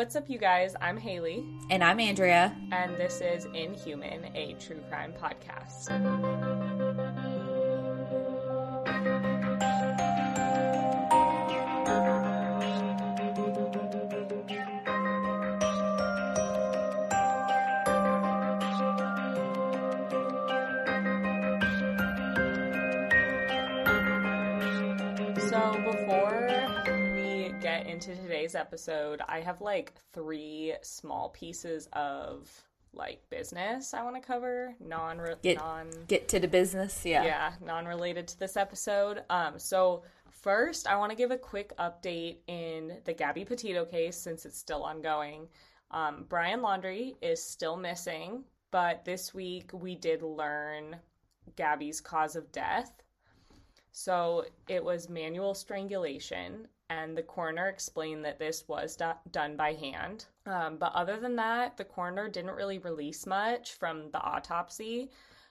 What's 0.00 0.16
up, 0.16 0.30
you 0.30 0.38
guys? 0.38 0.74
I'm 0.80 0.96
Haley. 0.96 1.44
And 1.68 1.84
I'm 1.84 2.00
Andrea. 2.00 2.56
And 2.72 2.96
this 2.96 3.20
is 3.20 3.44
Inhuman, 3.52 4.34
a 4.34 4.54
true 4.54 4.80
crime 4.88 5.12
podcast. 5.12 5.90
Today's 28.50 28.60
episode, 28.60 29.22
I 29.28 29.42
have 29.42 29.60
like 29.60 29.92
three 30.12 30.74
small 30.82 31.28
pieces 31.28 31.88
of 31.92 32.50
like 32.92 33.22
business 33.30 33.94
I 33.94 34.02
want 34.02 34.16
to 34.16 34.20
cover, 34.20 34.74
non 34.80 35.20
Get 35.40 35.58
non 35.58 35.88
get 36.08 36.26
to 36.30 36.40
the 36.40 36.48
business. 36.48 37.02
Yeah. 37.06 37.22
yeah, 37.22 37.52
non-related 37.64 38.26
to 38.26 38.38
this 38.40 38.56
episode. 38.56 39.22
Um 39.30 39.60
so 39.60 40.02
first, 40.30 40.88
I 40.88 40.96
want 40.96 41.10
to 41.10 41.16
give 41.16 41.30
a 41.30 41.38
quick 41.38 41.76
update 41.78 42.38
in 42.48 42.96
the 43.04 43.12
Gabby 43.12 43.44
Petito 43.44 43.84
case 43.84 44.16
since 44.16 44.44
it's 44.44 44.58
still 44.58 44.82
ongoing. 44.82 45.46
Um 45.92 46.26
Brian 46.28 46.58
Laundrie 46.58 47.14
is 47.22 47.40
still 47.40 47.76
missing, 47.76 48.42
but 48.72 49.04
this 49.04 49.32
week 49.32 49.70
we 49.72 49.94
did 49.94 50.22
learn 50.22 50.96
Gabby's 51.54 52.00
cause 52.00 52.34
of 52.34 52.50
death. 52.50 53.00
So 53.92 54.44
it 54.68 54.82
was 54.82 55.08
manual 55.08 55.54
strangulation, 55.54 56.66
and 56.90 57.16
the 57.16 57.22
coroner 57.22 57.68
explained 57.68 58.24
that 58.26 58.38
this 58.38 58.64
was 58.68 58.96
do- 58.96 59.12
done 59.30 59.56
by 59.56 59.72
hand. 59.72 60.26
Um, 60.44 60.76
but 60.76 60.92
other 60.94 61.18
than 61.18 61.36
that, 61.36 61.76
the 61.78 61.84
coroner 61.84 62.28
didn't 62.28 62.50
really 62.56 62.78
release 62.78 63.26
much 63.26 63.74
from 63.74 64.10
the 64.10 64.20
autopsy. 64.20 65.10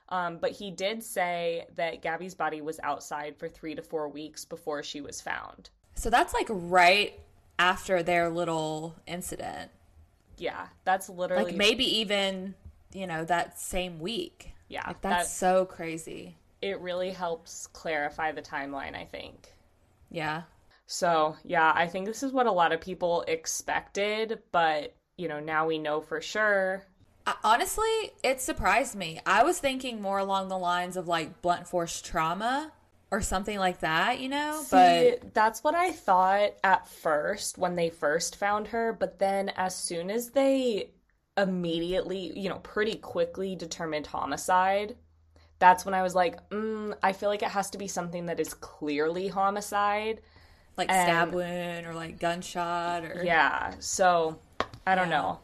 Um, 0.10 0.38
but 0.40 0.52
he 0.52 0.70
did 0.70 1.02
say 1.04 1.66
that 1.76 2.02
Gabby's 2.02 2.36
body 2.36 2.62
was 2.62 2.80
outside 2.84 3.38
for 3.38 3.48
three 3.48 3.74
to 3.76 3.82
four 3.82 4.10
weeks 4.10 4.44
before 4.46 4.84
she 4.84 5.02
was 5.02 5.22
found. 5.22 5.70
So 5.96 6.10
that's 6.10 6.34
like 6.34 6.48
right 6.50 7.20
after 7.58 8.04
their 8.04 8.30
little 8.30 8.96
incident. 9.08 9.72
Yeah, 10.38 10.68
that's 10.84 11.10
literally 11.10 11.46
Like 11.46 11.56
maybe 11.56 12.00
even, 12.00 12.56
you 12.94 13.06
know, 13.08 13.24
that 13.26 13.60
same 13.60 14.00
week. 14.00 14.54
yeah. 14.68 14.88
Like 14.88 15.02
that's 15.02 15.30
that- 15.30 15.36
so 15.36 15.66
crazy. 15.66 16.36
it 16.62 16.80
really 16.82 17.12
helps 17.12 17.68
clarify 17.68 18.32
the 18.34 18.42
timeline. 18.42 18.96
I 18.96 19.06
think. 19.06 19.54
Yeah. 20.12 20.44
So, 20.92 21.38
yeah, 21.46 21.72
I 21.76 21.86
think 21.86 22.08
this 22.08 22.24
is 22.24 22.32
what 22.32 22.48
a 22.48 22.52
lot 22.52 22.72
of 22.72 22.82
people 22.82 23.24
expected, 23.28 24.40
but 24.52 24.96
you 25.18 25.28
know, 25.28 25.40
now 25.40 25.68
we 25.68 25.78
know 25.78 26.02
for 26.02 26.20
sure. 26.20 26.84
Honestly, 27.44 28.12
it 28.24 28.42
surprised 28.42 28.96
me. 28.96 29.20
I 29.24 29.44
was 29.44 29.60
thinking 29.60 30.02
more 30.02 30.18
along 30.18 30.48
the 30.48 30.58
lines 30.58 30.98
of 30.98 31.08
like 31.08 31.44
blunt 31.44 31.68
force 31.68 32.02
trauma 32.02 32.72
or 33.12 33.22
something 33.22 33.60
like 33.60 33.82
that, 33.82 34.20
you 34.20 34.30
know? 34.30 34.64
See, 34.64 35.12
but 35.22 35.36
that's 35.36 35.64
what 35.64 35.76
I 35.76 35.92
thought 35.92 36.54
at 36.64 36.88
first 36.88 37.60
when 37.60 37.76
they 37.76 37.92
first 37.92 38.38
found 38.38 38.70
her, 38.70 38.92
but 38.92 39.20
then 39.20 39.50
as 39.50 39.76
soon 39.76 40.10
as 40.10 40.32
they 40.32 40.90
immediately, 41.38 42.36
you 42.36 42.50
know, 42.50 42.60
pretty 42.60 42.96
quickly 42.96 43.56
determined 43.56 44.08
homicide, 44.08 44.96
that's 45.60 45.86
when 45.86 45.94
I 45.94 46.02
was 46.02 46.16
like, 46.16 46.50
mm, 46.50 46.96
I 47.04 47.14
feel 47.14 47.30
like 47.30 47.44
it 47.44 47.50
has 47.50 47.70
to 47.72 47.78
be 47.78 47.88
something 47.88 48.26
that 48.26 48.40
is 48.40 48.56
clearly 48.56 49.28
homicide. 49.28 50.22
Like 50.80 50.90
and- 50.90 51.06
stab 51.08 51.34
wound 51.34 51.86
or 51.86 51.94
like 51.94 52.20
gunshot 52.20 53.04
or 53.06 53.24
Yeah, 53.24 53.74
so 53.80 54.40
I 54.88 54.96
don't 54.96 55.10
Yeah. 55.10 55.18
know. 55.22 55.40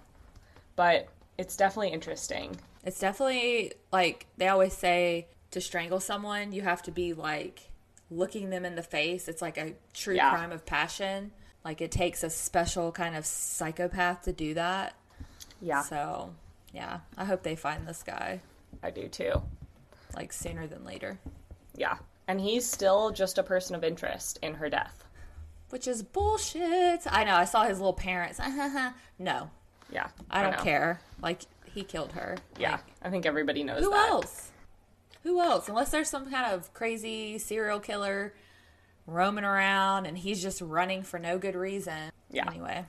But 0.76 1.08
it's 1.38 1.56
definitely 1.56 1.90
interesting. 1.90 2.60
It's 2.84 3.00
definitely 3.00 3.74
like 3.92 4.26
they 4.38 4.48
always 4.48 4.76
say 4.76 5.28
to 5.52 5.62
strangle 5.62 6.00
someone, 6.00 6.52
you 6.52 6.64
have 6.64 6.82
to 6.84 6.92
be 6.92 7.14
like 7.14 7.70
looking 8.10 8.50
them 8.50 8.66
in 8.66 8.76
the 8.76 8.84
face. 8.84 9.28
It's 9.28 9.42
like 9.42 9.58
a 9.58 9.74
true 9.94 10.16
Yeah. 10.16 10.32
crime 10.32 10.52
of 10.52 10.66
passion. 10.66 11.32
Like 11.64 11.82
it 11.82 11.92
takes 11.92 12.24
a 12.24 12.30
special 12.30 12.92
kind 12.92 13.16
of 13.16 13.26
psychopath 13.26 14.24
to 14.24 14.34
do 14.34 14.54
that. 14.56 14.94
Yeah, 15.62 15.82
So, 15.82 16.34
yeah, 16.74 17.00
I 17.18 17.26
hope 17.26 17.44
they 17.44 17.56
find 17.56 17.88
this 17.88 18.04
guy 18.04 18.42
I 18.84 18.92
do 18.92 19.08
too. 19.08 19.42
like 20.16 20.32
sooner 20.34 20.68
than 20.68 20.84
later, 20.86 21.20
Yeah. 21.76 21.98
And 22.28 22.42
he's 22.42 22.70
still 22.70 23.12
just 23.12 23.38
a 23.38 23.44
person 23.44 23.76
of 23.76 23.84
interest 23.84 24.40
in 24.42 24.56
her 24.56 24.68
death. 24.70 25.05
Which 25.76 25.90
is 25.90 26.02
bullshit. 26.02 27.02
I 27.06 27.26
know. 27.26 27.36
I 27.36 27.44
saw 27.44 27.66
his 27.66 27.80
little 27.80 27.92
parents. 27.92 28.40
no, 29.20 29.50
Yeah. 29.92 30.08
I 30.32 30.42
don't 30.42 30.54
know. 30.56 30.64
care. 30.64 31.02
Like 31.22 31.42
he 31.66 31.84
killed 31.84 32.14
her. 32.14 32.38
Yeah. 32.58 32.72
Like, 32.72 32.84
I 33.02 33.10
think 33.10 33.26
everybody 33.26 33.62
knows 33.62 33.84
who 33.84 33.90
that. 33.90 34.08
else? 34.10 34.52
Who 35.24 35.42
else? 35.42 35.68
Unless 35.68 35.92
there's 35.92 36.08
some 36.08 36.32
kind 36.32 36.54
of 36.54 36.74
crazy 36.74 37.38
serial 37.40 37.82
killer 37.82 38.34
roaming 39.06 39.44
around 39.44 40.06
and 40.06 40.18
he's 40.18 40.42
just 40.42 40.62
running 40.62 41.04
for 41.04 41.20
no 41.20 41.38
good 41.38 41.56
reason. 41.56 42.10
Yeah. 42.32 42.48
Anyway. 42.50 42.86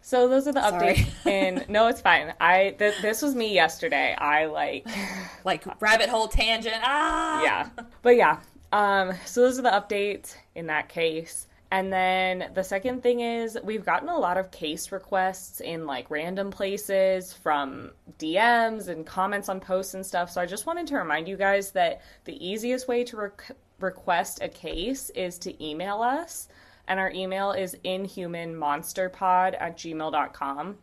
So 0.00 0.28
those 0.28 0.46
are 0.46 0.52
the 0.52 0.70
Sorry. 0.70 0.94
updates. 0.94 1.10
and 1.26 1.68
no, 1.68 1.88
it's 1.88 2.00
fine. 2.00 2.34
I 2.40 2.76
th- 2.78 3.02
this 3.02 3.20
was 3.20 3.34
me 3.34 3.52
yesterday. 3.52 4.14
I 4.16 4.46
like 4.46 4.86
Like 5.44 5.64
rabbit 5.82 6.08
hole 6.08 6.28
tangent. 6.28 6.76
Ah. 6.84 7.42
yeah. 7.42 7.68
But 8.02 8.14
yeah. 8.14 8.38
Um 8.70 9.12
so 9.24 9.40
those 9.40 9.58
are 9.58 9.62
the 9.62 9.70
updates 9.70 10.36
in 10.54 10.68
that 10.68 10.88
case. 10.88 11.48
And 11.72 11.92
then 11.92 12.50
the 12.54 12.64
second 12.64 13.02
thing 13.02 13.20
is 13.20 13.56
we've 13.62 13.84
gotten 13.84 14.08
a 14.08 14.18
lot 14.18 14.36
of 14.36 14.50
case 14.50 14.90
requests 14.90 15.60
in 15.60 15.86
like 15.86 16.10
random 16.10 16.50
places 16.50 17.32
from 17.32 17.92
DMs 18.18 18.88
and 18.88 19.06
comments 19.06 19.48
on 19.48 19.60
posts 19.60 19.94
and 19.94 20.04
stuff. 20.04 20.30
So 20.30 20.40
I 20.40 20.46
just 20.46 20.66
wanted 20.66 20.88
to 20.88 20.96
remind 20.96 21.28
you 21.28 21.36
guys 21.36 21.70
that 21.72 22.02
the 22.24 22.44
easiest 22.44 22.88
way 22.88 23.04
to 23.04 23.16
rec- 23.16 23.52
request 23.78 24.40
a 24.42 24.48
case 24.48 25.10
is 25.10 25.38
to 25.40 25.64
email 25.64 26.02
us. 26.02 26.48
And 26.88 26.98
our 26.98 27.12
email 27.12 27.52
is 27.52 27.76
inhumanmonsterpod 27.84 29.54
at 29.60 29.78
gmail.com 29.78 30.78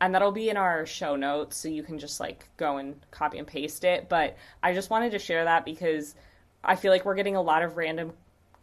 and 0.00 0.14
that'll 0.14 0.30
be 0.30 0.48
in 0.48 0.56
our 0.56 0.86
show 0.86 1.16
notes 1.16 1.56
so 1.56 1.68
you 1.68 1.82
can 1.82 1.98
just 1.98 2.20
like 2.20 2.48
go 2.56 2.76
and 2.76 2.94
copy 3.10 3.38
and 3.38 3.46
paste 3.46 3.82
it 3.82 4.08
but 4.08 4.36
i 4.62 4.72
just 4.72 4.90
wanted 4.90 5.10
to 5.10 5.18
share 5.18 5.44
that 5.44 5.64
because 5.64 6.14
i 6.62 6.76
feel 6.76 6.92
like 6.92 7.04
we're 7.04 7.16
getting 7.16 7.34
a 7.34 7.42
lot 7.42 7.62
of 7.62 7.76
random 7.76 8.12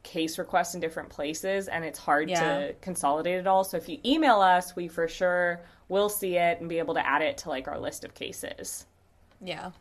case 0.06 0.38
requests 0.38 0.74
in 0.76 0.80
different 0.80 1.10
places 1.10 1.68
and 1.68 1.84
it's 1.84 2.00
hard 2.00 2.30
Yeah. 2.30 2.40
to 2.68 2.74
consolidate 2.82 3.40
it 3.40 3.48
all 3.48 3.64
so 3.66 3.76
if 3.76 3.90
you 3.90 3.98
email 4.06 4.40
us 4.40 4.76
we 4.76 4.88
for 4.88 5.08
sure 5.10 5.62
will 5.90 6.08
see 6.10 6.38
it 6.38 6.60
and 6.62 6.70
be 6.70 6.80
able 6.80 6.94
to 6.94 7.06
add 7.06 7.22
it 7.22 7.40
to 7.40 7.50
like 7.50 7.68
our 7.68 7.80
list 7.80 8.06
of 8.06 8.14
cases 8.14 8.86
Yeah. 9.42 9.72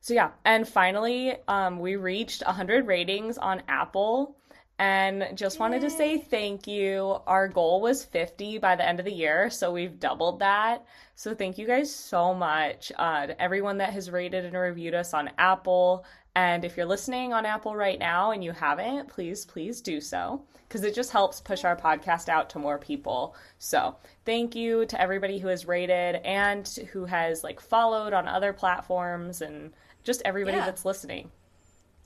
so 0.00 0.12
yeah, 0.14 0.30
and 0.44 0.66
finally, 0.68 1.36
um, 1.46 1.78
we 1.78 1.96
reached 1.96 2.42
100 2.44 2.86
ratings 2.86 3.38
on 3.38 3.62
Apple, 3.68 4.36
and 4.78 5.28
just 5.36 5.60
wanted 5.60 5.82
to 5.82 5.90
say 5.90 6.18
thank 6.18 6.66
you. 6.66 7.16
Our 7.28 7.46
goal 7.48 7.80
was 7.80 8.04
50 8.04 8.58
by 8.58 8.74
the 8.76 8.86
end 8.86 8.98
of 8.98 9.04
the 9.06 9.12
year, 9.12 9.48
so 9.48 9.70
we've 9.72 9.98
doubled 10.00 10.40
that. 10.40 10.84
So 11.14 11.32
thank 11.34 11.58
you 11.58 11.66
guys 11.66 11.94
so 11.94 12.34
much 12.34 12.90
uh, 12.98 13.26
to 13.28 13.40
everyone 13.40 13.78
that 13.78 13.92
has 13.92 14.10
rated 14.10 14.44
and 14.44 14.56
reviewed 14.56 14.94
us 14.94 15.14
on 15.14 15.30
Apple. 15.38 16.04
And 16.36 16.64
if 16.64 16.76
you're 16.76 16.86
listening 16.86 17.32
on 17.32 17.46
Apple 17.46 17.76
right 17.76 17.98
now 17.98 18.32
and 18.32 18.42
you 18.42 18.52
haven't, 18.52 19.08
please, 19.08 19.44
please 19.44 19.80
do 19.80 20.00
so 20.00 20.42
because 20.68 20.82
it 20.82 20.94
just 20.94 21.12
helps 21.12 21.40
push 21.40 21.64
our 21.64 21.76
podcast 21.76 22.28
out 22.28 22.50
to 22.50 22.58
more 22.58 22.78
people. 22.78 23.36
So, 23.58 23.94
thank 24.24 24.56
you 24.56 24.84
to 24.86 25.00
everybody 25.00 25.38
who 25.38 25.46
has 25.48 25.66
rated 25.66 26.16
and 26.24 26.66
who 26.92 27.04
has 27.04 27.44
like 27.44 27.60
followed 27.60 28.12
on 28.12 28.26
other 28.26 28.52
platforms 28.52 29.40
and 29.42 29.72
just 30.02 30.22
everybody 30.24 30.56
Yeah. 30.56 30.66
that's 30.66 30.84
listening. 30.84 31.30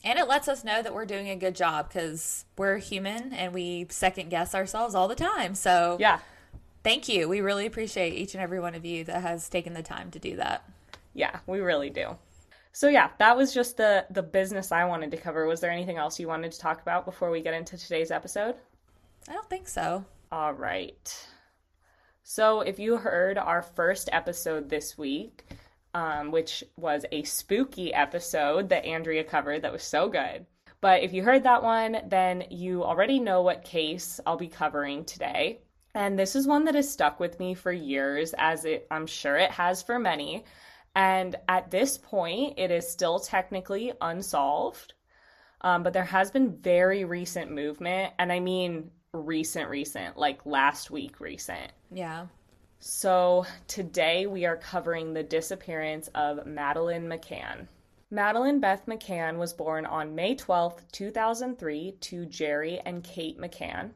And 0.04 0.18
it 0.18 0.28
lets 0.28 0.46
us 0.46 0.62
know 0.62 0.82
that 0.82 0.94
we're 0.94 1.06
doing 1.06 1.28
a 1.30 1.36
good 1.36 1.56
job 1.56 1.88
because 1.88 2.44
we're 2.56 2.76
human 2.78 3.32
and 3.32 3.52
we 3.54 3.86
second 3.90 4.28
guess 4.28 4.54
ourselves 4.54 4.94
all 4.94 5.08
the 5.08 5.14
time. 5.14 5.54
So, 5.54 5.96
Yeah. 5.98 6.18
thank 6.84 7.08
you. 7.08 7.28
We 7.28 7.40
really 7.40 7.64
appreciate 7.64 8.12
each 8.12 8.34
and 8.34 8.42
every 8.42 8.60
one 8.60 8.74
of 8.74 8.84
you 8.84 9.04
that 9.04 9.22
has 9.22 9.48
taken 9.48 9.72
the 9.72 9.82
time 9.82 10.10
to 10.10 10.18
do 10.18 10.36
that. 10.36 10.62
Yeah, 11.14 11.40
we 11.46 11.60
really 11.60 11.90
do. 11.90 12.18
So 12.78 12.88
yeah, 12.88 13.10
that 13.18 13.36
was 13.36 13.52
just 13.52 13.76
the 13.76 14.06
the 14.08 14.22
business 14.22 14.70
I 14.70 14.84
wanted 14.84 15.10
to 15.10 15.16
cover. 15.16 15.46
Was 15.46 15.58
there 15.58 15.72
anything 15.72 15.96
else 15.96 16.20
you 16.20 16.28
wanted 16.28 16.52
to 16.52 16.60
talk 16.60 16.80
about 16.80 17.04
before 17.04 17.28
we 17.28 17.40
get 17.40 17.52
into 17.52 17.76
today's 17.76 18.12
episode? 18.12 18.54
I 19.28 19.32
don't 19.32 19.50
think 19.50 19.66
so. 19.66 20.04
All 20.30 20.52
right. 20.52 21.26
So, 22.22 22.60
if 22.60 22.78
you 22.78 22.96
heard 22.96 23.36
our 23.36 23.62
first 23.62 24.08
episode 24.12 24.70
this 24.70 24.96
week, 24.96 25.44
um, 25.92 26.30
which 26.30 26.62
was 26.76 27.04
a 27.10 27.24
spooky 27.24 27.92
episode 27.92 28.68
that 28.68 28.84
Andrea 28.84 29.24
covered 29.24 29.62
that 29.62 29.72
was 29.72 29.82
so 29.82 30.08
good. 30.08 30.46
But 30.80 31.02
if 31.02 31.12
you 31.12 31.24
heard 31.24 31.42
that 31.42 31.64
one, 31.64 32.02
then 32.06 32.44
you 32.48 32.84
already 32.84 33.18
know 33.18 33.42
what 33.42 33.64
case 33.64 34.20
I'll 34.24 34.36
be 34.36 34.46
covering 34.46 35.04
today. 35.04 35.62
And 35.96 36.16
this 36.16 36.36
is 36.36 36.46
one 36.46 36.64
that 36.66 36.76
has 36.76 36.88
stuck 36.88 37.18
with 37.18 37.40
me 37.40 37.54
for 37.54 37.72
years, 37.72 38.36
as 38.38 38.64
it, 38.64 38.86
I'm 38.88 39.08
sure 39.08 39.34
it 39.34 39.50
has 39.50 39.82
for 39.82 39.98
many. 39.98 40.44
And 40.94 41.36
at 41.48 41.70
this 41.70 41.98
point, 41.98 42.54
it 42.58 42.70
is 42.70 42.88
still 42.88 43.18
technically 43.20 43.92
unsolved. 44.00 44.94
Um, 45.60 45.82
but 45.82 45.92
there 45.92 46.04
has 46.04 46.30
been 46.30 46.56
very 46.56 47.04
recent 47.04 47.50
movement, 47.50 48.14
and 48.18 48.30
I 48.30 48.40
mean 48.40 48.90
recent, 49.12 49.68
recent, 49.68 50.16
like 50.16 50.44
last 50.46 50.90
week 50.90 51.20
recent. 51.20 51.72
Yeah. 51.90 52.26
So 52.80 53.44
today 53.66 54.26
we 54.26 54.46
are 54.46 54.56
covering 54.56 55.12
the 55.12 55.22
disappearance 55.22 56.08
of 56.14 56.46
Madeleine 56.46 57.08
McCann. 57.08 57.66
Madeleine 58.10 58.60
Beth 58.60 58.86
McCann 58.86 59.36
was 59.36 59.52
born 59.52 59.84
on 59.84 60.14
May 60.14 60.34
12, 60.34 60.80
2003, 60.92 61.96
to 62.00 62.24
Gerry 62.26 62.80
and 62.86 63.04
Kate 63.04 63.38
McCann. 63.38 63.90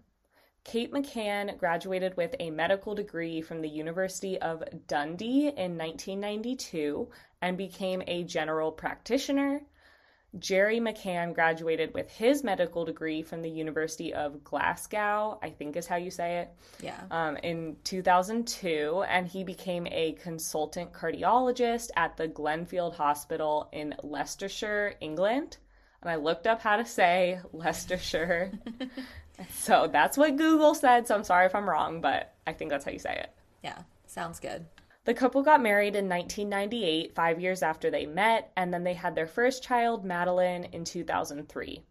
Kate 0.64 0.92
McCann 0.92 1.58
graduated 1.58 2.16
with 2.16 2.34
a 2.38 2.50
medical 2.50 2.94
degree 2.94 3.40
from 3.40 3.60
the 3.62 3.68
University 3.68 4.40
of 4.40 4.62
Dundee 4.86 5.48
in 5.48 5.76
1992 5.76 7.08
and 7.40 7.58
became 7.58 8.02
a 8.06 8.22
general 8.24 8.70
practitioner. 8.70 9.62
Gerry 10.38 10.80
McCann 10.80 11.34
graduated 11.34 11.92
with 11.92 12.10
his 12.10 12.42
medical 12.42 12.86
degree 12.86 13.22
from 13.22 13.42
the 13.42 13.50
University 13.50 14.14
of 14.14 14.42
Glasgow, 14.42 15.38
I 15.42 15.50
think 15.50 15.76
is 15.76 15.86
how 15.86 15.96
you 15.96 16.10
say 16.10 16.38
it. 16.38 16.50
Yeah. 16.80 16.98
Um, 17.10 17.36
in 17.38 17.76
2002, 17.84 19.04
and 19.08 19.26
he 19.26 19.44
became 19.44 19.86
a 19.88 20.12
consultant 20.12 20.92
cardiologist 20.92 21.90
at 21.96 22.16
the 22.16 22.28
Glenfield 22.28 22.94
Hospital 22.94 23.68
in 23.72 23.94
Leicestershire, 24.02 24.94
England. 25.00 25.58
And 26.00 26.10
I 26.10 26.16
looked 26.16 26.46
up 26.46 26.62
how 26.62 26.76
to 26.76 26.84
say 26.84 27.38
Leicestershire. 27.52 28.52
so 29.50 29.88
that's 29.90 30.16
what 30.16 30.36
Google 30.36 30.74
said. 30.74 31.06
So 31.06 31.14
I'm 31.14 31.24
sorry 31.24 31.46
if 31.46 31.54
I'm 31.54 31.68
wrong, 31.68 32.00
but 32.00 32.34
I 32.46 32.52
think 32.52 32.70
that's 32.70 32.84
how 32.84 32.90
you 32.90 32.98
say 32.98 33.16
it. 33.16 33.32
Yeah. 33.62 33.78
Sounds 34.06 34.40
good. 34.40 34.66
The 35.04 35.14
couple 35.14 35.42
got 35.42 35.62
married 35.62 35.96
in 35.96 36.08
1998, 36.08 37.14
five 37.14 37.40
years 37.40 37.62
after 37.62 37.90
they 37.90 38.06
met, 38.06 38.52
and 38.56 38.72
then 38.72 38.84
they 38.84 38.94
had 38.94 39.14
their 39.14 39.26
first 39.26 39.62
child, 39.62 40.04
Madeleine, 40.04 40.64
in 40.64 40.84
2003. 40.84 41.82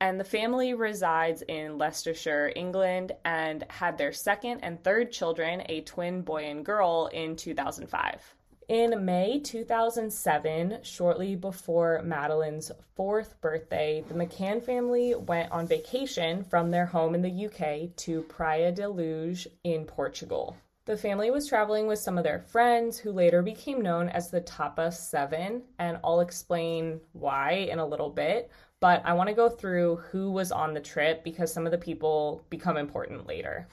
And 0.00 0.20
the 0.20 0.24
family 0.24 0.74
resides 0.74 1.42
in 1.42 1.76
Leicestershire, 1.76 2.52
England, 2.54 3.12
and 3.24 3.64
had 3.68 3.98
their 3.98 4.12
second 4.12 4.60
and 4.60 4.82
third 4.82 5.10
children, 5.10 5.62
a 5.68 5.80
twin 5.80 6.22
boy 6.22 6.44
and 6.44 6.64
girl, 6.64 7.10
in 7.12 7.34
2005. 7.34 8.34
In 8.68 9.06
May 9.06 9.40
2007, 9.40 10.80
shortly 10.82 11.34
before 11.34 12.02
Madeleine's 12.04 12.70
fourth 12.94 13.40
birthday, 13.40 14.04
the 14.06 14.12
McCann 14.12 14.62
family 14.62 15.14
went 15.14 15.50
on 15.50 15.66
vacation 15.66 16.44
from 16.44 16.70
their 16.70 16.84
home 16.84 17.14
in 17.14 17.22
the 17.22 17.46
UK 17.46 17.96
to 17.96 18.24
Praia 18.24 18.70
de 18.70 18.86
Luz 18.86 19.46
in 19.64 19.86
Portugal. 19.86 20.54
The 20.84 20.98
family 20.98 21.30
was 21.30 21.46
traveling 21.48 21.86
with 21.86 21.98
some 21.98 22.18
of 22.18 22.24
their 22.24 22.40
friends 22.40 22.98
who 22.98 23.10
later 23.10 23.40
became 23.40 23.80
known 23.80 24.10
as 24.10 24.30
the 24.30 24.42
Tapas 24.42 24.98
Seven, 24.98 25.62
and 25.78 25.98
I'll 26.04 26.20
explain 26.20 27.00
why 27.12 27.52
in 27.52 27.78
a 27.78 27.86
little 27.86 28.10
bit. 28.10 28.50
But 28.80 29.00
I 29.06 29.14
want 29.14 29.30
to 29.30 29.34
go 29.34 29.48
through 29.48 29.96
who 30.12 30.30
was 30.30 30.52
on 30.52 30.74
the 30.74 30.80
trip 30.80 31.24
because 31.24 31.50
some 31.50 31.64
of 31.64 31.72
the 31.72 31.78
people 31.78 32.44
become 32.50 32.76
important 32.76 33.26
later. 33.26 33.66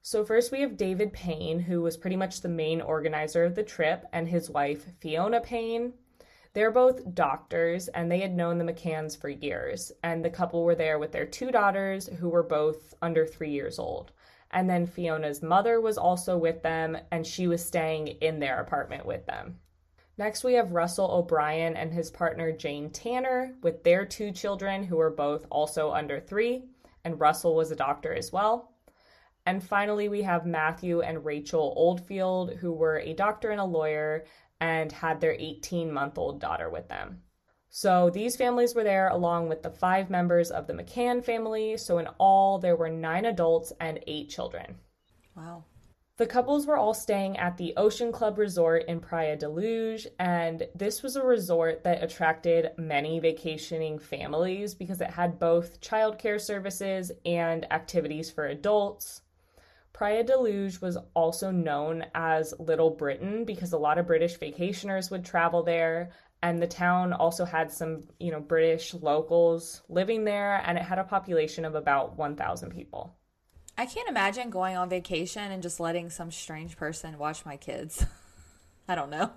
So, 0.00 0.24
first 0.24 0.52
we 0.52 0.60
have 0.60 0.76
David 0.76 1.12
Payne, 1.12 1.60
who 1.60 1.82
was 1.82 1.96
pretty 1.96 2.16
much 2.16 2.40
the 2.40 2.48
main 2.48 2.80
organizer 2.80 3.44
of 3.44 3.54
the 3.54 3.62
trip, 3.62 4.06
and 4.12 4.28
his 4.28 4.48
wife, 4.48 4.86
Fiona 5.00 5.40
Payne. 5.40 5.92
They're 6.54 6.70
both 6.70 7.14
doctors 7.14 7.88
and 7.88 8.10
they 8.10 8.20
had 8.20 8.34
known 8.34 8.58
the 8.58 8.64
McCanns 8.64 9.16
for 9.16 9.28
years. 9.28 9.92
And 10.02 10.24
the 10.24 10.30
couple 10.30 10.64
were 10.64 10.74
there 10.74 10.98
with 10.98 11.12
their 11.12 11.26
two 11.26 11.50
daughters, 11.50 12.08
who 12.08 12.28
were 12.28 12.42
both 12.42 12.94
under 13.02 13.26
three 13.26 13.50
years 13.50 13.78
old. 13.78 14.12
And 14.50 14.68
then 14.68 14.86
Fiona's 14.86 15.42
mother 15.42 15.80
was 15.80 15.98
also 15.98 16.38
with 16.38 16.62
them, 16.62 16.96
and 17.10 17.26
she 17.26 17.46
was 17.46 17.64
staying 17.64 18.08
in 18.08 18.40
their 18.40 18.60
apartment 18.60 19.04
with 19.04 19.26
them. 19.26 19.60
Next, 20.16 20.42
we 20.42 20.54
have 20.54 20.72
Russell 20.72 21.10
O'Brien 21.12 21.76
and 21.76 21.92
his 21.92 22.10
partner 22.10 22.50
Jane 22.50 22.90
Tanner 22.90 23.54
with 23.62 23.84
their 23.84 24.04
two 24.04 24.32
children, 24.32 24.82
who 24.82 24.98
are 24.98 25.10
both 25.10 25.46
also 25.50 25.92
under 25.92 26.18
three, 26.18 26.64
and 27.04 27.20
Russell 27.20 27.54
was 27.54 27.70
a 27.70 27.76
doctor 27.76 28.12
as 28.12 28.32
well. 28.32 28.72
And 29.48 29.64
finally, 29.64 30.10
we 30.10 30.20
have 30.24 30.44
Matthew 30.44 31.00
and 31.00 31.24
Rachel 31.24 31.72
Oldfield, 31.74 32.52
who 32.56 32.70
were 32.70 32.98
a 32.98 33.14
doctor 33.14 33.48
and 33.48 33.58
a 33.58 33.64
lawyer 33.64 34.26
and 34.60 34.92
had 34.92 35.22
their 35.22 35.32
18 35.32 35.90
month 35.90 36.18
old 36.18 36.38
daughter 36.38 36.68
with 36.68 36.86
them. 36.88 37.22
So 37.70 38.10
these 38.10 38.36
families 38.36 38.74
were 38.74 38.84
there 38.84 39.08
along 39.08 39.48
with 39.48 39.62
the 39.62 39.70
five 39.70 40.10
members 40.10 40.50
of 40.50 40.66
the 40.66 40.74
McCann 40.74 41.24
family. 41.24 41.78
So 41.78 41.96
in 41.96 42.08
all, 42.18 42.58
there 42.58 42.76
were 42.76 42.90
nine 42.90 43.24
adults 43.24 43.72
and 43.80 44.04
eight 44.06 44.28
children. 44.28 44.76
Wow. 45.34 45.64
The 46.18 46.26
couples 46.26 46.66
were 46.66 46.76
all 46.76 46.92
staying 46.92 47.38
at 47.38 47.56
the 47.56 47.72
Ocean 47.78 48.12
Club 48.12 48.36
Resort 48.36 48.84
in 48.86 49.00
Praia 49.00 49.34
de 49.34 49.48
Luz, 49.48 50.06
and 50.18 50.68
this 50.74 51.02
was 51.02 51.16
a 51.16 51.24
resort 51.24 51.84
that 51.84 52.02
attracted 52.02 52.72
many 52.76 53.18
vacationing 53.18 53.98
families 53.98 54.74
because 54.74 55.00
it 55.00 55.10
had 55.10 55.38
both 55.38 55.80
childcare 55.80 56.38
services 56.38 57.12
and 57.24 57.72
activities 57.72 58.30
for 58.30 58.44
adults. 58.44 59.22
Praia 59.98 60.22
de 60.22 60.38
Luz 60.38 60.80
was 60.80 60.96
also 61.12 61.50
known 61.50 62.04
as 62.14 62.54
Little 62.60 62.90
Britain 62.90 63.44
because 63.44 63.72
a 63.72 63.78
lot 63.78 63.98
of 63.98 64.06
British 64.06 64.38
vacationers 64.38 65.10
would 65.10 65.24
travel 65.24 65.64
there, 65.64 66.10
and 66.40 66.62
the 66.62 66.68
town 66.68 67.12
also 67.12 67.44
had 67.44 67.72
some 67.72 68.04
you 68.20 68.30
know 68.30 68.38
british 68.38 68.94
locals 68.94 69.82
living 69.88 70.22
there 70.22 70.62
and 70.64 70.78
it 70.78 70.84
had 70.84 71.00
a 71.00 71.02
population 71.02 71.64
of 71.64 71.74
about 71.74 72.16
1000 72.16 72.70
people. 72.70 73.16
I 73.76 73.86
can't 73.86 74.08
imagine 74.08 74.50
going 74.50 74.76
on 74.76 74.88
vacation 74.88 75.50
and 75.50 75.64
just 75.64 75.80
letting 75.80 76.10
some 76.10 76.30
strange 76.30 76.76
person 76.76 77.18
watch 77.18 77.44
my 77.44 77.56
kids. 77.56 78.06
I 78.88 78.94
don't 78.94 79.10
know. 79.10 79.32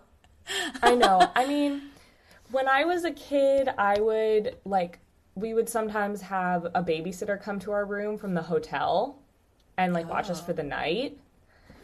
I 0.84 0.94
know. 0.94 1.28
I 1.36 1.48
mean 1.48 1.90
when 2.52 2.68
i 2.68 2.84
was 2.84 3.04
a 3.04 3.12
kid 3.12 3.70
i 3.78 4.00
would 4.00 4.58
like 4.66 5.00
we 5.36 5.54
would 5.54 5.70
sometimes 5.70 6.22
have 6.22 6.66
a 6.76 6.84
babysitter 6.84 7.42
come 7.42 7.60
to 7.60 7.72
our 7.72 7.86
room 7.86 8.18
from 8.18 8.34
the 8.34 8.42
hotel 8.42 9.21
and 9.84 9.94
like 9.94 10.10
watch 10.10 10.30
us 10.30 10.42
for 10.42 10.54
the 10.54 10.64
ah. 10.64 10.66
night 10.66 11.18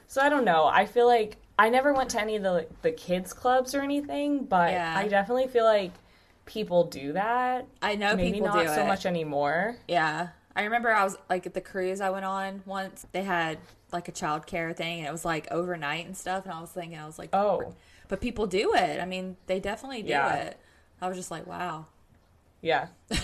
so 0.08 0.22
i 0.22 0.30
don't 0.30 0.46
know 0.46 0.66
i 0.66 0.86
feel 0.86 1.08
like 1.08 1.38
I 1.60 1.70
never 1.70 1.94
went 1.94 2.12
to 2.12 2.22
any 2.22 2.36
of 2.36 2.44
the 2.44 2.68
the 2.82 2.92
kids 2.92 3.34
clubs 3.34 3.74
or 3.74 3.82
anything, 3.82 4.44
but 4.46 4.72
Yeah. 4.72 4.94
I 4.96 5.08
definitely 5.08 5.48
feel 5.48 5.66
like 5.66 5.92
people 6.46 6.84
do 6.84 7.14
that. 7.14 7.68
I 7.82 7.96
know 7.96 8.16
Maybe 8.16 8.34
people 8.34 8.50
not 8.50 8.68
so 8.68 8.84
it. 8.84 8.88
much 8.88 9.06
anymore. 9.06 9.76
Yeah. 9.88 10.30
I 10.56 10.64
remember 10.64 10.94
I 10.94 11.04
was 11.04 11.18
like 11.30 11.46
at 11.46 11.54
the 11.54 11.62
cruise 11.62 12.00
I 12.00 12.10
went 12.12 12.26
on 12.26 12.62
once, 12.66 13.06
they 13.12 13.24
had 13.24 13.58
like 13.92 14.08
a 14.08 14.12
child 14.12 14.46
care 14.46 14.72
thing 14.74 15.00
and 15.00 15.08
it 15.08 15.12
was 15.12 15.26
like 15.26 15.48
overnight 15.50 16.06
and 16.06 16.16
stuff. 16.16 16.44
And 16.46 16.54
I 16.54 16.62
was 16.62 16.70
thinking, 16.70 17.00
I 17.00 17.06
was 17.08 17.18
like, 17.18 17.30
Oh, 17.34 17.74
but 18.08 18.22
people 18.22 18.46
do 18.46 18.74
it. 18.76 19.02
I 19.02 19.06
mean, 19.06 19.36
they 19.48 19.60
definitely 19.60 20.04
do 20.04 20.10
Yeah. 20.10 20.34
it. 20.36 20.60
I 21.02 21.08
was 21.08 21.18
just 21.18 21.32
like, 21.32 21.48
wow. 21.48 21.88
yeah, 22.62 22.88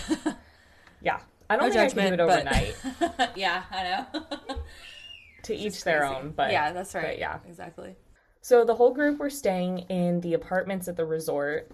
yeah. 1.02 1.20
I 1.50 1.56
don't 1.56 1.68
No 1.68 1.72
think 1.74 1.98
I 1.98 2.06
could 2.06 2.16
do 2.16 2.24
it 2.24 2.46
judgment, 2.46 2.76
overnight. 3.00 3.36
yeah, 3.36 3.62
I 3.70 3.82
know. 4.14 4.22
to 5.44 5.54
each 5.54 5.84
their 5.84 6.00
Crazy. 6.00 6.14
own, 6.14 6.32
but 6.36 6.52
yeah, 6.52 6.72
that's 6.72 6.94
right. 6.94 7.04
but 7.06 7.18
yeah. 7.18 7.38
Exactly. 7.46 7.96
So 8.40 8.64
the 8.64 8.74
whole 8.74 8.92
group 8.94 9.18
were 9.18 9.30
staying 9.30 9.80
in 9.90 10.20
the 10.20 10.34
apartments 10.34 10.88
at 10.88 10.96
the 10.96 11.04
resort 11.04 11.70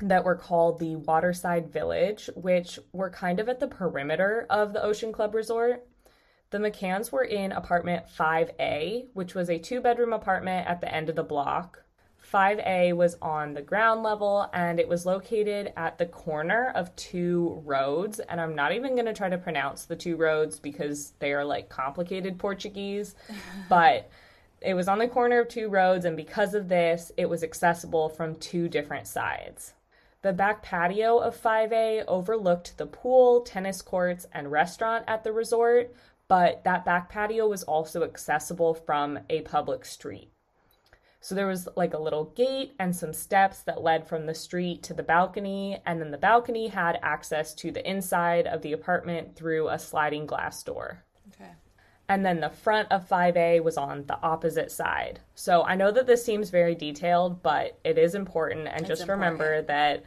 that 0.00 0.24
were 0.24 0.36
called 0.36 0.78
the 0.78 0.96
Waterside 0.96 1.70
Village, 1.72 2.30
which 2.34 2.78
were 2.92 3.10
kind 3.10 3.38
of 3.38 3.48
at 3.48 3.60
the 3.60 3.68
perimeter 3.68 4.46
of 4.48 4.72
the 4.72 4.82
Ocean 4.82 5.12
Club 5.12 5.34
Resort. 5.34 5.86
The 6.50 6.58
McCanns 6.58 7.12
were 7.12 7.22
in 7.24 7.52
apartment 7.52 8.06
5A, 8.18 9.08
which 9.12 9.34
was 9.34 9.48
a 9.50 9.58
two 9.58 9.80
bedroom 9.80 10.12
apartment 10.12 10.66
at 10.68 10.80
the 10.80 10.92
end 10.92 11.08
of 11.10 11.16
the 11.16 11.22
block. 11.22 11.84
5A 12.32 12.94
was 12.94 13.16
on 13.20 13.54
the 13.54 13.62
ground 13.62 14.02
level 14.02 14.48
and 14.52 14.78
it 14.78 14.88
was 14.88 15.04
located 15.04 15.72
at 15.76 15.98
the 15.98 16.06
corner 16.06 16.70
of 16.74 16.94
two 16.94 17.60
roads. 17.64 18.20
And 18.20 18.40
I'm 18.40 18.54
not 18.54 18.72
even 18.72 18.94
going 18.94 19.06
to 19.06 19.12
try 19.12 19.28
to 19.28 19.38
pronounce 19.38 19.84
the 19.84 19.96
two 19.96 20.16
roads 20.16 20.60
because 20.60 21.12
they 21.18 21.32
are 21.32 21.44
like 21.44 21.68
complicated 21.68 22.38
Portuguese, 22.38 23.14
but 23.68 24.10
it 24.60 24.74
was 24.74 24.88
on 24.88 24.98
the 24.98 25.08
corner 25.08 25.40
of 25.40 25.48
two 25.48 25.68
roads, 25.68 26.04
and 26.04 26.16
because 26.16 26.54
of 26.54 26.68
this, 26.68 27.10
it 27.16 27.28
was 27.28 27.42
accessible 27.42 28.10
from 28.10 28.34
two 28.36 28.68
different 28.68 29.06
sides. 29.06 29.72
The 30.22 30.34
back 30.34 30.62
patio 30.62 31.18
of 31.18 31.40
5A 31.40 32.04
overlooked 32.06 32.76
the 32.76 32.84
pool, 32.84 33.40
tennis 33.40 33.80
courts, 33.80 34.26
and 34.34 34.52
restaurant 34.52 35.04
at 35.08 35.24
the 35.24 35.32
resort, 35.32 35.94
but 36.28 36.62
that 36.64 36.84
back 36.84 37.08
patio 37.08 37.48
was 37.48 37.62
also 37.62 38.04
accessible 38.04 38.74
from 38.74 39.18
a 39.30 39.40
public 39.42 39.86
street. 39.86 40.30
So 41.20 41.34
there 41.34 41.46
was 41.46 41.68
like 41.76 41.92
a 41.92 41.98
little 41.98 42.24
gate 42.36 42.72
and 42.78 42.96
some 42.96 43.12
steps 43.12 43.60
that 43.62 43.82
led 43.82 44.08
from 44.08 44.26
the 44.26 44.34
street 44.34 44.82
to 44.84 44.94
the 44.94 45.02
balcony, 45.02 45.80
and 45.84 46.00
then 46.00 46.10
the 46.10 46.18
balcony 46.18 46.68
had 46.68 46.98
access 47.02 47.54
to 47.56 47.70
the 47.70 47.88
inside 47.88 48.46
of 48.46 48.62
the 48.62 48.72
apartment 48.72 49.36
through 49.36 49.68
a 49.68 49.78
sliding 49.78 50.26
glass 50.26 50.62
door. 50.62 51.04
Okay. 51.34 51.50
And 52.08 52.24
then 52.24 52.40
the 52.40 52.48
front 52.48 52.90
of 52.90 53.08
5A 53.08 53.62
was 53.62 53.76
on 53.76 54.06
the 54.06 54.20
opposite 54.22 54.72
side. 54.72 55.20
So 55.34 55.62
I 55.62 55.76
know 55.76 55.92
that 55.92 56.06
this 56.06 56.24
seems 56.24 56.50
very 56.50 56.74
detailed, 56.74 57.42
but 57.42 57.78
it 57.84 57.98
is 57.98 58.14
important. 58.14 58.66
And 58.68 58.86
just 58.86 59.06
remember 59.06 59.62
that 59.62 60.04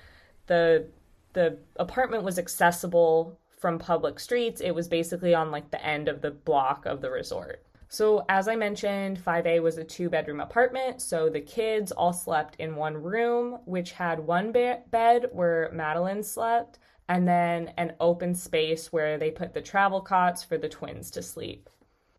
the 0.47 0.87
the 1.33 1.57
apartment 1.77 2.23
was 2.23 2.39
accessible 2.39 3.37
from 3.59 3.79
public 3.79 4.19
streets. 4.19 4.61
It 4.61 4.71
was 4.71 4.87
basically 4.87 5.33
on 5.33 5.51
like 5.51 5.71
the 5.71 5.83
end 5.83 6.07
of 6.07 6.21
the 6.21 6.31
block 6.31 6.85
of 6.85 7.01
the 7.01 7.09
resort. 7.09 7.63
So, 7.93 8.25
as 8.27 8.47
I 8.47 8.55
mentioned, 8.55 9.23
5A 9.23 9.61
was 9.61 9.77
a 9.77 9.83
two 9.83 10.09
bedroom 10.09 10.39
apartment. 10.39 10.99
So 10.99 11.29
the 11.29 11.39
kids 11.39 11.91
all 11.91 12.11
slept 12.11 12.55
in 12.55 12.75
one 12.75 12.97
room, 12.97 13.59
which 13.65 13.91
had 13.91 14.19
one 14.19 14.51
be- 14.51 14.77
bed 14.89 15.29
where 15.31 15.69
Madeleine 15.71 16.23
slept, 16.23 16.79
and 17.07 17.27
then 17.27 17.71
an 17.77 17.93
open 17.99 18.33
space 18.33 18.91
where 18.91 19.19
they 19.19 19.29
put 19.29 19.53
the 19.53 19.61
travel 19.61 20.01
cots 20.01 20.43
for 20.43 20.57
the 20.57 20.67
twins 20.67 21.11
to 21.11 21.21
sleep. 21.21 21.69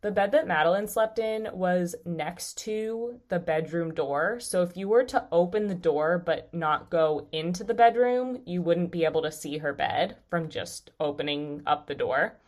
The 0.01 0.13
bed 0.13 0.31
that 0.31 0.47
Madeleine 0.47 0.87
slept 0.87 1.19
in 1.19 1.49
was 1.53 1.97
next 2.05 2.57
to 2.59 3.19
the 3.29 3.41
bedroom 3.41 3.93
door. 3.93 4.39
So 4.39 4.63
if 4.63 4.77
you 4.77 4.87
were 4.87 5.03
to 5.03 5.27
open 5.33 5.67
the 5.67 5.75
door 5.75 6.23
but 6.25 6.55
not 6.55 6.89
go 6.89 7.27
into 7.33 7.65
the 7.65 7.75
bedroom, 7.75 8.43
you 8.47 8.63
wouldn't 8.63 8.93
be 8.93 9.05
able 9.05 9.23
to 9.23 9.33
see 9.33 9.59
her 9.59 9.73
bed 9.73 10.19
from 10.31 10.51
just 10.51 10.93
opening 11.01 11.63
up 11.67 11.89
the 11.89 11.97
door. 11.97 12.39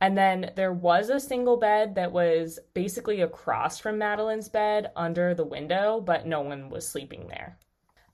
And 0.00 0.16
then 0.16 0.52
there 0.56 0.72
was 0.72 1.10
a 1.10 1.20
single 1.20 1.58
bed 1.58 1.94
that 1.96 2.12
was 2.12 2.58
basically 2.72 3.20
across 3.20 3.78
from 3.78 3.98
Madeleine's 3.98 4.48
bed 4.48 4.90
under 4.96 5.34
the 5.34 5.44
window, 5.44 6.00
but 6.00 6.26
no 6.26 6.40
one 6.40 6.70
was 6.70 6.88
sleeping 6.88 7.28
there. 7.28 7.58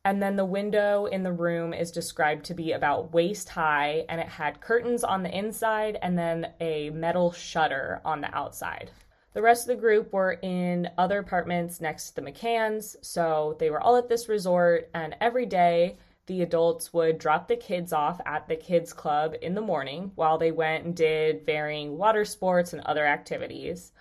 And 0.05 0.23
then 0.23 0.37
the 0.37 0.45
window 0.45 1.07
in 1.07 1.23
the 1.23 1.33
room 1.33 1.73
is 1.73 1.91
described 1.91 2.45
to 2.47 2.55
be 2.55 2.73
about 2.73 3.13
waist 3.13 3.49
high, 3.49 4.05
and 4.09 4.21
it 4.21 4.29
had 4.29 4.61
curtains 4.61 5.03
on 5.03 5.23
the 5.23 5.37
inside 5.37 5.99
and 6.01 6.17
then 6.19 6.53
a 6.61 6.91
metal 6.91 7.33
shutter 7.33 8.01
on 8.05 8.21
the 8.21 8.33
outside. 8.33 8.91
The 9.33 9.43
rest 9.43 9.69
of 9.69 9.77
the 9.77 9.81
group 9.81 10.13
were 10.13 10.39
in 10.43 10.89
other 10.97 11.19
apartments 11.19 11.81
next 11.81 12.11
to 12.11 12.15
the 12.15 12.23
McCanns, 12.23 12.97
so 13.03 13.57
they 13.59 13.69
were 13.69 13.81
all 13.81 13.97
at 13.97 14.09
this 14.09 14.29
resort, 14.29 14.89
and 14.95 15.15
every 15.21 15.45
day 15.45 15.99
the 16.27 16.43
adults 16.43 16.93
would 16.93 17.19
drop 17.19 17.49
the 17.49 17.57
kids 17.57 17.93
off 17.93 18.21
at 18.27 18.49
the 18.49 18.57
kids 18.57 18.93
club 18.93 19.35
in 19.41 19.55
the 19.55 19.61
morning 19.61 20.11
while 20.17 20.39
they 20.39 20.51
went 20.51 20.85
and 20.85 20.97
did 20.97 21.47
varying 21.47 21.97
water 21.97 22.25
sports 22.25 22.73
and 22.73 22.83
other 22.83 23.07
activities. 23.07 23.93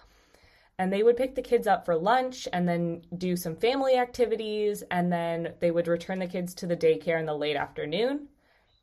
And 0.77 0.91
they 0.91 1.03
would 1.03 1.17
pick 1.17 1.35
the 1.35 1.41
kids 1.41 1.67
up 1.67 1.85
for 1.85 1.95
lunch 1.95 2.47
and 2.51 2.67
then 2.67 3.03
do 3.17 3.37
some 3.37 3.55
family 3.55 3.95
activities, 3.95 4.83
and 4.91 5.11
then 5.11 5.53
they 5.59 5.71
would 5.71 5.87
return 5.87 6.19
the 6.19 6.27
kids 6.27 6.53
to 6.55 6.67
the 6.67 6.75
daycare 6.75 7.19
in 7.19 7.25
the 7.25 7.33
late 7.33 7.55
afternoon. 7.55 8.27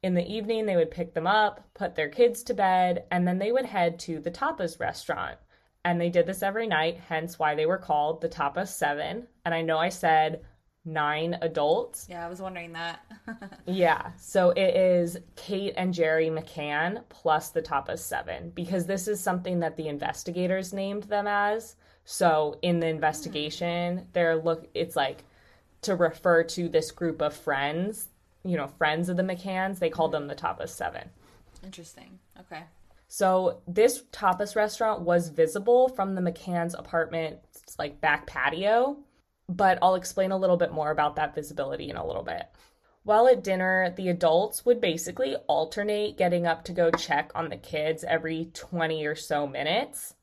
In 0.02 0.14
the 0.14 0.26
evening, 0.26 0.64
they 0.64 0.76
would 0.76 0.90
pick 0.90 1.12
them 1.12 1.26
up, 1.26 1.68
put 1.74 1.94
their 1.94 2.08
kids 2.08 2.42
to 2.44 2.54
bed, 2.54 3.04
and 3.10 3.28
then 3.28 3.38
they 3.38 3.52
would 3.52 3.66
head 3.66 3.98
to 4.00 4.20
the 4.20 4.30
Tapas 4.30 4.80
restaurant. 4.80 5.36
And 5.84 6.00
they 6.00 6.08
did 6.08 6.26
this 6.26 6.42
every 6.42 6.66
night, 6.66 7.00
hence 7.08 7.38
why 7.38 7.54
they 7.54 7.66
were 7.66 7.78
called 7.78 8.20
the 8.20 8.28
Tapas 8.28 8.68
Seven. 8.68 9.26
And 9.44 9.54
I 9.54 9.62
know 9.62 9.78
I 9.78 9.90
said 9.90 10.44
nine 10.84 11.38
adults. 11.42 12.06
Yeah, 12.08 12.24
I 12.24 12.28
was 12.28 12.40
wondering 12.40 12.72
that. 12.72 13.04
yeah, 13.66 14.12
so 14.18 14.50
it 14.50 14.76
is 14.76 15.18
Kate 15.36 15.74
and 15.76 15.94
Gerry 15.94 16.28
McCann 16.28 17.02
plus 17.08 17.50
the 17.50 17.62
Tapas 17.62 18.00
seven 18.00 18.50
because 18.50 18.86
this 18.86 19.08
is 19.08 19.20
something 19.20 19.60
that 19.60 19.76
the 19.76 19.88
investigators 19.88 20.72
named 20.72 21.04
them 21.04 21.26
as. 21.26 21.76
So 22.04 22.58
in 22.62 22.80
the 22.80 22.88
investigation, 22.88 23.98
mm. 23.98 24.04
they're 24.12 24.36
look. 24.36 24.68
It's 24.74 24.96
like 24.96 25.24
to 25.82 25.94
refer 25.96 26.42
to 26.44 26.68
this 26.68 26.90
group 26.90 27.22
of 27.22 27.34
friends. 27.34 28.08
You 28.44 28.56
know, 28.56 28.66
friends 28.66 29.08
of 29.08 29.16
the 29.16 29.22
McCanns. 29.22 29.78
They 29.78 29.90
called 29.90 30.12
them 30.12 30.26
the 30.26 30.34
Tapas 30.34 30.70
seven. 30.70 31.08
Interesting. 31.64 32.18
Okay. 32.40 32.64
So 33.06 33.60
this 33.68 34.04
tapas 34.10 34.56
restaurant 34.56 35.02
was 35.02 35.28
visible 35.28 35.90
from 35.90 36.14
the 36.14 36.22
McCann's 36.22 36.74
apartment, 36.74 37.38
like 37.78 38.00
back 38.00 38.26
patio 38.26 38.96
but 39.56 39.78
I'll 39.82 39.94
explain 39.94 40.32
a 40.32 40.36
little 40.36 40.56
bit 40.56 40.72
more 40.72 40.90
about 40.90 41.16
that 41.16 41.34
visibility 41.34 41.90
in 41.90 41.96
a 41.96 42.06
little 42.06 42.22
bit. 42.22 42.46
While 43.04 43.26
at 43.26 43.42
dinner, 43.42 43.92
the 43.96 44.08
adults 44.08 44.64
would 44.64 44.80
basically 44.80 45.34
alternate 45.48 46.16
getting 46.16 46.46
up 46.46 46.64
to 46.64 46.72
go 46.72 46.90
check 46.92 47.32
on 47.34 47.48
the 47.48 47.56
kids 47.56 48.04
every 48.04 48.50
20 48.54 49.04
or 49.06 49.16
so 49.16 49.46
minutes. 49.46 50.14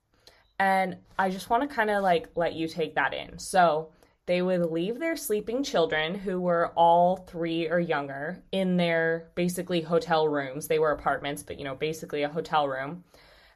And 0.58 0.98
I 1.18 1.30
just 1.30 1.50
want 1.50 1.68
to 1.68 1.76
kind 1.76 1.90
of 1.90 2.04
like 2.04 2.30
let 2.36 2.54
you 2.54 2.68
take 2.68 2.96
that 2.96 3.14
in. 3.14 3.38
So 3.38 3.92
they 4.26 4.42
would 4.42 4.72
leave 4.72 5.00
their 5.00 5.18
sleeping 5.18 5.64
children, 5.64 6.16
who 6.16 6.40
were 6.40 6.72
all 6.76 7.18
three 7.18 7.68
or 7.68 7.80
younger, 7.80 8.44
in 8.52 8.78
their 8.78 9.32
basically 9.36 9.82
hotel 9.82 10.28
rooms. 10.28 10.68
They 10.68 10.80
were 10.80 10.92
apartments, 10.92 11.44
but 11.44 11.58
you 11.58 11.66
know, 11.66 11.76
basically 11.76 12.24
a 12.24 12.30
hotel 12.30 12.68
room. 12.68 13.04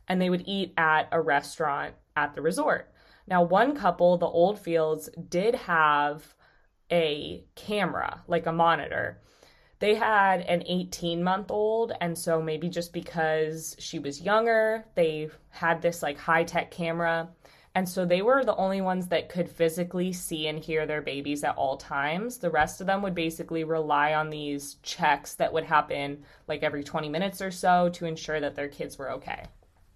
And 0.08 0.22
they 0.22 0.30
would 0.30 0.44
eat 0.46 0.74
at 0.76 1.08
a 1.12 1.22
restaurant 1.22 1.94
at 2.16 2.36
the 2.36 2.42
resort. 2.42 2.93
Now, 3.28 3.44
one 3.44 3.76
couple, 3.76 4.18
the 4.18 4.26
Oldfields, 4.26 5.10
did 5.30 5.56
have 5.56 6.36
a 6.92 7.46
camera, 7.56 8.22
like 8.28 8.46
a 8.46 8.52
monitor. 8.52 9.22
They 9.80 9.96
had 9.96 10.42
an 10.42 10.64
18 10.66 11.24
month 11.24 11.52
old, 11.52 11.92
and 12.00 12.18
so 12.18 12.42
maybe 12.42 12.70
just 12.70 12.94
because 12.94 13.76
she 13.80 14.00
was 14.00 14.22
younger, 14.22 14.86
they 14.96 15.30
had 15.50 15.82
this 15.82 16.02
like 16.02 16.18
high 16.18 16.44
tech 16.44 16.72
camera. 16.72 17.30
And 17.76 17.90
so 17.90 18.06
they 18.06 18.22
were 18.22 18.46
the 18.46 18.56
only 18.56 18.82
ones 18.82 19.08
that 19.08 19.30
could 19.30 19.50
physically 19.50 20.14
see 20.14 20.48
and 20.48 20.60
hear 20.60 20.86
their 20.86 21.02
babies 21.02 21.44
at 21.44 21.58
all 21.58 21.76
times. 21.76 22.38
The 22.38 22.52
rest 22.52 22.82
of 22.82 22.88
them 22.88 23.02
would 23.02 23.16
basically 23.16 23.64
rely 23.64 24.14
on 24.14 24.30
these 24.30 24.76
checks 24.84 25.36
that 25.36 25.52
would 25.52 25.64
happen 25.64 26.24
like 26.48 26.62
every 26.62 26.84
20 26.84 27.10
minutes 27.10 27.42
or 27.42 27.50
so 27.50 27.90
to 27.90 28.06
ensure 28.06 28.40
that 28.40 28.56
their 28.56 28.68
kids 28.68 28.98
were 29.00 29.12
okay. 29.14 29.46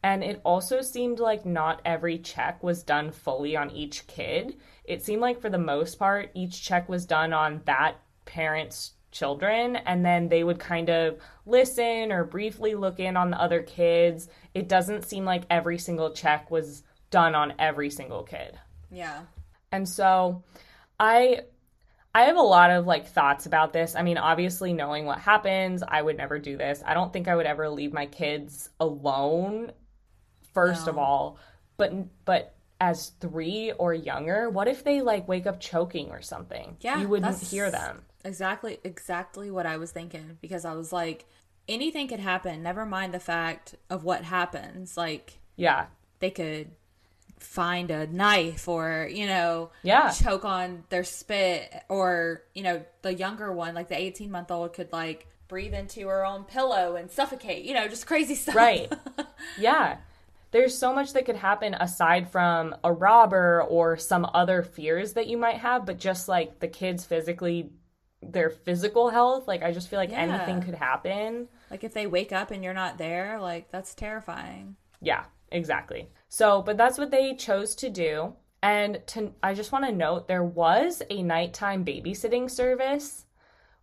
And 0.03 0.23
it 0.23 0.41
also 0.43 0.81
seemed 0.81 1.19
like 1.19 1.45
not 1.45 1.81
every 1.83 2.19
check 2.19 2.63
was 2.63 2.83
done 2.83 3.11
fully 3.11 3.55
on 3.57 3.71
each 3.71 4.07
kid. 4.07 4.57
It 4.83 5.03
seemed 5.03 5.21
like 5.21 5.41
for 5.41 5.49
the 5.49 5.57
most 5.57 5.97
part, 5.99 6.31
each 6.33 6.63
check 6.63 6.87
was 6.87 7.05
done 7.05 7.33
on 7.33 7.61
that 7.65 7.95
parent's 8.25 8.93
children, 9.11 9.75
and 9.75 10.05
then 10.05 10.29
they 10.29 10.43
would 10.43 10.59
kind 10.59 10.89
of 10.89 11.17
listen 11.45 12.11
or 12.11 12.23
briefly 12.23 12.75
look 12.75 12.99
in 12.99 13.17
on 13.17 13.31
the 13.31 13.41
other 13.41 13.63
kids. 13.63 14.29
It 14.53 14.69
doesn't 14.69 15.05
seem 15.05 15.25
like 15.25 15.43
every 15.49 15.77
single 15.77 16.11
check 16.11 16.51
was 16.51 16.83
done 17.09 17.35
on 17.35 17.53
every 17.57 17.89
single 17.89 18.23
kid. 18.23 18.59
Yeah. 18.91 19.21
And 19.71 19.87
so 19.87 20.43
I 20.99 21.41
I 22.13 22.23
have 22.23 22.37
a 22.37 22.41
lot 22.41 22.71
of 22.71 22.87
like 22.87 23.07
thoughts 23.07 23.45
about 23.45 23.73
this. 23.73 23.95
I 23.95 24.01
mean, 24.01 24.17
obviously 24.17 24.73
knowing 24.73 25.05
what 25.05 25.19
happens, 25.19 25.83
I 25.87 26.01
would 26.01 26.17
never 26.17 26.39
do 26.39 26.57
this. 26.57 26.81
I 26.85 26.93
don't 26.93 27.11
think 27.13 27.27
I 27.27 27.35
would 27.35 27.45
ever 27.45 27.69
leave 27.69 27.93
my 27.93 28.05
kids 28.05 28.69
alone 28.79 29.71
first 30.57 30.87
no. 30.87 30.93
of 30.93 30.97
all. 30.97 31.37
But 31.77 31.93
but 32.25 32.55
as 32.81 33.11
three 33.19 33.71
or 33.73 33.93
younger, 33.93 34.49
what 34.49 34.67
if 34.67 34.83
they 34.83 35.01
like 35.01 35.27
wake 35.27 35.45
up 35.45 35.59
choking 35.59 36.09
or 36.09 36.21
something? 36.21 36.77
Yeah, 36.81 36.99
you 36.99 37.07
wouldn't 37.07 37.39
hear 37.41 37.69
them. 37.69 38.01
Exactly, 38.25 38.79
exactly 38.83 39.51
what 39.51 39.65
I 39.65 39.77
was 39.77 39.91
thinking 39.91 40.37
because 40.41 40.65
I 40.65 40.73
was 40.73 40.91
like, 40.91 41.25
anything 41.67 42.07
could 42.07 42.19
happen. 42.19 42.63
Never 42.63 42.85
mind 42.85 43.13
the 43.13 43.19
fact 43.19 43.75
of 43.89 44.03
what 44.03 44.23
happens. 44.23 44.97
Like, 44.97 45.39
yeah, 45.55 45.85
they 46.19 46.31
could 46.31 46.71
find 47.39 47.91
a 47.91 48.07
knife 48.07 48.67
or 48.67 49.07
you 49.13 49.27
know 49.27 49.69
yeah 49.83 50.09
choke 50.09 50.43
on 50.43 50.83
their 50.89 51.03
spit 51.03 51.71
or 51.87 52.41
you 52.55 52.63
know 52.63 52.83
the 53.03 53.13
younger 53.13 53.53
one 53.53 53.75
like 53.75 53.89
the 53.89 53.95
18 53.95 54.31
month 54.31 54.49
old 54.49 54.73
could 54.73 54.91
like 54.91 55.27
breathe 55.47 55.75
into 55.75 56.07
her 56.07 56.25
own 56.25 56.45
pillow 56.45 56.95
and 56.95 57.11
suffocate 57.11 57.63
you 57.63 57.75
know 57.75 57.87
just 57.87 58.07
crazy 58.07 58.33
stuff 58.33 58.55
right 58.55 58.91
yeah 59.59 59.97
there's 60.51 60.77
so 60.77 60.93
much 60.93 61.13
that 61.13 61.25
could 61.25 61.35
happen 61.35 61.73
aside 61.73 62.31
from 62.31 62.75
a 62.83 62.91
robber 62.91 63.63
or 63.63 63.97
some 63.97 64.29
other 64.33 64.63
fears 64.63 65.13
that 65.13 65.27
you 65.27 65.37
might 65.37 65.57
have, 65.57 65.85
but 65.85 65.99
just 65.99 66.27
like 66.27 66.59
the 66.59 66.67
kids 66.67 67.05
physically, 67.05 67.71
their 68.21 68.49
physical 68.49 69.09
health, 69.09 69.47
like 69.47 69.63
I 69.63 69.71
just 69.71 69.89
feel 69.89 69.99
like 69.99 70.11
yeah. 70.11 70.21
anything 70.21 70.61
could 70.61 70.75
happen. 70.75 71.47
Like 71.69 71.83
if 71.83 71.93
they 71.93 72.07
wake 72.07 72.31
up 72.31 72.51
and 72.51 72.63
you're 72.63 72.73
not 72.73 72.97
there, 72.97 73.39
like 73.39 73.71
that's 73.71 73.93
terrifying. 73.93 74.77
Yeah, 75.01 75.25
exactly. 75.51 76.07
So, 76.29 76.61
but 76.61 76.77
that's 76.77 76.97
what 76.97 77.11
they 77.11 77.35
chose 77.35 77.75
to 77.75 77.89
do. 77.89 78.33
And 78.63 79.01
to, 79.07 79.33
I 79.43 79.53
just 79.53 79.71
want 79.71 79.85
to 79.85 79.91
note 79.91 80.27
there 80.27 80.43
was 80.43 81.03
a 81.09 81.21
nighttime 81.21 81.85
babysitting 81.85 82.49
service 82.49 83.25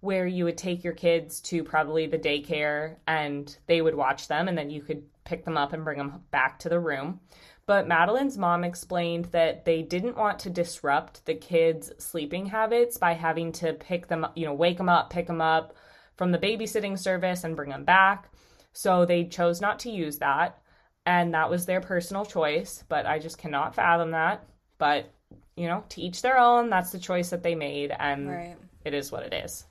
where 0.00 0.26
you 0.26 0.44
would 0.44 0.59
take 0.59 0.85
your 0.85 0.92
kids 0.92 1.40
to 1.40 1.64
probably 1.64 2.06
the 2.06 2.18
daycare 2.18 2.97
and 3.06 3.56
they 3.66 3.80
would 3.80 3.94
watch 3.94 4.28
them 4.28 4.49
and 4.49 4.59
then 4.59 4.68
you 4.68 4.83
could 4.83 5.02
pick 5.24 5.44
them 5.44 5.56
up 5.56 5.72
and 5.72 5.84
bring 5.84 5.98
them 5.98 6.22
back 6.30 6.58
to 6.60 6.68
the 6.68 6.80
room. 6.80 7.20
But 7.66 7.88
Madeleine's 7.88 8.36
mom 8.36 8.62
explained 8.62 9.26
that 9.26 9.64
they 9.64 9.82
didn't 9.82 10.18
want 10.18 10.38
to 10.40 10.50
disrupt 10.50 11.24
the 11.24 11.34
kids' 11.34 11.92
sleeping 11.98 12.46
habits 12.46 12.98
by 12.98 13.14
having 13.14 13.52
to 13.52 13.72
pick 13.72 14.08
them, 14.08 14.26
you 14.34 14.44
know, 14.44 14.52
wake 14.52 14.76
them 14.76 14.90
up, 14.90 15.08
pick 15.10 15.26
them 15.26 15.40
up 15.40 15.74
from 16.16 16.30
the 16.30 16.38
babysitting 16.38 16.98
service 16.98 17.42
and 17.42 17.56
bring 17.56 17.70
them 17.70 17.84
back. 17.84 18.28
So 18.74 19.06
they 19.06 19.24
chose 19.24 19.60
not 19.60 19.78
to 19.80 19.90
use 19.90 20.18
that. 20.18 20.58
And 21.06 21.32
that 21.34 21.48
was 21.50 21.64
their 21.64 21.80
personal 21.80 22.26
choice. 22.26 22.84
But 22.88 23.06
I 23.06 23.18
just 23.18 23.38
cannot 23.38 23.74
fathom 23.74 24.10
that. 24.10 24.46
But, 24.76 25.10
you 25.56 25.66
know, 25.66 25.84
to 25.90 26.02
each 26.02 26.20
their 26.20 26.38
own. 26.38 26.68
That's 26.68 26.92
the 26.92 26.98
choice 26.98 27.30
that 27.30 27.42
they 27.42 27.54
made. 27.54 27.92
And 27.98 28.28
right. 28.28 28.56
it 28.84 28.92
is 28.92 29.10
what 29.10 29.22
it 29.22 29.32
is. 29.32 29.64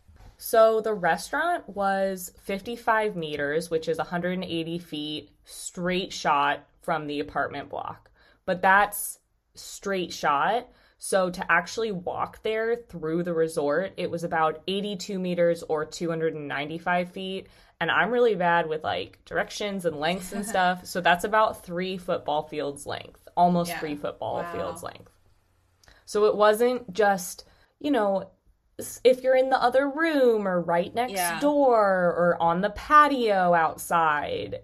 So 0.45 0.81
the 0.81 0.93
restaurant 0.93 1.69
was 1.69 2.33
55 2.41 3.15
meters, 3.15 3.71
which 3.71 3.87
is 3.87 3.97
180 3.97 4.77
feet 4.77 5.29
straight 5.45 6.11
shot 6.11 6.65
from 6.81 7.07
the 7.07 7.21
apartment 7.21 7.69
block. 7.69 8.09
but 8.45 8.61
that's 8.61 9.19
straight 9.55 10.11
shot. 10.11 10.67
So 10.97 11.29
to 11.29 11.49
actually 11.49 11.93
walk 11.93 12.43
there 12.43 12.75
through 12.75 13.23
the 13.23 13.33
resort, 13.33 13.93
it 13.95 14.11
was 14.11 14.25
about 14.25 14.61
82 14.67 15.17
meters 15.17 15.63
or 15.63 15.85
295 15.85 17.09
feet. 17.09 17.47
And 17.79 17.89
I'm 17.89 18.11
really 18.11 18.35
bad 18.35 18.67
with 18.67 18.83
like 18.83 19.23
directions 19.23 19.85
and 19.85 19.97
lengths 19.97 20.33
and 20.33 20.45
stuff. 20.53 20.85
so 20.85 20.99
that's 20.99 21.23
about 21.23 21.63
three 21.63 21.97
football 21.97 22.43
fields 22.43 22.85
length, 22.85 23.29
almost 23.37 23.69
Yeah. 23.71 23.79
three 23.79 23.95
football 23.95 24.43
Wow. 24.43 24.51
fields 24.51 24.83
length. 24.83 25.11
So 26.03 26.25
it 26.25 26.35
wasn't 26.35 26.91
just, 26.91 27.45
you 27.79 27.91
know, 27.91 28.29
if 29.03 29.21
you're 29.23 29.35
in 29.35 29.49
the 29.49 29.61
other 29.61 29.89
room 29.89 30.47
or 30.47 30.59
right 30.61 30.93
next 30.93 31.13
Yeah. 31.13 31.39
door 31.39 31.79
or 31.81 32.37
on 32.41 32.61
the 32.61 32.71
patio 32.71 33.53
outside. 33.53 34.61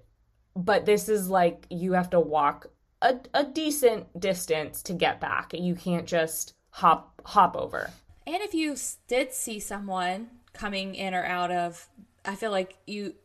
But 0.56 0.86
this 0.86 1.08
is 1.10 1.30
like 1.30 1.66
you 1.70 1.94
have 1.94 2.10
to 2.12 2.20
walk 2.20 2.68
a, 3.02 3.18
a 3.34 3.44
decent 3.46 4.20
distance 4.20 4.82
to 4.84 4.94
get 4.94 5.22
back. 5.22 5.54
You 5.54 5.76
can't 5.76 6.06
just 6.08 6.54
hop 6.72 7.22
hop 7.26 7.56
over. 7.56 7.92
And 8.28 8.38
if 8.44 8.54
you 8.54 8.76
did 9.08 9.32
see 9.34 9.60
someone 9.60 10.30
coming 10.54 10.96
in 10.96 11.14
or 11.14 11.24
out 11.24 11.52
of, 11.52 11.88
I 12.26 12.36
feel 12.36 12.52
like 12.52 12.78
you 12.88 13.16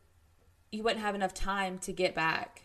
you 0.70 0.82
wouldn't 0.82 1.00
have 1.02 1.14
enough 1.14 1.34
time 1.34 1.78
to 1.78 1.92
get 1.92 2.14
back 2.14 2.62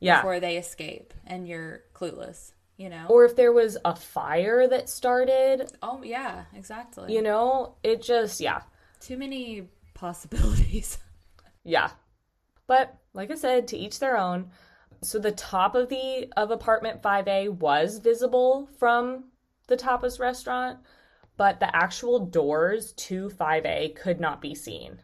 Yeah. 0.00 0.18
before 0.20 0.38
they 0.40 0.56
escape, 0.56 1.12
and 1.26 1.46
you're 1.48 1.82
clueless. 1.94 2.52
You 2.78 2.88
know. 2.88 3.06
or 3.08 3.24
if 3.24 3.34
there 3.34 3.52
was 3.52 3.76
a 3.84 3.94
fire 3.94 4.68
that 4.68 4.88
started, 4.88 5.70
oh 5.82 6.00
yeah, 6.04 6.44
exactly. 6.54 7.12
you 7.12 7.22
know, 7.22 7.74
it 7.82 8.02
just 8.02 8.40
yeah. 8.40 8.62
Too 9.00 9.16
many 9.16 9.68
possibilities. 9.94 10.98
Yeah. 11.64 11.90
But 12.66 12.96
like 13.12 13.30
I 13.30 13.34
said, 13.34 13.68
to 13.68 13.76
each 13.76 13.98
their 13.98 14.16
own. 14.16 14.50
So 15.02 15.18
the 15.18 15.32
top 15.32 15.74
of 15.74 15.90
the 15.90 16.32
of 16.34 16.50
apartment 16.50 17.02
5A 17.02 17.50
was 17.50 17.98
visible 17.98 18.70
from 18.78 19.24
the 19.66 19.76
tapas 19.76 20.18
restaurant, 20.18 20.78
but 21.36 21.60
the 21.60 21.74
actual 21.76 22.26
doors 22.26 22.92
to 22.92 23.28
5A 23.28 23.96
could 23.96 24.18
not 24.18 24.40
be 24.40 24.54
seen. 24.54 25.02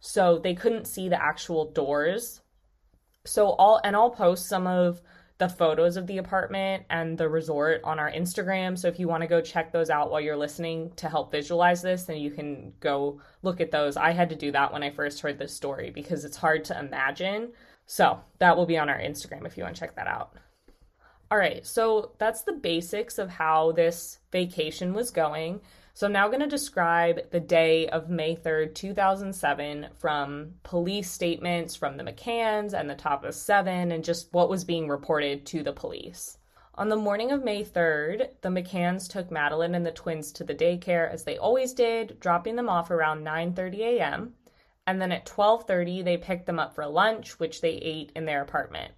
So 0.00 0.38
they 0.38 0.54
couldn't 0.54 0.86
see 0.86 1.08
the 1.08 1.22
actual 1.22 1.72
doors. 1.72 2.42
So 3.24 3.50
all 3.50 3.80
and 3.82 3.96
I'll 3.96 4.10
post 4.10 4.46
some 4.46 4.66
of 4.66 5.00
the 5.38 5.48
photos 5.48 5.96
of 5.96 6.06
the 6.08 6.18
apartment 6.18 6.84
and 6.90 7.16
the 7.16 7.28
resort 7.28 7.80
on 7.84 8.00
our 8.00 8.10
Instagram. 8.10 8.76
So 8.76 8.88
if 8.88 8.98
you 8.98 9.06
want 9.06 9.22
to 9.22 9.28
go 9.28 9.40
check 9.40 9.72
those 9.72 9.88
out 9.88 10.10
while 10.10 10.20
you're 10.20 10.36
listening 10.36 10.90
to 10.96 11.08
help 11.08 11.30
visualize 11.30 11.80
this, 11.80 12.02
then 12.04 12.16
you 12.16 12.32
can 12.32 12.72
go 12.80 13.20
look 13.42 13.60
at 13.60 13.70
those. 13.70 13.96
I 13.96 14.10
had 14.10 14.28
to 14.30 14.36
do 14.36 14.50
that 14.52 14.72
when 14.72 14.82
I 14.82 14.90
first 14.90 15.20
heard 15.20 15.38
this 15.38 15.54
story 15.54 15.90
because 15.90 16.24
it's 16.24 16.36
hard 16.36 16.64
to 16.66 16.78
imagine. 16.78 17.52
So 17.86 18.20
that 18.38 18.56
will 18.56 18.66
be 18.66 18.78
on 18.78 18.88
our 18.88 18.98
Instagram 18.98 19.46
if 19.46 19.56
you 19.56 19.62
want 19.62 19.76
to 19.76 19.80
check 19.80 19.94
that 19.94 20.08
out. 20.08 20.34
All 21.30 21.38
right, 21.38 21.64
so 21.64 22.12
that's 22.18 22.42
the 22.42 22.52
basics 22.52 23.18
of 23.18 23.28
how 23.28 23.72
this 23.72 24.18
vacation 24.32 24.92
was 24.92 25.10
going. 25.10 25.60
So 25.98 26.06
I'm 26.06 26.12
now 26.12 26.28
going 26.28 26.38
to 26.38 26.46
describe 26.46 27.28
the 27.32 27.40
day 27.40 27.88
of 27.88 28.08
May 28.08 28.36
3rd, 28.36 28.76
2007, 28.76 29.88
from 29.96 30.54
police 30.62 31.10
statements 31.10 31.74
from 31.74 31.96
the 31.96 32.04
McCanns 32.04 32.72
and 32.72 32.88
the 32.88 32.94
Tapas 32.94 33.34
7, 33.34 33.90
and 33.90 34.04
just 34.04 34.32
what 34.32 34.48
was 34.48 34.62
being 34.62 34.86
reported 34.86 35.44
to 35.46 35.64
the 35.64 35.72
police. 35.72 36.38
On 36.76 36.88
the 36.88 36.94
morning 36.94 37.32
of 37.32 37.42
May 37.42 37.64
3rd, 37.64 38.28
the 38.42 38.48
McCanns 38.48 39.10
took 39.10 39.32
Madeleine 39.32 39.74
and 39.74 39.84
the 39.84 39.90
twins 39.90 40.30
to 40.34 40.44
the 40.44 40.54
daycare 40.54 41.12
as 41.12 41.24
they 41.24 41.36
always 41.36 41.72
did, 41.72 42.20
dropping 42.20 42.54
them 42.54 42.68
off 42.68 42.92
around 42.92 43.26
9:30 43.26 43.78
a.m. 43.80 44.34
And 44.86 45.02
then 45.02 45.10
at 45.10 45.26
12:30, 45.26 46.04
they 46.04 46.16
picked 46.16 46.46
them 46.46 46.60
up 46.60 46.76
for 46.76 46.86
lunch, 46.86 47.40
which 47.40 47.60
they 47.60 47.72
ate 47.72 48.12
in 48.14 48.24
their 48.24 48.42
apartment. 48.42 48.94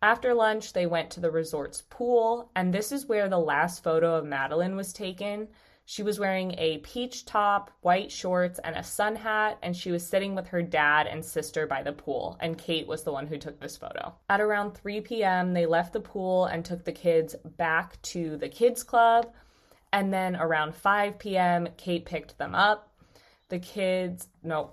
After 0.00 0.32
lunch, 0.32 0.72
they 0.72 0.86
went 0.86 1.10
to 1.10 1.20
the 1.20 1.30
resort's 1.30 1.82
pool, 1.90 2.50
and 2.56 2.72
this 2.72 2.90
is 2.90 3.04
where 3.04 3.28
the 3.28 3.38
last 3.38 3.84
photo 3.84 4.14
of 4.14 4.24
Madeleine 4.24 4.76
was 4.76 4.94
taken. 4.94 5.48
She 5.90 6.04
was 6.04 6.20
wearing 6.20 6.54
a 6.56 6.78
peach 6.78 7.24
top, 7.24 7.72
white 7.80 8.12
shorts, 8.12 8.60
and 8.62 8.76
a 8.76 8.82
sun 8.84 9.16
hat, 9.16 9.58
and 9.60 9.76
she 9.76 9.90
was 9.90 10.06
sitting 10.06 10.36
with 10.36 10.46
her 10.46 10.62
dad 10.62 11.08
and 11.08 11.24
sister 11.24 11.66
by 11.66 11.82
the 11.82 11.90
pool, 11.90 12.36
and 12.38 12.56
Kate 12.56 12.86
was 12.86 13.02
the 13.02 13.10
one 13.10 13.26
who 13.26 13.36
took 13.36 13.58
this 13.58 13.76
photo. 13.76 14.14
At 14.28 14.40
around 14.40 14.74
3 14.74 15.00
p.m., 15.00 15.52
they 15.52 15.66
left 15.66 15.92
the 15.92 15.98
pool 15.98 16.44
and 16.44 16.64
took 16.64 16.84
the 16.84 16.92
kids 16.92 17.34
back 17.56 18.00
to 18.02 18.36
the 18.36 18.48
kids' 18.48 18.84
club, 18.84 19.32
and 19.92 20.14
then 20.14 20.36
around 20.36 20.76
5 20.76 21.18
p.m., 21.18 21.66
Kate 21.76 22.04
picked 22.04 22.38
them 22.38 22.54
up. 22.54 22.92
The 23.48 23.58
kids, 23.58 24.28
no, 24.44 24.70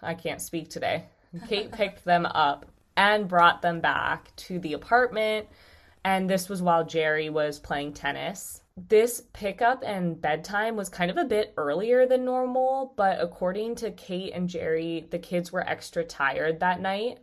I 0.00 0.14
can't 0.14 0.40
speak 0.40 0.70
today. 0.70 1.04
Kate 1.46 1.72
picked 1.72 2.06
them 2.06 2.24
up 2.24 2.64
and 2.96 3.28
brought 3.28 3.60
them 3.60 3.82
back 3.82 4.34
to 4.36 4.58
the 4.60 4.72
apartment. 4.72 5.46
And 6.06 6.28
this 6.28 6.48
was 6.48 6.62
while 6.62 6.86
Gerry 6.86 7.28
was 7.28 7.58
playing 7.58 7.92
tennis. 7.92 8.62
This 8.76 9.22
pickup 9.32 9.84
and 9.86 10.20
bedtime 10.20 10.74
was 10.74 10.88
kind 10.88 11.08
of 11.08 11.16
a 11.16 11.24
bit 11.24 11.54
earlier 11.56 12.06
than 12.06 12.24
normal, 12.24 12.92
but 12.96 13.20
according 13.20 13.76
to 13.76 13.92
Kate 13.92 14.32
and 14.34 14.48
Gerry, 14.48 15.06
the 15.10 15.18
kids 15.18 15.52
were 15.52 15.68
extra 15.68 16.02
tired 16.02 16.58
that 16.58 16.80
night. 16.80 17.18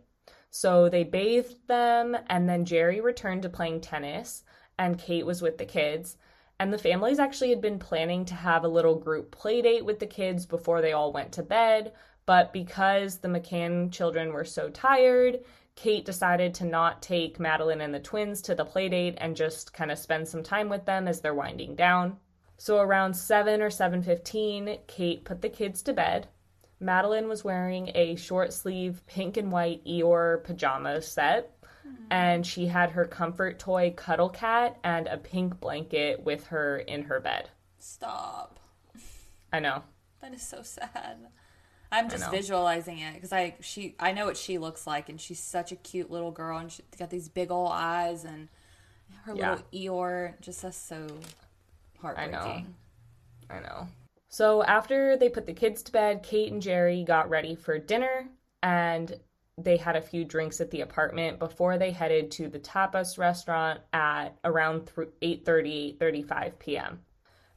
So 0.50 0.88
they 0.88 1.04
bathed 1.04 1.68
them, 1.68 2.16
and 2.28 2.48
then 2.48 2.64
Gerry 2.64 3.02
returned 3.02 3.42
to 3.42 3.50
playing 3.50 3.82
tennis, 3.82 4.44
and 4.78 4.98
Kate 4.98 5.26
was 5.26 5.42
with 5.42 5.58
the 5.58 5.66
kids. 5.66 6.16
And 6.58 6.72
the 6.72 6.78
families 6.78 7.18
actually 7.18 7.50
had 7.50 7.60
been 7.60 7.78
planning 7.78 8.24
to 8.26 8.34
have 8.34 8.64
a 8.64 8.68
little 8.68 8.94
group 8.94 9.30
play 9.30 9.60
date 9.60 9.84
with 9.84 9.98
the 9.98 10.06
kids 10.06 10.46
before 10.46 10.80
they 10.80 10.92
all 10.92 11.12
went 11.12 11.32
to 11.32 11.42
bed, 11.42 11.92
but 12.24 12.54
because 12.54 13.18
the 13.18 13.28
McCann 13.28 13.92
children 13.92 14.32
were 14.32 14.44
so 14.46 14.70
tired, 14.70 15.40
Kate 15.74 16.04
decided 16.04 16.54
to 16.54 16.64
not 16.64 17.02
take 17.02 17.40
Madeleine 17.40 17.80
and 17.80 17.94
the 17.94 18.00
twins 18.00 18.42
to 18.42 18.54
the 18.54 18.64
playdate 18.64 19.14
and 19.18 19.34
just 19.34 19.72
kind 19.72 19.90
of 19.90 19.98
spend 19.98 20.28
some 20.28 20.42
time 20.42 20.68
with 20.68 20.84
them 20.84 21.08
as 21.08 21.20
they're 21.20 21.34
winding 21.34 21.74
down. 21.74 22.18
So 22.56 22.78
around 22.78 23.14
7 23.14 23.60
or 23.60 23.70
7:15, 23.70 24.78
Kate 24.86 25.24
put 25.24 25.42
the 25.42 25.48
kids 25.48 25.82
to 25.82 25.92
bed. 25.92 26.28
Madeleine 26.78 27.28
was 27.28 27.44
wearing 27.44 27.90
a 27.94 28.16
short 28.16 28.52
sleeve 28.52 29.02
pink 29.06 29.36
and 29.36 29.50
white 29.50 29.84
Eeyore 29.84 30.44
pajama 30.44 31.00
set, 31.02 31.50
and 32.10 32.46
she 32.46 32.66
had 32.66 32.90
her 32.90 33.04
comfort 33.04 33.58
toy 33.58 33.92
Cuddle 33.96 34.28
Cat 34.28 34.78
and 34.84 35.06
a 35.06 35.16
pink 35.16 35.58
blanket 35.58 36.22
with 36.22 36.46
her 36.48 36.78
in 36.78 37.04
her 37.04 37.20
bed. 37.20 37.50
Stop. 37.78 38.60
I 39.52 39.60
know. 39.60 39.82
That 40.20 40.34
is 40.34 40.42
so 40.42 40.62
sad. 40.62 41.28
I'm 41.92 42.08
just 42.08 42.30
visualizing 42.30 42.98
it 42.98 43.14
because 43.14 43.32
I 43.32 43.54
she 43.60 43.94
I 44.00 44.12
know 44.12 44.26
what 44.26 44.36
she 44.36 44.58
looks 44.58 44.86
like, 44.86 45.08
and 45.08 45.20
she's 45.20 45.38
such 45.38 45.70
a 45.72 45.76
cute 45.76 46.10
little 46.10 46.30
girl, 46.30 46.58
and 46.58 46.72
she's 46.72 46.84
got 46.98 47.10
these 47.10 47.28
big 47.28 47.50
old 47.50 47.70
eyes, 47.72 48.24
and 48.24 48.48
her 49.24 49.34
Yeah. 49.34 49.50
little 49.50 49.66
Eeyore 49.72 50.40
just 50.40 50.62
that's 50.62 50.76
so 50.76 51.06
heartbreaking. 52.00 52.74
I 53.50 53.60
know. 53.60 53.88
So 54.28 54.62
after 54.64 55.16
they 55.16 55.28
put 55.28 55.46
the 55.46 55.52
kids 55.52 55.82
to 55.82 55.92
bed, 55.92 56.22
Kate 56.22 56.50
and 56.50 56.62
Gerry 56.62 57.04
got 57.04 57.28
ready 57.28 57.54
for 57.54 57.78
dinner 57.78 58.30
and 58.62 59.20
they 59.58 59.76
had 59.76 59.96
a 59.96 60.00
few 60.00 60.24
drinks 60.24 60.60
at 60.60 60.70
the 60.70 60.80
apartment 60.80 61.38
before 61.38 61.76
they 61.76 61.90
headed 61.90 62.30
to 62.32 62.48
the 62.48 62.58
tapas 62.58 63.18
restaurant 63.18 63.80
at 63.92 64.30
around 64.44 64.86
8:30 65.20 65.98
8:35 65.98 66.58
p.m. 66.58 67.00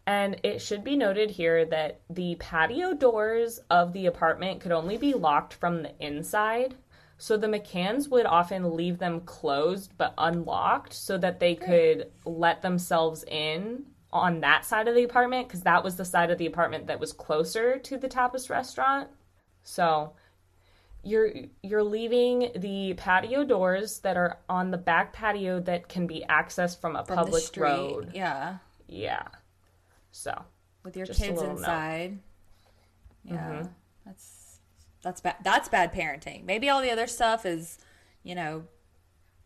And 0.08 0.40
it 0.44 0.62
should 0.62 0.84
be 0.84 0.96
noted 0.96 1.32
here 1.32 1.66
that 1.66 2.02
the 2.10 2.36
patio 2.36 2.94
doors 2.94 3.60
of 3.70 3.92
the 3.94 4.06
apartment 4.06 4.62
could 4.62 4.72
only 4.72 4.98
be 4.98 5.14
locked 5.14 5.54
from 5.54 5.82
the 5.82 5.94
inside. 6.00 6.76
So 7.18 7.38
the 7.38 7.48
McCanns 7.48 8.10
would 8.10 8.26
often 8.26 8.76
leave 8.76 9.00
them 9.00 9.22
closed 9.22 9.94
but 9.98 10.14
unlocked 10.18 10.94
so 10.94 11.18
that 11.18 11.40
they 11.40 11.56
could 11.56 12.12
let 12.26 12.62
themselves 12.62 13.24
in 13.28 13.86
on 14.12 14.42
that 14.42 14.64
side 14.66 14.88
of 14.88 14.96
the 14.96 15.04
apartment 15.04 15.48
because 15.48 15.62
that 15.62 15.84
was 15.84 15.96
the 15.96 16.06
side 16.06 16.30
of 16.30 16.38
the 16.38 16.46
apartment 16.46 16.88
that 16.88 17.00
was 17.00 17.12
closer 17.14 17.80
to 17.80 17.98
the 17.98 18.08
tapas 18.08 18.50
restaurant. 18.50 19.10
So 19.64 20.14
you're 21.04 21.32
you're 21.64 21.84
leaving 21.84 22.52
the 22.56 22.94
patio 22.96 23.44
doors 23.44 24.00
that 24.00 24.18
are 24.18 24.40
on 24.50 24.72
the 24.72 24.78
back 24.78 25.14
patio 25.14 25.60
that 25.62 25.88
can 25.88 26.08
be 26.08 26.24
accessed 26.30 26.80
from 26.82 26.96
a 26.96 27.06
From 27.06 27.18
public 27.18 27.44
road. 27.58 28.12
yeah, 28.14 28.58
Yeah. 28.88 29.24
So 30.18 30.46
with 30.84 30.96
your 30.96 31.06
kids 31.08 31.20
little 31.22 31.44
note. 31.56 31.58
inside. 31.60 32.20
Yeah, 33.26 33.34
Mm-hmm. 33.34 33.68
that's 34.06 34.60
that's 35.02 35.20
bad. 35.22 35.36
That's 35.44 35.68
bad 35.68 35.94
parenting. 35.94 36.46
Maybe 36.46 36.70
all 36.70 36.82
the 36.82 36.90
other 36.92 37.06
stuff 37.08 37.46
is, 37.46 37.78
you 38.24 38.34
know, 38.34 38.64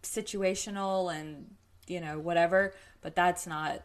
situational 0.03 1.13
and 1.13 1.55
you 1.87 1.99
know 1.99 2.19
whatever, 2.19 2.73
but 3.01 3.15
that's 3.15 3.47
not 3.47 3.81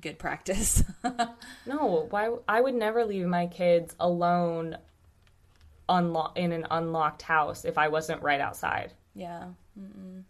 good 0.00 0.18
practice. 0.18 0.82
No, 1.66 2.06
why 2.10 2.30
I 2.48 2.60
would 2.60 2.74
never 2.74 3.04
leave 3.04 3.26
my 3.26 3.46
kids 3.46 3.94
alone 4.00 4.78
unlo- 5.88 6.36
in 6.36 6.52
an 6.52 6.66
unlocked 6.70 7.22
house 7.22 7.64
if 7.64 7.76
I 7.78 7.88
wasn't 7.88 8.22
right 8.22 8.40
outside. 8.40 8.92
yeah. 9.14 9.44
Mm-mm. 9.78 10.22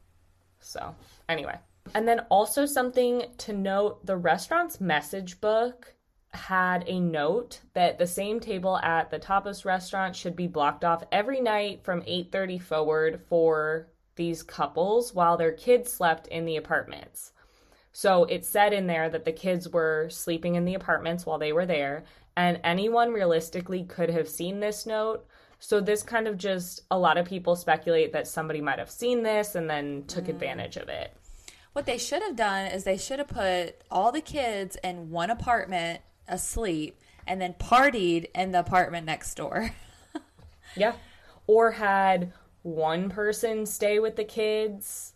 So, 0.60 0.94
anyway. 1.28 1.56
And 1.94 2.06
then 2.06 2.20
also 2.30 2.66
something 2.66 3.24
to 3.38 3.52
note, 3.52 4.04
the 4.04 4.16
restaurant's 4.16 4.80
message 4.80 5.40
book 5.40 5.94
had 6.32 6.84
a 6.86 7.00
note 7.00 7.60
that 7.72 7.98
the 7.98 8.06
same 8.06 8.40
table 8.40 8.78
at 8.78 9.10
the 9.10 9.18
tapas 9.18 9.64
restaurant 9.64 10.14
should 10.14 10.36
be 10.36 10.46
blocked 10.46 10.84
off 10.84 11.02
every 11.10 11.40
night 11.40 11.82
from 11.82 12.02
8:30 12.02 12.58
forward 12.58 13.22
for 13.28 13.88
these 14.16 14.42
couples 14.42 15.14
while 15.14 15.36
their 15.36 15.52
kids 15.52 15.92
slept 15.92 16.26
in 16.28 16.44
the 16.44 16.56
apartments. 16.56 17.32
So 17.92 18.24
it 18.24 18.44
said 18.44 18.72
in 18.72 18.86
there 18.86 19.08
that 19.08 19.24
the 19.24 19.32
kids 19.32 19.68
were 19.68 20.08
sleeping 20.10 20.54
in 20.54 20.64
the 20.64 20.74
apartments 20.74 21.24
while 21.24 21.38
they 21.38 21.52
were 21.52 21.66
there, 21.66 22.04
and 22.36 22.60
anyone 22.62 23.12
realistically 23.12 23.84
could 23.84 24.10
have 24.10 24.28
seen 24.28 24.60
this 24.60 24.84
note. 24.84 25.26
So 25.58 25.80
this 25.80 26.02
kind 26.02 26.28
of 26.28 26.36
just 26.36 26.82
a 26.90 26.98
lot 26.98 27.16
of 27.16 27.26
people 27.26 27.56
speculate 27.56 28.12
that 28.12 28.28
somebody 28.28 28.60
might 28.60 28.78
have 28.78 28.90
seen 28.90 29.22
this 29.22 29.54
and 29.54 29.70
then 29.70 30.04
took 30.06 30.24
mm. 30.24 30.28
advantage 30.28 30.76
of 30.76 30.90
it. 30.90 31.16
What 31.76 31.84
they 31.84 31.98
should 31.98 32.22
have 32.22 32.36
done 32.36 32.68
is 32.68 32.84
they 32.84 32.96
should 32.96 33.18
have 33.18 33.28
put 33.28 33.82
all 33.90 34.10
the 34.10 34.22
kids 34.22 34.78
in 34.82 35.10
one 35.10 35.28
apartment 35.28 36.00
asleep 36.26 36.98
and 37.26 37.38
then 37.38 37.52
partied 37.52 38.30
in 38.34 38.52
the 38.52 38.60
apartment 38.60 39.04
next 39.04 39.34
door. 39.34 39.72
Yeah. 40.74 40.94
Or 41.46 41.72
had 41.72 42.32
one 42.62 43.10
person 43.10 43.66
stay 43.66 43.98
with 43.98 44.16
the 44.16 44.24
kids 44.24 45.12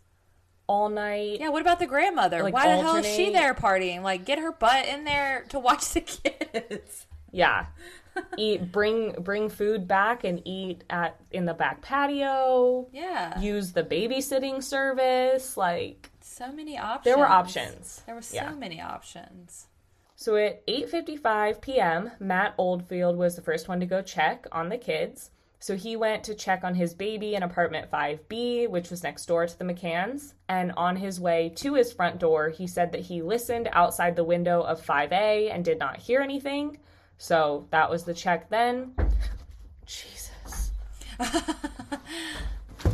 all 0.67 0.87
night. 0.89 1.39
yeah, 1.39 1.49
what 1.49 1.61
about 1.63 1.79
the 1.79 1.87
grandmother? 1.87 2.43
Like, 2.43 2.53
Why 2.53 2.75
the 2.75 2.81
hell 2.81 2.97
is 2.97 3.07
she 3.07 3.31
there 3.31 3.55
partying? 3.55 4.03
Like, 4.03 4.23
get 4.23 4.37
her 4.37 4.51
butt 4.51 4.85
in 4.85 5.03
there 5.03 5.45
to 5.49 5.57
watch 5.57 5.93
the 5.93 6.01
kids. 6.01 7.07
Yeah. 7.31 7.65
eat 8.37 8.71
bring 8.71 9.13
bring 9.13 9.49
food 9.49 9.87
back 9.87 10.23
and 10.23 10.43
eat 10.45 10.83
at 10.91 11.19
in 11.31 11.45
the 11.45 11.55
back 11.55 11.81
patio. 11.81 12.87
Yeah. 12.91 13.39
Use 13.39 13.71
the 13.71 13.83
babysitting 13.83 14.63
service 14.63 15.57
like 15.57 16.10
so 16.31 16.51
many 16.51 16.77
options. 16.77 17.03
there 17.05 17.17
were 17.17 17.27
options. 17.27 18.01
There 18.05 18.15
were 18.15 18.21
so 18.21 18.35
Yeah. 18.35 18.51
many 18.51 18.81
options. 18.81 19.67
So 20.15 20.35
at 20.35 20.65
8:55 20.67 21.61
p.m., 21.61 22.11
Matt 22.19 22.53
Oldfield 22.57 23.17
was 23.17 23.35
the 23.35 23.41
first 23.41 23.67
one 23.67 23.79
to 23.79 23.85
go 23.85 24.01
check 24.01 24.45
on 24.51 24.69
the 24.69 24.77
kids. 24.77 25.31
So 25.59 25.75
he 25.75 25.95
went 25.95 26.23
to 26.23 26.33
check 26.33 26.63
on 26.63 26.73
his 26.75 26.93
baby 26.95 27.35
in 27.35 27.43
apartment 27.43 27.91
5B, 27.91 28.67
which 28.67 28.89
was 28.89 29.03
next 29.03 29.25
door 29.27 29.45
to 29.45 29.57
the 29.59 29.63
McCanns. 29.65 30.33
And 30.49 30.71
on 30.75 30.95
his 30.95 31.19
way 31.19 31.49
to 31.57 31.75
his 31.75 31.93
front 31.93 32.17
door, 32.19 32.49
he 32.49 32.65
said 32.65 32.91
that 32.93 33.01
he 33.01 33.21
listened 33.21 33.69
outside 33.71 34.15
the 34.15 34.23
window 34.23 34.61
of 34.61 34.81
5A 34.83 35.51
and 35.51 35.63
did 35.63 35.77
not 35.77 35.97
hear 35.97 36.21
anything. 36.21 36.79
So 37.19 37.67
that 37.69 37.91
was 37.91 38.05
the 38.05 38.13
check 38.15 38.49
then. 38.49 38.95
Jesus. 39.85 40.71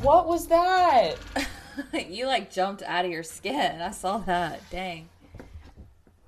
what 0.01 0.27
was 0.27 0.47
that? 0.47 1.15
you 2.09 2.25
like 2.27 2.51
jumped 2.51 2.81
out 2.83 3.05
of 3.05 3.11
your 3.11 3.23
skin. 3.23 3.81
I 3.81 3.91
saw 3.91 4.17
that. 4.19 4.61
Dang. 4.69 5.09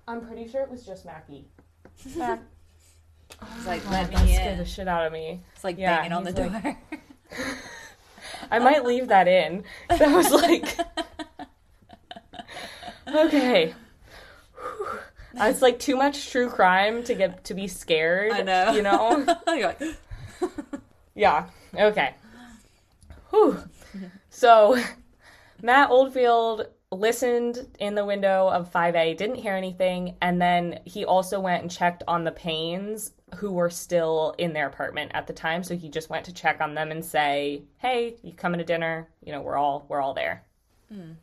I'm 0.07 0.21
pretty 0.25 0.47
sure 0.47 0.61
it 0.61 0.69
was 0.71 0.85
just 0.85 1.05
Mackie. 1.05 1.45
Mac. 2.15 2.39
It's 3.57 3.65
like 3.67 3.81
Oh, 3.85 3.91
let 3.91 4.11
that 4.11 4.25
me 4.25 4.33
scared 4.35 4.57
the 4.59 4.65
shit 4.65 4.87
out 4.87 5.05
of 5.05 5.13
me. 5.13 5.41
It's 5.55 5.63
like 5.63 5.77
Yeah, 5.77 5.97
banging 5.97 6.13
on 6.13 6.23
the 6.23 6.31
he's 6.31 6.39
like- 6.51 6.63
door. 6.63 6.77
I 8.51 8.59
might 8.59 8.85
leave 8.85 9.09
that 9.09 9.27
in. 9.27 9.63
That 9.89 10.11
was 10.11 10.31
like, 10.31 10.77
okay. 13.07 13.73
Whew. 14.55 14.99
It's 15.35 15.61
like 15.61 15.77
too 15.79 15.95
much 15.95 16.31
true 16.31 16.49
crime 16.49 17.03
to 17.03 17.13
get 17.13 17.43
to 17.45 17.53
be 17.53 17.67
scared. 17.67 18.31
I 18.31 18.41
know. 18.41 18.71
You 18.71 18.81
know? 18.81 19.25
You're 19.47 19.67
like, 19.67 19.81
Yeah. 21.15 21.47
Okay. 21.75 22.15
Whew. 23.29 23.59
So, 24.29 24.81
Matt 25.61 25.89
Oldfield 25.89 26.67
listened 26.91 27.67
in 27.79 27.95
the 27.95 28.05
window 28.05 28.47
of 28.47 28.71
5A, 28.71 29.15
didn't 29.15 29.35
hear 29.35 29.55
anything, 29.55 30.15
and 30.21 30.41
then 30.41 30.79
he 30.85 31.05
also 31.05 31.39
went 31.39 31.61
and 31.61 31.71
checked 31.71 32.03
on 32.07 32.23
the 32.23 32.31
Paynes 32.31 33.11
who 33.35 33.51
were 33.51 33.69
still 33.69 34.33
in 34.37 34.53
their 34.53 34.67
apartment 34.67 35.11
at 35.13 35.27
the 35.27 35.33
time. 35.33 35.63
So 35.63 35.75
he 35.75 35.89
just 35.89 36.09
went 36.09 36.25
to 36.25 36.33
check 36.33 36.61
on 36.61 36.73
them 36.73 36.91
and 36.91 37.05
say, 37.05 37.63
"Hey, 37.77 38.17
you 38.23 38.33
coming 38.33 38.57
to 38.57 38.65
dinner? 38.65 39.09
You 39.23 39.31
know, 39.31 39.41
we're 39.41 39.57
all 39.57 39.85
we're 39.87 40.01
all 40.01 40.13
there." 40.13 40.45
Mm. 40.91 41.15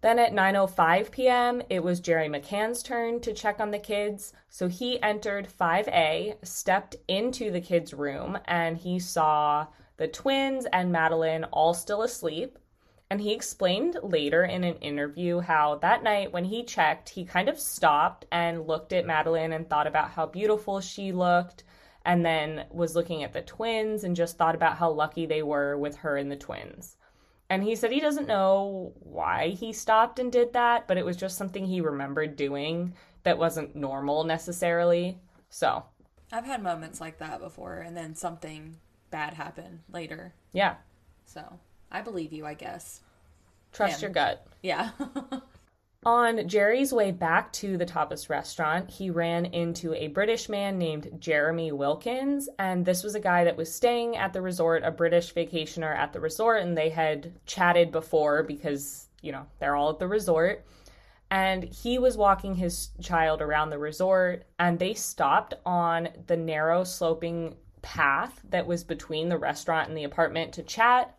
Then 0.00 0.18
at 0.18 0.32
9:05 0.32 1.10
p.m., 1.10 1.60
it 1.68 1.84
was 1.84 2.00
Gerry 2.00 2.28
McCann's 2.28 2.82
turn 2.82 3.20
to 3.20 3.34
check 3.34 3.60
on 3.60 3.70
the 3.70 3.78
kids. 3.78 4.32
So 4.48 4.68
he 4.68 5.02
entered 5.02 5.48
5A, 5.48 6.36
stepped 6.42 6.96
into 7.06 7.50
the 7.50 7.60
kids' 7.60 7.92
room, 7.92 8.38
and 8.46 8.78
he 8.78 8.98
saw 8.98 9.66
the 9.98 10.08
twins 10.08 10.66
and 10.72 10.90
Madeleine 10.90 11.44
all 11.44 11.74
still 11.74 12.00
asleep. 12.00 12.58
And 13.10 13.20
he 13.20 13.32
explained 13.32 13.98
later 14.04 14.44
in 14.44 14.62
an 14.62 14.76
interview 14.76 15.40
how 15.40 15.74
that 15.76 16.04
night 16.04 16.32
when 16.32 16.44
he 16.44 16.62
checked, 16.62 17.08
he 17.08 17.24
kind 17.24 17.48
of 17.48 17.58
stopped 17.58 18.24
and 18.30 18.68
looked 18.68 18.92
at 18.92 19.04
Madeleine 19.04 19.52
and 19.52 19.68
thought 19.68 19.88
about 19.88 20.12
how 20.12 20.26
beautiful 20.26 20.80
she 20.80 21.10
looked, 21.10 21.64
and 22.04 22.24
then 22.24 22.66
was 22.70 22.94
looking 22.94 23.24
at 23.24 23.32
the 23.32 23.42
twins 23.42 24.04
and 24.04 24.14
just 24.14 24.38
thought 24.38 24.54
about 24.54 24.76
how 24.76 24.90
lucky 24.90 25.26
they 25.26 25.42
were 25.42 25.76
with 25.76 25.96
her 25.96 26.16
and 26.16 26.30
the 26.30 26.36
twins. 26.36 26.96
And 27.48 27.64
he 27.64 27.74
said 27.74 27.90
he 27.90 27.98
doesn't 27.98 28.28
know 28.28 28.92
why 29.00 29.48
he 29.48 29.72
stopped 29.72 30.20
and 30.20 30.30
did 30.30 30.52
that, 30.52 30.86
but 30.86 30.96
it 30.96 31.04
was 31.04 31.16
just 31.16 31.36
something 31.36 31.66
he 31.66 31.80
remembered 31.80 32.36
doing 32.36 32.94
that 33.24 33.38
wasn't 33.38 33.74
normal 33.74 34.22
necessarily. 34.22 35.18
So, 35.48 35.84
I've 36.32 36.46
had 36.46 36.62
moments 36.62 37.00
like 37.00 37.18
that 37.18 37.40
before, 37.40 37.80
and 37.80 37.96
then 37.96 38.14
something 38.14 38.76
bad 39.10 39.34
happened 39.34 39.80
later. 39.90 40.32
yeah, 40.52 40.76
So 41.24 41.58
I 41.90 42.02
believe 42.02 42.32
you, 42.32 42.46
I 42.46 42.54
guess. 42.54 43.00
trust 43.72 43.96
Him. 43.96 44.08
your 44.08 44.10
gut. 44.12 44.46
Yeah. 44.62 44.90
On 46.04 46.48
Gerry's 46.48 46.94
way 46.94 47.10
back 47.10 47.52
to 47.54 47.76
the 47.76 47.84
Tapas 47.84 48.30
restaurant, 48.30 48.88
he 48.88 49.10
ran 49.10 49.44
into 49.44 49.92
a 49.92 50.08
British 50.08 50.48
man 50.48 50.78
named 50.78 51.10
Jeremy 51.18 51.72
Wilkins, 51.72 52.48
and 52.58 52.86
this 52.86 53.04
was 53.04 53.14
a 53.14 53.20
guy 53.20 53.44
that 53.44 53.58
was 53.58 53.74
staying 53.74 54.16
at 54.16 54.32
the 54.32 54.40
resort, 54.40 54.82
a 54.82 54.90
British 54.90 55.34
vacationer 55.34 55.94
at 55.94 56.14
the 56.14 56.20
resort, 56.20 56.62
and 56.62 56.74
they 56.74 56.88
had 56.88 57.34
chatted 57.44 57.92
before 57.92 58.42
because, 58.42 59.08
you 59.20 59.30
know, 59.30 59.44
they're 59.58 59.76
all 59.76 59.90
at 59.90 59.98
the 59.98 60.08
resort. 60.08 60.64
And 61.30 61.64
he 61.64 61.98
was 61.98 62.16
walking 62.16 62.54
his 62.54 62.88
child 63.02 63.42
around 63.42 63.68
the 63.68 63.78
resort, 63.78 64.46
and 64.58 64.78
they 64.78 64.94
stopped 64.94 65.52
on 65.66 66.08
the 66.28 66.36
narrow 66.36 66.82
sloping 66.82 67.56
path 67.82 68.40
that 68.48 68.66
was 68.66 68.84
between 68.84 69.28
the 69.28 69.36
restaurant 69.36 69.88
and 69.88 69.98
the 69.98 70.04
apartment 70.04 70.54
to 70.54 70.62
chat. 70.62 71.14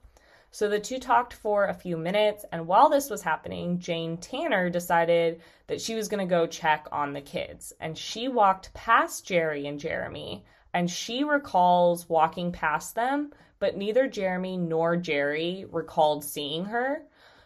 So 0.54 0.68
the 0.68 0.80
two 0.82 1.00
talked 1.00 1.34
for 1.34 1.66
a 1.66 1.74
few 1.74 1.96
minutes, 1.96 2.44
and 2.52 2.68
while 2.68 2.90
this 2.90 3.10
was 3.10 3.22
happening, 3.22 3.80
Jane 3.80 4.18
Tanner 4.18 4.70
decided 4.70 5.42
that 5.68 5.80
she 5.80 5.96
was 5.96 6.10
going 6.10 6.20
to 6.20 6.30
go 6.30 6.46
check 6.46 6.88
on 6.92 7.14
the 7.14 7.22
kids. 7.22 7.72
And 7.80 7.98
she 7.98 8.28
walked 8.28 8.74
past 8.74 9.26
Gerry 9.26 9.66
and 9.68 9.80
Jeremy, 9.80 10.44
and 10.74 10.92
she 10.92 11.24
recalls 11.24 12.10
walking 12.10 12.52
past 12.52 12.96
them, 12.96 13.32
but 13.60 13.78
neither 13.78 14.08
Jeremy 14.08 14.58
nor 14.58 14.98
Gerry 14.98 15.66
recalled 15.72 16.26
seeing 16.26 16.66
her, 16.66 17.04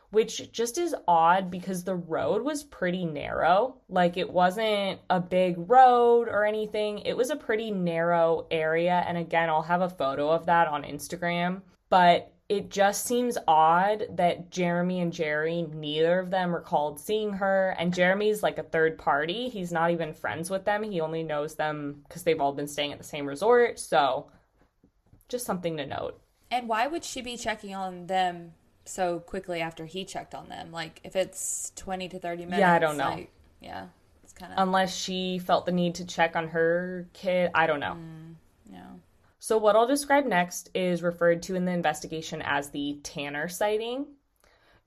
which 0.10 0.52
just 0.52 0.80
is 0.80 0.96
odd 1.08 1.52
because 1.52 1.84
the 1.84 1.96
road 1.96 2.42
was 2.42 2.64
pretty 2.64 3.06
narrow. 3.06 3.76
Like 3.88 4.18
it 4.18 4.32
wasn't 4.32 5.00
a 5.12 5.20
big 5.20 5.70
road 5.70 6.28
or 6.28 6.44
anything, 6.44 7.00
it 7.00 7.16
was 7.16 7.30
a 7.30 7.36
pretty 7.36 7.70
narrow 7.70 8.48
area. 8.50 9.04
And 9.08 9.16
again, 9.16 9.50
I'll 9.50 9.62
have 9.62 9.82
a 9.82 9.90
photo 9.90 10.32
of 10.32 10.48
that 10.48 10.68
on 10.68 10.84
Instagram. 10.84 11.62
But 11.90 12.32
it 12.48 12.70
just 12.70 13.06
seems 13.06 13.38
odd 13.48 14.06
that 14.12 14.52
Jeremy 14.52 15.02
and 15.02 15.12
Gerry, 15.12 15.64
neither 15.64 16.20
of 16.20 16.30
them 16.30 16.54
recalled 16.54 17.00
seeing 17.00 17.34
her. 17.34 17.76
And 17.80 17.94
Jeremy's 17.94 18.44
like 18.44 18.60
a 18.60 18.64
third 18.64 18.98
party. 19.00 19.50
He's 19.50 19.72
not 19.72 19.90
even 19.92 20.14
friends 20.14 20.50
with 20.52 20.64
them. 20.64 20.84
He 20.84 21.02
only 21.02 21.24
knows 21.24 21.56
them 21.56 22.04
because 22.08 22.22
they've 22.24 22.40
all 22.40 22.54
been 22.54 22.68
staying 22.68 22.92
at 22.92 23.00
the 23.00 23.04
same 23.04 23.26
resort. 23.26 23.80
So, 23.80 24.28
just 25.28 25.46
something 25.46 25.76
to 25.78 25.88
note. 25.88 26.20
and 26.52 26.70
why 26.70 26.86
would 26.86 27.04
she 27.04 27.22
be 27.22 27.36
checking 27.36 27.74
on 27.74 28.06
them 28.06 28.54
so 28.86 29.18
quickly 29.20 29.60
after 29.62 29.86
he 29.88 30.06
checked 30.06 30.36
on 30.36 30.48
them? 30.48 30.72
Like, 30.72 31.02
if 31.04 31.16
it's 31.16 31.72
20 31.78 32.10
to 32.10 32.20
30 32.20 32.46
minutes. 32.46 32.60
Yeah, 32.60 32.74
I 32.74 32.80
don't 32.80 32.98
know. 32.98 33.10
like, 33.10 33.32
yeah. 33.60 33.88
It's 34.24 34.34
kind 34.34 34.54
of. 34.54 34.60
Unless 34.60 34.96
she 34.96 35.40
felt 35.40 35.66
the 35.66 35.72
need 35.72 35.96
to 35.96 36.06
check 36.06 36.36
on 36.36 36.50
her 36.50 37.08
kid. 37.14 37.50
I 37.56 37.66
don't 37.66 37.80
know. 37.80 37.98
yeah. 37.98 38.35
So, 39.48 39.60
what 39.60 39.76
I'll 39.76 39.86
describe 39.86 40.26
next 40.26 40.72
is 40.74 41.04
referred 41.04 41.44
to 41.44 41.54
in 41.54 41.66
the 41.66 41.72
investigation 41.72 42.42
as 42.42 42.72
the 42.72 43.00
Tanner 43.04 43.48
sighting. 43.48 44.08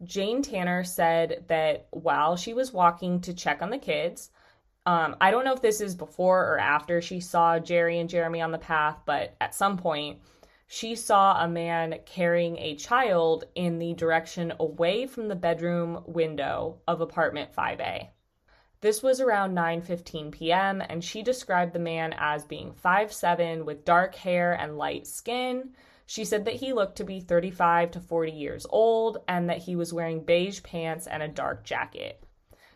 Jane 0.03 0.42
Tanner 0.42 0.83
said 0.83 1.44
that 1.47 1.87
while 1.92 2.37
she 2.37 2.55
was 2.55 2.73
walking 2.73 3.21
to 3.21 3.35
check 3.35 3.62
on 3.62 3.71
the 3.71 3.79
kids, 3.79 4.33
um, 4.85 5.14
I 5.21 5.31
don't 5.31 5.44
know 5.44 5.53
if 5.53 5.62
this 5.62 5.81
is 5.81 5.94
before 5.94 6.40
or 6.40 6.59
after 6.59 7.01
she 7.01 7.21
saw 7.21 7.61
Gerry 7.61 8.01
and 8.01 8.11
Jeremy 8.11 8.42
on 8.42 8.51
the 8.51 8.59
path, 8.59 8.99
but 9.07 9.37
at 9.40 9.55
some 9.55 9.77
point, 9.77 10.18
she 10.66 10.97
saw 10.97 11.40
a 11.40 11.47
man 11.47 12.01
carrying 12.05 12.59
a 12.59 12.75
child 12.75 13.44
in 13.55 13.79
the 13.79 13.94
direction 13.94 14.53
away 14.59 15.07
from 15.07 15.29
the 15.29 15.37
bedroom 15.37 16.03
window 16.05 16.81
of 16.88 17.01
apartment 17.01 17.55
5A. 17.57 18.09
This 18.81 19.03
was 19.03 19.21
around 19.21 19.57
9:15 19.57 20.31
p.m. 20.31 20.81
and 20.88 21.03
she 21.03 21.23
described 21.23 21.73
the 21.73 21.81
man 21.81 22.14
as 22.17 22.45
being 22.45 22.73
5'7 22.73 23.64
with 23.64 23.85
dark 23.85 24.14
hair 24.14 24.53
and 24.53 24.79
light 24.79 25.07
skin. 25.07 25.71
She 26.07 26.25
said 26.25 26.45
that 26.45 26.55
he 26.55 26.73
looked 26.73 26.97
to 26.97 27.05
be 27.05 27.21
35 27.21 27.91
to 27.91 28.01
40 28.01 28.33
years 28.33 28.67
old 28.71 29.19
and 29.27 29.51
that 29.51 29.59
he 29.59 29.75
was 29.75 29.93
wearing 29.93 30.25
beige 30.25 30.62
pants 30.62 31.09
and 31.09 31.23
a 31.23 31.29
dark 31.29 31.64
jacket. 31.64 32.23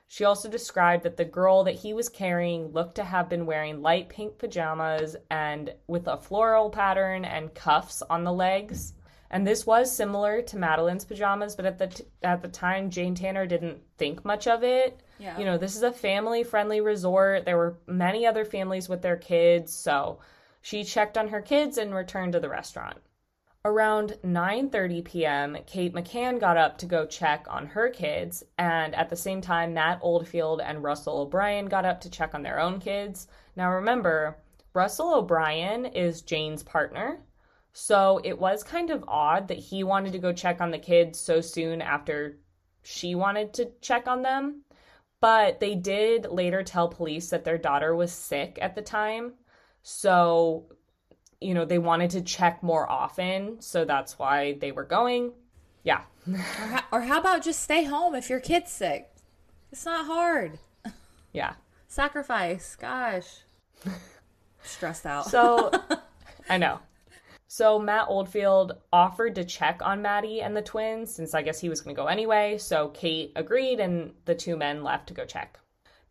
She 0.08 0.24
also 0.24 0.50
described 0.50 1.04
that 1.04 1.16
the 1.16 1.24
girl 1.24 1.64
that 1.64 1.76
he 1.76 1.94
was 1.94 2.10
carrying 2.10 2.72
looked 2.72 2.96
to 2.96 3.04
have 3.04 3.30
been 3.30 3.46
wearing 3.46 3.80
light 3.80 4.10
pink 4.10 4.36
pajamas 4.38 5.16
and 5.30 5.72
with 5.86 6.08
a 6.08 6.18
floral 6.18 6.68
pattern 6.68 7.24
and 7.24 7.54
cuffs 7.54 8.02
on 8.10 8.24
the 8.24 8.32
legs. 8.32 8.92
And 9.30 9.46
this 9.46 9.64
was 9.64 9.90
similar 9.90 10.42
to 10.42 10.58
Madeleine's 10.58 11.06
pajamas, 11.06 11.56
but 11.56 11.64
at 11.64 11.78
the 11.78 11.86
t- 11.86 12.04
at 12.22 12.42
the 12.42 12.48
time 12.48 12.90
Jane 12.90 13.14
Tanner 13.14 13.46
didn't 13.46 13.80
think 13.96 14.22
much 14.26 14.46
of 14.46 14.62
it. 14.62 15.00
Yeah. 15.22 15.38
You 15.38 15.44
know, 15.44 15.56
this 15.56 15.76
is 15.76 15.84
a 15.84 15.92
family-friendly 15.92 16.80
resort. 16.80 17.44
There 17.44 17.56
were 17.56 17.78
many 17.86 18.26
other 18.26 18.44
families 18.44 18.88
with 18.88 19.02
their 19.02 19.16
kids, 19.16 19.72
so 19.72 20.18
she 20.60 20.82
checked 20.82 21.16
on 21.16 21.28
her 21.28 21.40
kids 21.40 21.78
and 21.78 21.94
returned 21.94 22.32
to 22.32 22.40
the 22.40 22.48
restaurant. 22.48 22.98
Around 23.64 24.18
9:30 24.24 25.04
p.m., 25.04 25.56
Kate 25.64 25.94
McCann 25.94 26.40
got 26.40 26.56
up 26.56 26.78
to 26.78 26.86
go 26.86 27.06
check 27.06 27.46
on 27.48 27.66
her 27.66 27.88
kids, 27.88 28.42
and 28.58 28.92
at 28.96 29.08
the 29.10 29.14
same 29.14 29.40
time 29.40 29.74
Matt 29.74 30.00
Oldfield 30.02 30.60
and 30.60 30.82
Russell 30.82 31.20
O'Brien 31.20 31.66
got 31.66 31.84
up 31.84 32.00
to 32.00 32.10
check 32.10 32.34
on 32.34 32.42
their 32.42 32.58
own 32.58 32.80
kids. 32.80 33.28
Now 33.54 33.70
remember, 33.70 34.38
Russell 34.74 35.14
O'Brien 35.14 35.86
is 35.86 36.22
Jane's 36.22 36.64
partner, 36.64 37.20
so 37.72 38.20
it 38.24 38.36
was 38.36 38.64
kind 38.64 38.90
of 38.90 39.04
odd 39.06 39.46
that 39.46 39.58
he 39.58 39.84
wanted 39.84 40.12
to 40.14 40.18
go 40.18 40.32
check 40.32 40.60
on 40.60 40.72
the 40.72 40.78
kids 40.78 41.20
so 41.20 41.40
soon 41.40 41.80
after 41.80 42.38
she 42.82 43.14
wanted 43.14 43.54
to 43.54 43.70
check 43.80 44.08
on 44.08 44.22
them. 44.22 44.64
But 45.22 45.60
they 45.60 45.76
did 45.76 46.26
later 46.32 46.64
tell 46.64 46.88
police 46.88 47.30
that 47.30 47.44
their 47.44 47.56
daughter 47.56 47.94
was 47.94 48.10
sick 48.10 48.58
at 48.60 48.74
the 48.74 48.82
time. 48.82 49.34
So, 49.84 50.64
you 51.40 51.54
know, 51.54 51.64
they 51.64 51.78
wanted 51.78 52.10
to 52.10 52.22
check 52.22 52.60
more 52.60 52.90
often. 52.90 53.60
So 53.60 53.84
that's 53.84 54.18
why 54.18 54.54
they 54.54 54.72
were 54.72 54.84
going. 54.84 55.30
Yeah. 55.84 56.00
Or 56.26 56.36
how, 56.38 56.82
or 56.90 57.00
how 57.02 57.20
about 57.20 57.44
just 57.44 57.62
stay 57.62 57.84
home 57.84 58.16
if 58.16 58.28
your 58.28 58.40
kid's 58.40 58.72
sick? 58.72 59.12
It's 59.70 59.84
not 59.84 60.06
hard. 60.06 60.58
Yeah. 61.32 61.54
Sacrifice. 61.86 62.74
Gosh. 62.74 63.42
Stressed 64.64 65.06
out. 65.06 65.26
So, 65.26 65.70
I 66.48 66.58
know. 66.58 66.80
So 67.52 67.78
Matt 67.78 68.06
Oldfield 68.08 68.78
offered 68.94 69.34
to 69.34 69.44
check 69.44 69.82
on 69.82 70.00
Maddie 70.00 70.40
and 70.40 70.56
the 70.56 70.62
twins 70.62 71.14
since 71.14 71.34
I 71.34 71.42
guess 71.42 71.60
he 71.60 71.68
was 71.68 71.82
going 71.82 71.94
to 71.94 72.00
go 72.00 72.06
anyway. 72.06 72.56
So 72.56 72.88
Kate 72.94 73.30
agreed 73.36 73.78
and 73.78 74.14
the 74.24 74.34
two 74.34 74.56
men 74.56 74.82
left 74.82 75.08
to 75.08 75.14
go 75.14 75.26
check. 75.26 75.58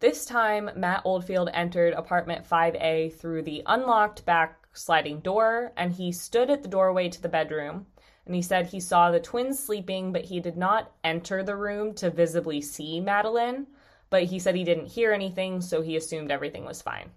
This 0.02 0.24
time, 0.24 0.70
Matt 0.76 1.02
Oldfield 1.04 1.50
entered 1.52 1.94
apartment 1.94 2.48
5A 2.48 3.16
through 3.16 3.42
the 3.42 3.64
unlocked 3.66 4.24
back 4.24 4.68
sliding 4.74 5.20
door 5.20 5.74
and 5.76 5.92
he 5.92 6.12
stood 6.12 6.52
at 6.52 6.62
the 6.62 6.70
doorway 6.70 7.10
to 7.10 7.20
the 7.20 7.28
bedroom. 7.28 7.88
And 8.28 8.36
he 8.36 8.44
said 8.44 8.68
he 8.68 8.80
saw 8.80 9.10
the 9.10 9.20
twins 9.20 9.58
sleeping, 9.58 10.14
but 10.14 10.26
he 10.26 10.40
did 10.40 10.58
not 10.58 10.92
enter 11.04 11.42
the 11.42 11.56
room 11.56 11.96
to 11.96 12.12
visibly 12.12 12.62
see 12.62 13.00
Madeleine. 13.00 13.66
But 14.12 14.26
he 14.26 14.38
said 14.38 14.54
he 14.54 14.64
didn't 14.64 14.92
hear 14.92 15.12
anything, 15.12 15.62
so 15.62 15.82
he 15.82 15.96
assumed 15.96 16.30
everything 16.30 16.66
was 16.66 16.84
fine. 16.84 17.10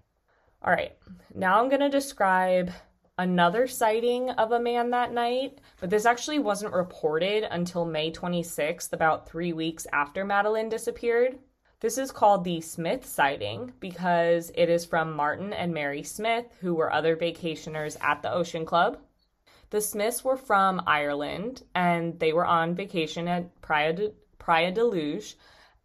All 0.63 0.73
right, 0.73 0.97
now 1.35 1.61
I'm 1.61 1.69
going 1.69 1.81
to 1.81 1.89
describe 1.89 2.71
another 3.17 3.65
sighting 3.67 4.29
of 4.31 4.51
a 4.51 4.59
man 4.59 4.89
that 4.89 5.13
night, 5.13 5.59
but 5.79 5.89
this 5.89 6.05
actually 6.05 6.39
wasn't 6.39 6.73
reported 6.73 7.43
until 7.49 7.85
May 7.85 8.11
26th, 8.11 8.91
about 8.91 9.27
three 9.27 9.53
weeks 9.53 9.87
after 9.93 10.25
Madeleine 10.25 10.69
disappeared. 10.69 11.39
This 11.79 11.97
is 11.97 12.11
called 12.11 12.43
the 12.43 12.61
Smith 12.61 13.05
sighting 13.05 13.73
because 13.79 14.51
it 14.55 14.69
is 14.69 14.85
from 14.85 15.15
Martin 15.15 15.53
and 15.53 15.73
Mary 15.73 16.03
Smith, 16.03 16.45
who 16.61 16.73
were 16.73 16.91
other 16.91 17.15
vacationers 17.15 18.01
at 18.01 18.21
the 18.21 18.33
Ocean 18.33 18.65
Club. 18.65 18.97
The 19.69 19.81
Smiths 19.81 20.23
were 20.23 20.37
from 20.37 20.81
Ireland 20.87 21.63
and 21.73 22.19
they 22.19 22.33
were 22.33 22.45
on 22.45 22.75
vacation 22.75 23.27
at 23.27 23.61
Praia 23.61 23.93
de, 23.93 24.11
Praia 24.39 24.71
de 24.71 24.83
Luge 24.83 25.35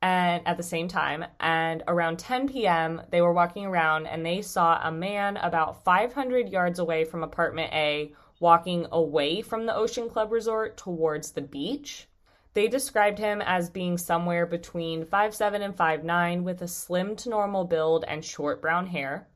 and 0.02 0.46
at 0.46 0.56
the 0.56 0.62
same 0.62 0.88
time 0.88 1.24
and 1.40 1.82
around 1.86 2.18
10 2.18 2.48
p.m. 2.48 3.02
they 3.10 3.20
were 3.20 3.32
walking 3.32 3.66
around 3.66 4.06
and 4.06 4.24
they 4.24 4.40
saw 4.40 4.80
a 4.82 4.90
man 4.90 5.36
about 5.36 5.84
500 5.84 6.48
yards 6.48 6.78
away 6.78 7.04
from 7.04 7.22
apartment 7.22 7.72
A 7.72 8.12
walking 8.38 8.86
away 8.90 9.42
from 9.42 9.66
the 9.66 9.76
Ocean 9.76 10.08
Club 10.08 10.32
resort 10.32 10.78
towards 10.78 11.32
the 11.32 11.42
beach. 11.42 12.08
They 12.54 12.66
described 12.66 13.18
him 13.18 13.42
as 13.42 13.70
being 13.70 13.98
somewhere 13.98 14.46
between 14.46 15.04
5'7 15.04 15.60
and 15.60 15.76
5'9 15.76 16.42
with 16.42 16.62
a 16.62 16.68
slim 16.68 17.14
to 17.16 17.28
normal 17.28 17.64
build 17.64 18.04
and 18.08 18.24
short 18.24 18.62
brown 18.62 18.86
hair. 18.86 19.28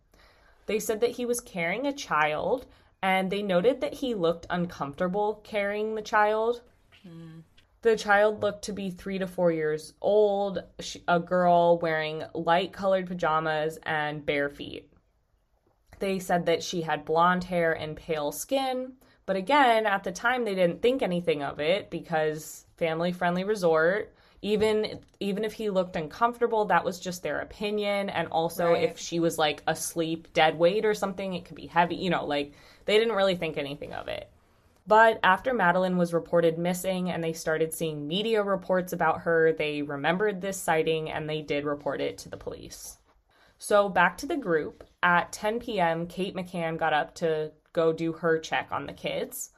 They 0.66 0.78
said 0.78 1.00
that 1.00 1.10
he 1.10 1.26
was 1.26 1.40
carrying 1.40 1.86
a 1.86 1.92
child 1.92 2.66
and 3.02 3.30
they 3.30 3.42
noted 3.42 3.82
that 3.82 3.94
he 3.94 4.14
looked 4.14 4.46
uncomfortable 4.48 5.42
carrying 5.44 5.94
the 5.94 6.02
child. 6.02 6.62
Hmm. 7.02 7.40
The 7.84 7.96
child 7.96 8.40
looked 8.40 8.64
to 8.64 8.72
be 8.72 8.88
three 8.88 9.18
to 9.18 9.26
four 9.26 9.52
years 9.52 9.92
old, 10.00 10.62
a 11.06 11.20
girl 11.20 11.78
wearing 11.78 12.24
light 12.32 12.72
colored 12.72 13.06
pajamas 13.06 13.78
and 13.82 14.24
bare 14.24 14.48
feet. 14.48 14.90
They 15.98 16.18
said 16.18 16.46
that 16.46 16.62
she 16.62 16.80
had 16.80 17.04
blonde 17.04 17.44
hair 17.44 17.74
and 17.74 17.94
pale 17.94 18.32
skin, 18.32 18.94
but 19.26 19.36
again, 19.36 19.84
at 19.84 20.02
the 20.02 20.12
time 20.12 20.46
they 20.46 20.54
didn't 20.54 20.80
think 20.80 21.02
anything 21.02 21.42
of 21.42 21.60
it 21.60 21.90
because 21.90 22.64
family 22.78 23.12
friendly 23.12 23.44
resort. 23.44 24.14
Even 24.40 25.00
even 25.20 25.44
if 25.44 25.52
he 25.52 25.68
looked 25.68 25.94
uncomfortable, 25.94 26.64
that 26.64 26.86
was 26.86 26.98
just 26.98 27.22
their 27.22 27.40
opinion. 27.40 28.08
And 28.08 28.28
also 28.28 28.72
Right. 28.72 28.84
if 28.84 28.98
she 28.98 29.20
was 29.20 29.36
like 29.36 29.62
asleep, 29.66 30.32
dead 30.32 30.58
weight 30.58 30.86
or 30.86 30.94
something, 30.94 31.34
it 31.34 31.44
could 31.44 31.56
be 31.56 31.66
heavy, 31.66 31.96
you 31.96 32.08
know, 32.08 32.24
like 32.24 32.54
they 32.86 32.98
didn't 32.98 33.14
really 33.14 33.36
think 33.36 33.58
anything 33.58 33.92
of 33.92 34.08
it. 34.08 34.30
But 34.86 35.18
after 35.22 35.54
Madeleine 35.54 35.96
was 35.96 36.12
reported 36.12 36.58
missing 36.58 37.10
and 37.10 37.24
they 37.24 37.32
started 37.32 37.72
seeing 37.72 38.06
media 38.06 38.42
reports 38.42 38.92
about 38.92 39.22
her, 39.22 39.52
they 39.52 39.80
remembered 39.80 40.40
this 40.40 40.60
sighting 40.60 41.10
and 41.10 41.28
they 41.28 41.40
did 41.40 41.64
report 41.64 42.02
it 42.02 42.18
to 42.18 42.28
the 42.28 42.36
police. 42.36 42.98
So 43.58 43.88
back 43.88 44.18
to 44.18 44.26
the 44.26 44.36
group. 44.36 44.84
At 45.02 45.32
10 45.32 45.60
p.m., 45.60 46.06
Kate 46.06 46.34
McCann 46.34 46.76
got 46.76 46.92
up 46.92 47.14
to 47.16 47.52
go 47.72 47.92
do 47.92 48.12
her 48.12 48.38
check 48.38 48.68
on 48.70 48.86
the 48.86 48.92
kids. 48.92 49.50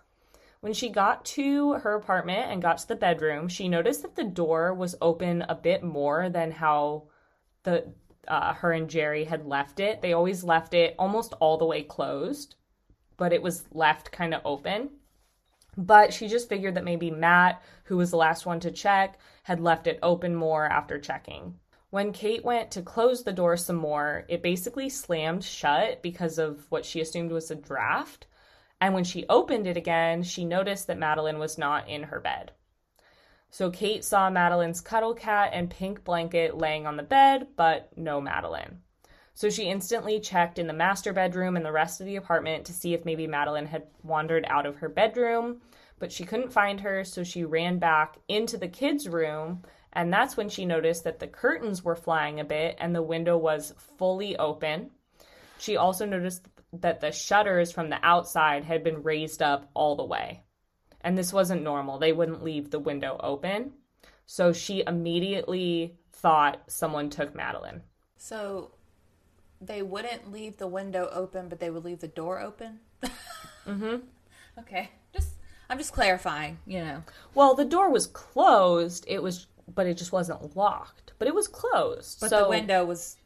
When 0.61 0.73
she 0.73 0.89
got 0.89 1.25
to 1.27 1.75
her 1.75 1.95
apartment 1.95 2.51
and 2.51 2.63
got 2.63 2.79
to 2.79 2.89
the 2.89 2.97
bedroom, 2.97 3.49
she 3.49 3.69
noticed 3.69 4.03
that 4.03 4.15
the 4.15 4.25
door 4.25 4.75
was 4.75 4.95
open 5.01 5.43
a 5.49 5.55
bit 5.55 5.83
more 5.83 6.29
than 6.29 6.51
how 6.53 7.09
the 7.65 7.93
uh, 8.29 8.55
her 8.55 8.73
and 8.73 8.91
Gerry 8.91 9.25
had 9.25 9.47
left 9.47 9.79
it. 9.79 10.03
They 10.03 10.13
always 10.13 10.43
left 10.43 10.75
it 10.75 10.97
almost 10.99 11.33
all 11.35 11.59
the 11.59 11.65
way 11.65 11.83
closed, 11.83 12.57
but 13.17 13.33
it 13.33 13.43
was 13.43 13.65
left 13.71 14.11
kind 14.11 14.35
of 14.35 14.43
open. 14.45 14.91
But 15.77 16.13
she 16.13 16.29
just 16.29 16.49
figured 16.49 16.75
that 16.75 16.85
maybe 16.85 17.11
Matt, 17.11 17.63
who 17.85 17.97
was 17.97 18.11
the 18.11 18.17
last 18.17 18.47
one 18.47 18.61
to 18.61 18.71
check, 18.71 19.19
had 19.43 19.61
left 19.61 19.87
it 19.87 19.99
open 20.03 20.35
more 20.35 20.65
after 20.65 20.99
checking. 20.99 21.59
When 21.91 22.13
Kate 22.13 22.45
went 22.45 22.71
to 22.73 22.83
close 22.83 23.23
the 23.23 23.33
door 23.33 23.57
some 23.57 23.77
more, 23.77 24.25
it 24.29 24.43
basically 24.43 24.89
slammed 24.89 25.45
shut 25.45 26.03
because 26.03 26.39
of 26.39 26.67
what 26.71 26.85
she 26.85 27.01
assumed 27.01 27.31
was 27.31 27.51
a 27.51 27.55
draft. 27.55 28.27
And 28.81 28.93
when 28.93 29.05
she 29.05 29.27
opened 29.29 29.67
it 29.67 29.77
again, 29.77 30.23
she 30.23 30.45
noticed 30.45 30.87
that 30.89 30.99
Madeleine 30.99 31.39
was 31.39 31.59
not 31.59 31.89
in 31.89 32.05
her 32.05 32.21
bed. 32.21 32.53
So 33.51 33.71
Kate 33.71 34.05
saw 34.05 34.29
Madeleine's 34.29 34.81
cuddle 34.81 35.15
cat 35.15 35.51
and 35.53 35.71
pink 35.71 36.05
blanket 36.05 36.57
laying 36.57 36.87
on 36.87 36.97
the 36.97 37.03
bed, 37.03 37.49
but 37.57 37.97
no 37.97 38.21
Madeleine. 38.21 38.81
So 39.37 39.51
she 39.51 39.65
instantly 39.65 40.19
checked 40.19 40.59
in 40.59 40.67
the 40.67 40.73
master 40.73 41.13
bedroom 41.13 41.57
and 41.57 41.65
the 41.65 41.71
rest 41.71 42.01
of 42.01 42.07
the 42.07 42.17
apartment 42.17 42.65
to 42.65 42.73
see 42.73 42.95
if 42.95 43.05
maybe 43.05 43.27
Madeleine 43.27 43.67
had 43.67 43.83
wandered 44.03 44.47
out 44.49 44.65
of 44.65 44.77
her 44.77 44.89
bedroom, 44.89 45.61
but 45.99 46.11
she 46.11 46.25
couldn't 46.25 46.55
find 46.55 46.81
her, 46.81 47.05
so 47.05 47.23
she 47.23 47.45
ran 47.45 47.79
back 47.79 48.17
into 48.29 48.57
the 48.57 48.67
kids' 48.67 49.07
room, 49.07 49.63
and 49.93 50.11
that's 50.11 50.39
when 50.39 50.49
she 50.49 50.65
noticed 50.65 51.05
that 51.05 51.19
the 51.19 51.27
curtains 51.27 51.85
were 51.85 51.95
flying 51.95 52.41
a 52.41 52.45
bit 52.45 52.77
and 52.79 52.95
the 52.95 53.03
window 53.03 53.37
was 53.37 53.75
fully 53.99 54.39
open. 54.39 54.91
She 55.59 55.77
also 55.77 56.07
noticed 56.07 56.49
that 56.73 57.03
the 57.03 57.13
shutters 57.13 57.71
from 57.71 57.91
the 57.91 58.03
outside 58.03 58.65
had 58.65 58.83
been 58.83 59.03
raised 59.03 59.43
up 59.43 59.69
all 59.75 59.97
the 59.97 60.05
way. 60.05 60.45
And 61.03 61.17
this 61.17 61.31
wasn't 61.31 61.63
normal. 61.63 61.99
They 61.99 62.13
wouldn't 62.13 62.43
leave 62.43 62.71
the 62.71 62.79
window 62.79 63.21
open. 63.23 63.73
So 64.25 64.55
she 64.55 64.83
immediately 64.87 65.99
thought 66.13 66.63
someone 66.69 67.11
took 67.11 67.35
Madeleine. 67.35 67.83
So 68.17 68.73
they 69.61 69.83
wouldn't 69.83 70.33
leave 70.33 70.57
the 70.59 70.67
window 70.67 71.09
open, 71.13 71.49
but 71.49 71.61
they 71.61 71.71
would 71.71 71.85
leave 71.85 72.01
the 72.01 72.09
door 72.09 72.41
open. 72.41 72.81
mm-hmm. 73.03 73.97
Okay. 74.59 74.89
Just 75.15 75.33
I'm 75.69 75.77
just 75.77 75.93
clarifying. 75.93 76.57
You 76.67 76.81
know. 76.83 77.03
Well, 77.35 77.55
the 77.55 77.65
door 77.67 77.91
was 77.91 78.07
closed. 78.07 79.05
It 79.07 79.23
was, 79.23 79.49
but 79.75 79.87
it 79.87 79.99
just 79.99 80.13
wasn't 80.13 80.57
locked. 80.57 81.13
But 81.19 81.29
it 81.29 81.35
was 81.35 81.47
closed. 81.47 82.21
But 82.21 82.31
so, 82.31 82.45
the 82.45 82.49
window 82.49 82.87
was 82.87 83.17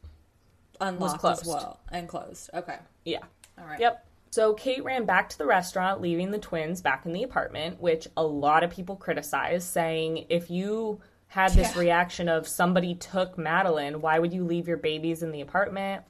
unlocked 0.81 1.23
as 1.23 1.39
closed. 1.39 1.47
well 1.47 1.79
and 1.89 2.07
closed. 2.09 2.49
Okay. 2.53 2.77
Yeah. 3.05 3.19
All 3.57 3.65
right. 3.65 3.79
Yep. 3.79 4.05
So 4.31 4.53
Kate 4.53 4.83
ran 4.83 5.05
back 5.05 5.29
to 5.29 5.37
the 5.37 5.45
restaurant, 5.45 6.01
leaving 6.01 6.31
the 6.31 6.37
twins 6.39 6.81
back 6.81 7.05
in 7.05 7.13
the 7.13 7.23
apartment, 7.23 7.79
which 7.81 8.07
a 8.17 8.23
lot 8.23 8.63
of 8.63 8.71
people 8.71 8.95
criticized, 8.97 9.67
saying 9.69 10.25
if 10.29 10.49
you 10.49 10.99
had 11.27 11.51
this 11.53 11.75
Yeah. 11.75 11.79
reaction 11.81 12.27
of 12.27 12.45
somebody 12.45 12.93
took 12.95 13.37
Madeleine, 13.37 14.01
why 14.01 14.19
would 14.19 14.33
you 14.33 14.43
leave 14.43 14.67
your 14.67 14.77
babies 14.77 15.23
in 15.23 15.31
the 15.31 15.39
apartment? 15.41 16.03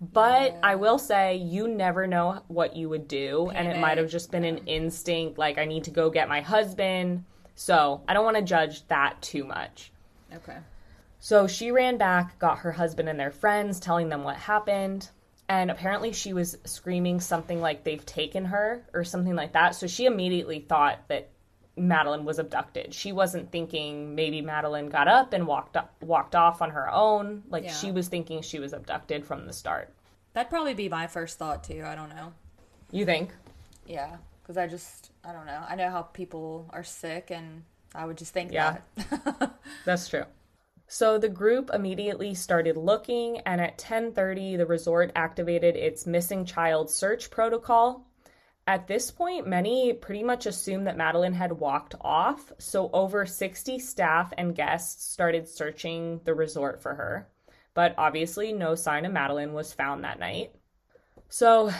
But 0.00 0.56
I 0.62 0.76
will 0.76 0.98
say, 0.98 1.36
you 1.36 1.66
never 1.66 2.06
know 2.06 2.42
what 2.46 2.76
you 2.76 2.88
would 2.88 3.08
do, 3.08 3.50
and 3.52 3.66
it 3.66 3.78
might 3.78 3.98
have 3.98 4.08
just 4.08 4.30
been 4.30 4.44
an 4.44 4.58
instinct, 4.66 5.38
like 5.38 5.58
I 5.58 5.64
need 5.64 5.84
to 5.84 5.90
go 5.90 6.08
get 6.08 6.28
my 6.28 6.40
husband. 6.40 7.24
So 7.56 8.02
I 8.06 8.14
don't 8.14 8.24
want 8.24 8.36
to 8.36 8.42
judge 8.42 8.86
that 8.86 9.20
too 9.20 9.42
much. 9.42 9.90
Okay. 10.32 10.58
So 11.18 11.48
she 11.48 11.72
ran 11.72 11.98
back, 11.98 12.38
got 12.38 12.58
her 12.58 12.70
husband 12.70 13.08
and 13.08 13.18
their 13.18 13.32
friends, 13.32 13.80
telling 13.80 14.08
them 14.08 14.22
what 14.22 14.36
happened. 14.36 15.10
And 15.48 15.70
apparently 15.70 16.12
she 16.12 16.32
was 16.32 16.58
screaming 16.64 17.20
something 17.20 17.60
like 17.60 17.82
they've 17.82 18.04
taken 18.06 18.44
her 18.44 18.84
or 18.94 19.02
something 19.02 19.34
like 19.34 19.54
that. 19.54 19.74
So 19.74 19.88
she 19.88 20.06
immediately 20.06 20.60
thought 20.60 21.00
that 21.08 21.30
Madeleine 21.78 22.24
was 22.24 22.38
abducted. 22.38 22.92
She 22.94 23.12
wasn't 23.12 23.50
thinking 23.52 24.14
maybe 24.14 24.40
Madeleine 24.40 24.88
got 24.88 25.08
up 25.08 25.32
and 25.32 25.46
walked 25.46 25.76
up, 25.76 25.94
walked 26.02 26.34
off 26.34 26.60
on 26.62 26.70
her 26.70 26.90
own. 26.90 27.44
Like 27.48 27.64
Yeah. 27.64 27.72
she 27.72 27.90
was 27.92 28.08
thinking 28.08 28.42
she 28.42 28.58
was 28.58 28.72
abducted 28.72 29.24
from 29.26 29.46
the 29.46 29.52
start. 29.52 29.92
That'd 30.34 30.50
probably 30.50 30.74
be 30.74 30.88
my 30.88 31.06
first 31.06 31.38
thought 31.38 31.64
too. 31.64 31.84
I 31.86 31.94
don't 31.94 32.10
know. 32.10 32.32
You 32.90 33.04
think? 33.04 33.30
Yeah, 33.86 34.16
because 34.42 34.56
I 34.56 34.66
just 34.66 35.10
I 35.24 35.32
don't 35.32 35.46
know. 35.46 35.62
I 35.68 35.74
know 35.74 35.90
how 35.90 36.02
people 36.02 36.68
are 36.72 36.84
sick, 36.84 37.30
and 37.30 37.64
I 37.94 38.04
would 38.06 38.18
just 38.18 38.32
think 38.32 38.52
Yeah. 38.52 38.78
that. 38.96 39.52
That's 39.84 40.08
true. 40.08 40.24
So 40.90 41.18
the 41.18 41.28
group 41.28 41.70
immediately 41.74 42.32
started 42.34 42.76
looking 42.76 43.40
and 43.40 43.60
at 43.60 43.76
10:30 43.78 44.56
the 44.56 44.64
resort 44.66 45.12
activated 45.14 45.76
its 45.76 46.06
missing 46.06 46.44
child 46.46 46.90
search 46.90 47.30
protocol. 47.30 48.06
At 48.68 48.86
this 48.86 49.10
point, 49.10 49.46
many 49.46 49.94
pretty 49.94 50.22
much 50.22 50.44
assumed 50.44 50.88
that 50.88 50.98
Madeleine 50.98 51.32
had 51.32 51.52
walked 51.52 51.94
off, 52.02 52.52
so 52.58 52.90
over 52.92 53.24
60 53.24 53.78
staff 53.78 54.30
and 54.36 54.54
guests 54.54 55.10
started 55.10 55.48
searching 55.48 56.20
the 56.24 56.34
resort 56.34 56.82
for 56.82 56.94
her. 56.94 57.30
But 57.72 57.94
obviously 57.96 58.52
no 58.52 58.74
sign 58.74 59.06
of 59.06 59.12
Madeleine 59.12 59.54
was 59.54 59.72
found 59.72 60.04
that 60.04 60.18
night. 60.18 60.54
So 61.30 61.72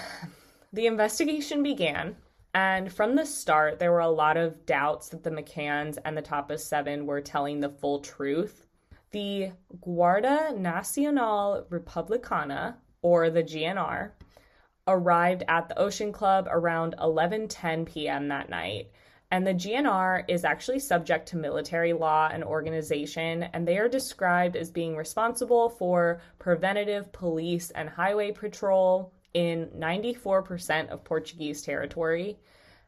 the 0.72 0.86
investigation 0.86 1.62
began, 1.62 2.16
and 2.54 2.90
from 2.90 3.16
the 3.16 3.26
start, 3.26 3.78
there 3.78 3.92
were 3.92 3.98
a 3.98 4.08
lot 4.08 4.38
of 4.38 4.64
doubts 4.64 5.10
that 5.10 5.22
the 5.22 5.30
McCanns 5.30 5.98
and 6.06 6.16
the 6.16 6.22
Tapas 6.22 6.60
7 6.60 7.04
were 7.04 7.20
telling 7.20 7.60
the 7.60 7.68
full 7.68 7.98
truth. 7.98 8.64
The 9.10 9.50
Guarda 9.86 10.56
Nacional 10.56 11.66
Republicana, 11.68 12.76
or 13.02 13.28
the 13.28 13.42
GNR, 13.42 14.12
arrived 14.88 15.44
at 15.46 15.68
the 15.68 15.78
Ocean 15.78 16.12
Club 16.12 16.48
around 16.50 16.96
11:10 16.98 17.86
p.m. 17.86 18.28
that 18.28 18.48
night. 18.48 18.90
And 19.30 19.46
the 19.46 19.52
GNR 19.52 20.24
is 20.26 20.44
actually 20.44 20.78
subject 20.78 21.28
to 21.28 21.36
military 21.36 21.92
law 21.92 22.30
and 22.32 22.42
organization, 22.42 23.42
and 23.52 23.68
they 23.68 23.76
are 23.78 23.88
described 23.88 24.56
as 24.56 24.70
being 24.70 24.96
responsible 24.96 25.68
for 25.68 26.22
preventative 26.38 27.12
police 27.12 27.70
and 27.70 27.90
highway 27.90 28.32
patrol 28.32 29.12
in 29.34 29.66
94% 29.76 30.88
of 30.88 31.04
Portuguese 31.04 31.60
territory. 31.60 32.38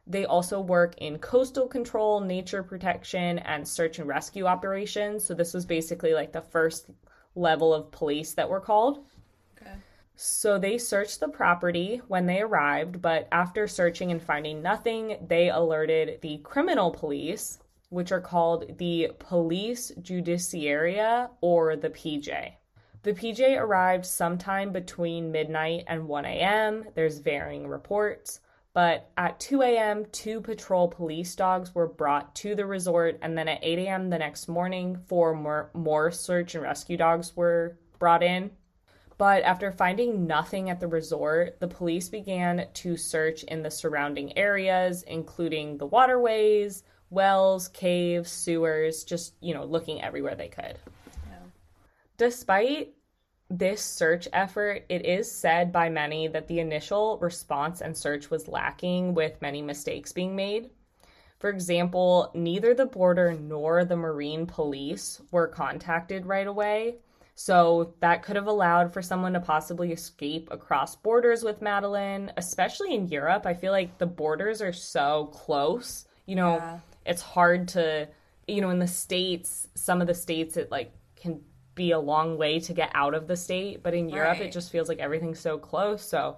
They 0.07 0.25
also 0.25 0.59
work 0.59 0.95
in 0.97 1.19
coastal 1.19 1.67
control, 1.67 2.19
nature 2.19 2.63
protection, 2.63 3.37
and 3.39 3.67
search 3.67 3.99
and 3.99 4.07
rescue 4.07 4.47
operations. 4.47 5.23
So, 5.23 5.35
this 5.35 5.53
was 5.53 5.65
basically 5.67 6.13
like 6.15 6.31
the 6.31 6.41
first 6.41 6.89
level 7.35 7.71
of 7.71 7.91
police 7.91 8.33
that 8.33 8.49
were 8.49 8.59
called. 8.59 9.05
So 10.15 10.59
they 10.59 10.77
searched 10.77 11.19
the 11.19 11.29
property 11.29 12.01
when 12.07 12.25
they 12.25 12.41
arrived, 12.41 13.01
but 13.01 13.27
after 13.31 13.67
searching 13.67 14.11
and 14.11 14.21
finding 14.21 14.61
nothing, 14.61 15.17
they 15.27 15.49
alerted 15.49 16.21
the 16.21 16.37
criminal 16.39 16.91
police, 16.91 17.59
which 17.89 18.11
are 18.11 18.21
called 18.21 18.77
the 18.77 19.11
Police 19.19 19.91
Judiciaria 19.99 21.29
or 21.41 21.75
the 21.75 21.89
PJ. 21.89 22.53
The 23.03 23.13
PJ 23.13 23.59
arrived 23.59 24.05
sometime 24.05 24.71
between 24.71 25.31
midnight 25.31 25.85
and 25.87 26.07
1 26.07 26.25
a.m. 26.25 26.85
There's 26.93 27.17
varying 27.17 27.67
reports, 27.67 28.41
but 28.73 29.09
at 29.17 29.39
2 29.39 29.63
a.m., 29.63 30.05
two 30.11 30.39
patrol 30.39 30.87
police 30.87 31.35
dogs 31.35 31.73
were 31.73 31.87
brought 31.87 32.35
to 32.35 32.53
the 32.53 32.65
resort, 32.65 33.17
and 33.21 33.35
then 33.37 33.47
at 33.47 33.63
8 33.63 33.79
a.m. 33.79 34.09
the 34.09 34.19
next 34.19 34.47
morning, 34.47 34.97
four 35.07 35.33
more, 35.33 35.71
more 35.73 36.11
search 36.11 36.53
and 36.53 36.63
rescue 36.63 36.95
dogs 36.95 37.35
were 37.35 37.77
brought 37.97 38.21
in. 38.21 38.51
But 39.21 39.43
after 39.43 39.71
finding 39.71 40.25
nothing 40.25 40.71
at 40.71 40.79
the 40.79 40.87
resort, 40.87 41.59
the 41.59 41.67
police 41.67 42.09
began 42.09 42.65
to 42.73 42.97
search 42.97 43.43
in 43.43 43.61
the 43.61 43.69
surrounding 43.69 44.35
areas, 44.35 45.03
including 45.03 45.77
the 45.77 45.85
waterways, 45.85 46.81
wells, 47.11 47.67
caves, 47.67 48.31
sewers, 48.31 49.03
just, 49.03 49.35
you 49.39 49.53
know, 49.53 49.63
looking 49.63 50.01
everywhere 50.01 50.33
they 50.33 50.47
could. 50.47 50.79
Despite 52.17 52.95
this 53.47 53.83
search 53.83 54.27
effort, 54.33 54.85
it 54.89 55.05
is 55.05 55.31
said 55.31 55.71
by 55.71 55.87
many 55.87 56.27
that 56.27 56.47
the 56.47 56.59
initial 56.59 57.19
response 57.19 57.81
and 57.81 57.95
search 57.95 58.31
was 58.31 58.47
lacking, 58.47 59.13
with 59.13 59.39
many 59.39 59.61
mistakes 59.61 60.11
being 60.11 60.35
made. 60.35 60.71
For 61.37 61.51
example, 61.51 62.31
neither 62.33 62.73
the 62.73 62.87
border 62.87 63.33
nor 63.33 63.85
the 63.85 63.95
marine 63.95 64.47
police 64.47 65.21
were 65.29 65.47
contacted 65.47 66.25
right 66.25 66.47
away. 66.47 66.95
So 67.43 67.95
that 68.01 68.21
could 68.21 68.35
have 68.35 68.45
allowed 68.45 68.93
for 68.93 69.01
someone 69.01 69.33
to 69.33 69.39
possibly 69.39 69.91
escape 69.91 70.49
across 70.51 70.95
borders 70.95 71.43
with 71.43 71.59
Madeleine, 71.59 72.31
especially 72.37 72.93
in 72.93 73.07
Europe. 73.07 73.47
I 73.47 73.55
feel 73.55 73.71
like 73.71 73.97
the 73.97 74.05
borders 74.05 74.61
are 74.61 74.73
so 74.73 75.25
close. 75.33 76.05
You 76.27 76.35
know, 76.35 76.57
Yeah. 76.57 76.79
it's 77.03 77.23
hard 77.23 77.69
to, 77.69 78.07
you 78.47 78.61
know, 78.61 78.69
in 78.69 78.77
the 78.77 78.87
States, 78.87 79.67
some 79.73 80.01
of 80.01 80.07
the 80.07 80.13
states 80.13 80.55
it 80.55 80.69
like 80.69 80.93
can 81.15 81.41
be 81.73 81.89
a 81.89 81.99
long 81.99 82.37
way 82.37 82.59
to 82.59 82.73
get 82.73 82.91
out 82.93 83.15
of 83.15 83.27
the 83.27 83.35
state, 83.35 83.81
but 83.81 83.95
in 83.95 84.07
Europe 84.07 84.39
it 84.39 84.51
just 84.51 84.71
feels 84.71 84.87
like 84.87 84.99
everything's 84.99 85.39
so 85.39 85.57
close. 85.57 86.03
So 86.03 86.37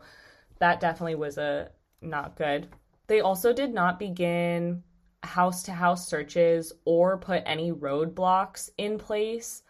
that 0.60 0.80
definitely 0.80 1.16
was 1.16 1.38
a 1.38 1.70
not 2.02 2.38
good. 2.38 2.70
They 3.08 3.20
also 3.20 3.52
did 3.52 3.74
not 3.74 4.00
begin 4.00 4.84
house 5.22 5.64
to 5.64 5.74
house 5.74 6.08
searches 6.08 6.72
or 6.86 7.18
put 7.18 7.44
any 7.46 7.74
roadblocks 7.74 8.70
in 8.78 8.98
place 8.98 9.64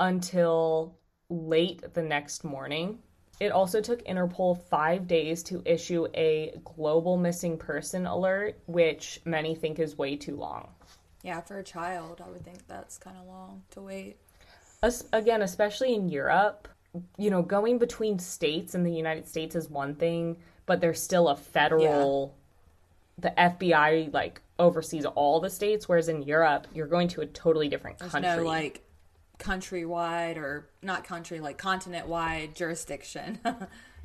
until 0.00 0.96
late 1.28 1.94
the 1.94 2.02
next 2.02 2.42
morning. 2.42 2.98
It 3.38 3.52
also 3.52 3.80
took 3.80 4.04
Interpol 4.04 4.60
five 4.68 5.06
days 5.06 5.42
to 5.44 5.62
issue 5.64 6.06
a 6.14 6.58
global 6.64 7.16
missing 7.16 7.56
person 7.56 8.06
alert, 8.06 8.58
which 8.66 9.20
many 9.24 9.54
think 9.54 9.78
is 9.78 9.96
way 9.96 10.16
too 10.16 10.36
long. 10.36 10.68
Yeah, 11.22 11.40
for 11.40 11.58
a 11.58 11.62
child, 11.62 12.22
I 12.24 12.30
would 12.30 12.44
think 12.44 12.66
that's 12.66 12.98
kind 12.98 13.16
of 13.16 13.26
long 13.26 13.62
to 13.70 13.82
wait. 13.82 14.16
As, 14.82 15.06
again, 15.12 15.42
especially 15.42 15.94
in 15.94 16.08
Europe, 16.08 16.68
you 17.16 17.30
know, 17.30 17.42
going 17.42 17.78
between 17.78 18.18
states 18.18 18.74
in 18.74 18.82
the 18.82 18.92
United 18.92 19.28
States 19.28 19.54
is 19.54 19.70
one 19.70 19.94
thing, 19.94 20.36
but 20.66 20.80
there's 20.80 21.02
still 21.02 21.28
a 21.28 21.36
federal. 21.36 22.34
The 23.18 23.32
FBI 23.36 24.12
like 24.14 24.40
oversees 24.58 25.04
all 25.04 25.40
the 25.40 25.50
states, 25.50 25.88
whereas 25.88 26.08
in 26.08 26.22
Europe, 26.22 26.66
you're 26.74 26.86
going 26.86 27.08
to 27.08 27.20
a 27.20 27.26
totally 27.26 27.68
different 27.68 27.98
There's 27.98 28.12
country. 28.12 28.36
no 28.36 28.42
like 28.44 28.82
countrywide 29.40 30.36
or 30.36 30.68
not 30.82 31.02
country, 31.04 31.40
like 31.40 31.58
continent 31.58 32.06
wide 32.06 32.54
jurisdiction. 32.54 33.38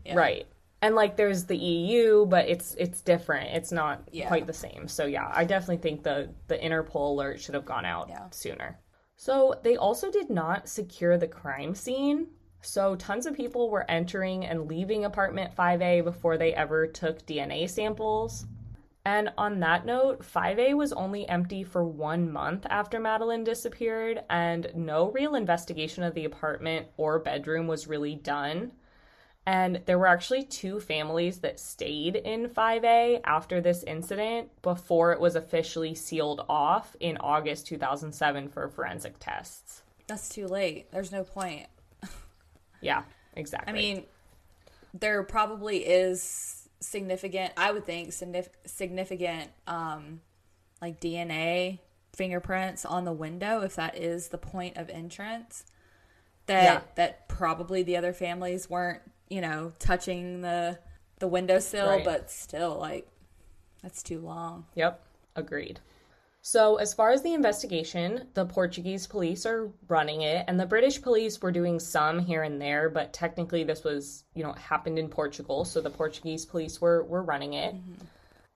Yeah. 0.07 0.13
Right. 0.17 0.45
And 0.83 0.93
like 0.93 1.17
there's 1.17 1.45
the 1.45 1.57
EU, 1.57 2.27
but 2.27 2.47
it's 2.47 2.75
it's 2.75 3.01
different. 3.01 3.49
It's 3.55 3.71
not 3.71 4.07
Yeah. 4.11 4.27
quite 4.27 4.45
the 4.45 4.53
same. 4.53 4.87
So 4.87 5.07
yeah, 5.07 5.31
I 5.33 5.45
definitely 5.45 5.77
think 5.77 6.03
the 6.03 6.29
the 6.47 6.59
Interpol 6.59 7.09
alert 7.09 7.39
should 7.39 7.55
have 7.55 7.65
gone 7.65 7.85
out 7.85 8.09
Yeah. 8.09 8.29
sooner. 8.29 8.79
So 9.15 9.59
they 9.63 9.77
also 9.77 10.11
did 10.11 10.29
not 10.29 10.69
secure 10.69 11.17
the 11.17 11.27
crime 11.27 11.73
scene. 11.73 12.27
So 12.61 12.95
tons 12.97 13.25
of 13.25 13.33
people 13.35 13.71
were 13.71 13.89
entering 13.89 14.45
and 14.45 14.67
leaving 14.67 15.05
apartment 15.05 15.55
5A 15.55 16.03
before 16.03 16.37
they 16.37 16.53
ever 16.53 16.85
took 16.85 17.25
DNA 17.25 17.67
samples. 17.67 18.45
And 19.05 19.29
on 19.37 19.59
that 19.59 19.85
note, 19.85 20.23
5A 20.23 20.75
was 20.75 20.91
only 20.91 21.29
empty 21.29 21.63
for 21.63 21.83
one 21.83 22.31
month 22.31 22.65
after 22.67 22.99
Madeleine 22.99 23.43
disappeared, 23.43 24.23
and 24.31 24.71
no 24.73 25.11
real 25.11 25.35
investigation 25.35 26.01
of 26.01 26.15
the 26.15 26.25
apartment 26.25 26.87
or 26.97 27.19
bedroom 27.19 27.67
was 27.67 27.87
really 27.87 28.15
done. 28.15 28.71
And 29.45 29.81
there 29.85 29.99
were 29.99 30.07
actually 30.07 30.43
two 30.43 30.79
families 30.79 31.37
that 31.41 31.59
stayed 31.59 32.15
in 32.15 32.49
5A 32.49 33.21
after 33.23 33.61
this 33.61 33.83
incident 33.83 34.49
before 34.63 35.11
it 35.11 35.19
was 35.19 35.35
officially 35.35 35.93
sealed 35.93 36.43
off 36.49 36.95
in 36.99 37.17
August 37.17 37.67
2007 37.67 38.49
for 38.49 38.67
forensic 38.69 39.17
tests. 39.19 39.83
That's 40.07 40.29
too 40.29 40.47
late. 40.47 40.91
There's 40.91 41.11
no 41.11 41.23
point. 41.23 41.67
Yeah, 42.81 43.03
exactly. 43.35 43.73
I 43.73 43.75
mean, 43.75 44.03
there 44.93 45.23
probably 45.23 45.77
is 45.77 46.54
significant, 46.85 47.53
I 47.57 47.71
would 47.71 47.85
think, 47.85 48.13
significant, 48.65 49.51
um, 49.67 50.21
like 50.81 50.99
DNA 50.99 51.79
fingerprints 52.13 52.85
on 52.85 53.03
the 53.05 53.11
window, 53.13 53.61
if 53.61 53.75
that 53.75 53.97
is 53.97 54.29
the 54.29 54.37
point 54.37 54.77
of 54.77 54.89
entrance. 54.89 55.65
That 56.47 56.63
Yeah. 56.63 56.81
that 56.95 57.27
probably 57.27 57.81
the 57.83 57.97
other 57.97 58.13
families 58.13 58.69
weren't, 58.69 59.01
you 59.29 59.41
know, 59.41 59.73
touching 59.79 60.41
the 60.41 60.79
the 61.19 61.27
windowsill, 61.29 61.87
Right. 61.87 62.03
but 62.05 62.29
still, 62.29 62.75
like, 62.75 63.07
that's 63.81 64.03
too 64.03 64.19
long. 64.19 64.65
Yep, 64.75 65.01
agreed. 65.35 65.79
So, 66.47 66.75
as 66.75 66.93
far 66.93 67.09
as 67.09 67.23
the 67.23 67.33
investigation, 67.33 68.27
the 68.35 68.45
Portuguese 68.45 69.07
police 69.07 69.47
are 69.47 69.71
running 69.87 70.21
it, 70.21 70.45
and 70.47 70.59
the 70.59 70.67
British 70.67 71.01
police 71.01 71.41
were 71.41 71.51
doing 71.51 71.79
some 71.79 72.19
here 72.19 72.43
and 72.43 72.61
there, 72.61 72.87
but 72.87 73.13
technically 73.13 73.63
this 73.63 73.83
was, 73.83 74.25
you 74.35 74.43
know, 74.43 74.53
happened 74.53 74.99
in 74.99 75.09
Portugal, 75.09 75.65
so 75.65 75.81
the 75.81 75.89
Portuguese 75.89 76.45
police 76.45 76.79
were, 76.79 77.03
were 77.05 77.23
running 77.23 77.53
it. 77.53 77.73
Mm-hmm. 77.73 78.05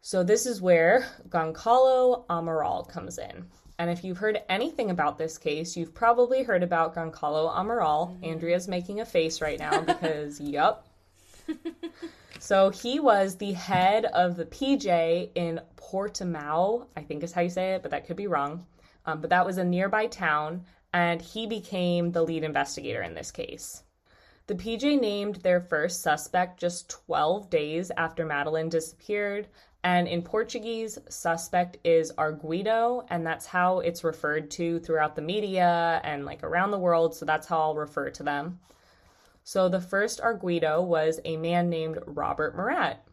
So, 0.01 0.23
this 0.23 0.45
is 0.45 0.61
where 0.61 1.07
Goncalo 1.29 2.27
Amaral 2.27 2.87
comes 2.87 3.17
in. 3.17 3.47
And 3.79 3.89
if 3.89 4.03
you've 4.03 4.19
heard 4.19 4.39
anything 4.49 4.91
about 4.91 5.17
this 5.17 5.39
case, 5.39 5.75
you've 5.75 5.95
probably 5.95 6.43
heard 6.43 6.61
about 6.61 6.93
Goncalo 6.93 7.51
Amaral. 7.51 8.11
Mm-hmm. 8.11 8.25
Andrea's 8.25 8.67
making 8.67 8.99
a 8.99 9.05
face 9.05 9.41
right 9.41 9.57
now 9.57 9.81
because, 9.81 10.39
yup. 10.39 10.85
So 12.39 12.69
he 12.69 13.01
was 13.01 13.35
the 13.35 13.51
head 13.51 14.05
of 14.05 14.37
the 14.37 14.45
PJ 14.45 15.31
in 15.35 15.59
Portimao, 15.75 16.87
I 16.95 17.01
think 17.01 17.21
is 17.21 17.33
how 17.33 17.41
you 17.41 17.49
say 17.49 17.73
it, 17.73 17.81
but 17.81 17.91
that 17.91 18.07
could 18.07 18.15
be 18.15 18.27
wrong. 18.27 18.65
Um, 19.05 19.19
but 19.19 19.29
that 19.31 19.45
was 19.45 19.57
a 19.57 19.63
nearby 19.65 20.07
town, 20.07 20.63
and 20.93 21.21
he 21.21 21.47
became 21.47 22.11
the 22.11 22.23
lead 22.23 22.45
investigator 22.45 23.01
in 23.01 23.13
this 23.13 23.29
case. 23.29 23.83
The 24.47 24.55
PJ 24.55 25.01
named 25.01 25.35
their 25.37 25.59
first 25.59 26.01
suspect 26.01 26.59
just 26.59 26.89
12 26.89 27.49
days 27.49 27.91
after 27.97 28.25
Madeline 28.25 28.69
disappeared, 28.69 29.47
and 29.83 30.07
in 30.07 30.21
Portuguese, 30.21 30.97
suspect 31.09 31.77
is 31.83 32.13
arguido, 32.13 33.05
and 33.09 33.27
that's 33.27 33.45
how 33.45 33.79
it's 33.79 34.03
referred 34.03 34.49
to 34.51 34.79
throughout 34.79 35.15
the 35.15 35.21
media 35.21 35.99
and 36.05 36.25
like 36.25 36.43
around 36.43 36.71
the 36.71 36.79
world, 36.79 37.15
so 37.15 37.25
that's 37.25 37.47
how 37.47 37.59
I'll 37.59 37.75
refer 37.75 38.09
to 38.11 38.23
them. 38.23 38.59
So 39.51 39.67
the 39.67 39.81
first 39.81 40.21
arguido 40.21 40.85
was 40.85 41.19
a 41.25 41.35
man 41.35 41.71
named 41.71 41.97
Robert 42.05 42.55
Murat. 42.55 43.03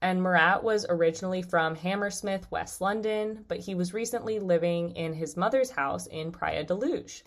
And 0.00 0.22
Murat 0.22 0.62
was 0.62 0.86
originally 0.88 1.42
from 1.42 1.74
Hammersmith, 1.74 2.48
West 2.48 2.80
London, 2.80 3.44
but 3.48 3.58
he 3.58 3.74
was 3.74 3.92
recently 3.92 4.38
living 4.38 4.94
in 4.94 5.14
his 5.14 5.36
mother's 5.36 5.70
house 5.70 6.06
in 6.06 6.30
Praia 6.30 6.62
da 6.62 6.76
Luz. 6.76 7.24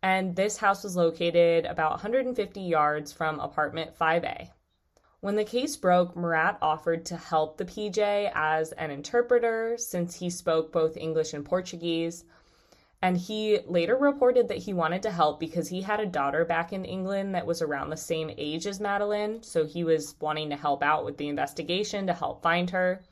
And 0.00 0.36
this 0.36 0.58
house 0.58 0.84
was 0.84 0.94
located 0.94 1.66
about 1.66 1.90
150 1.90 2.60
yards 2.60 3.12
from 3.12 3.40
apartment 3.40 3.98
5A. 3.98 4.50
When 5.18 5.34
the 5.34 5.42
case 5.42 5.76
broke, 5.76 6.14
Murat 6.14 6.58
offered 6.62 7.04
to 7.06 7.16
help 7.16 7.56
the 7.56 7.64
PJ 7.64 8.30
as 8.32 8.70
an 8.70 8.92
interpreter 8.92 9.76
since 9.76 10.14
he 10.14 10.30
spoke 10.30 10.70
both 10.70 10.96
English 10.96 11.34
and 11.34 11.44
Portuguese. 11.44 12.22
And 13.02 13.16
he 13.16 13.58
later 13.66 13.96
reported 13.96 14.46
that 14.48 14.58
he 14.58 14.72
wanted 14.72 15.02
to 15.02 15.10
help 15.10 15.40
because 15.40 15.68
he 15.68 15.82
had 15.82 15.98
a 15.98 16.06
daughter 16.06 16.44
back 16.44 16.72
in 16.72 16.84
England 16.84 17.34
that 17.34 17.46
was 17.46 17.60
around 17.60 17.90
the 17.90 17.96
same 17.96 18.30
age 18.38 18.64
as 18.64 18.78
Madeleine. 18.80 19.42
So 19.42 19.66
he 19.66 19.82
was 19.82 20.14
wanting 20.20 20.50
to 20.50 20.56
help 20.56 20.84
out 20.84 21.04
with 21.04 21.16
the 21.16 21.26
investigation 21.26 22.06
to 22.06 22.14
help 22.14 22.42
find 22.42 22.70
her. 22.70 23.02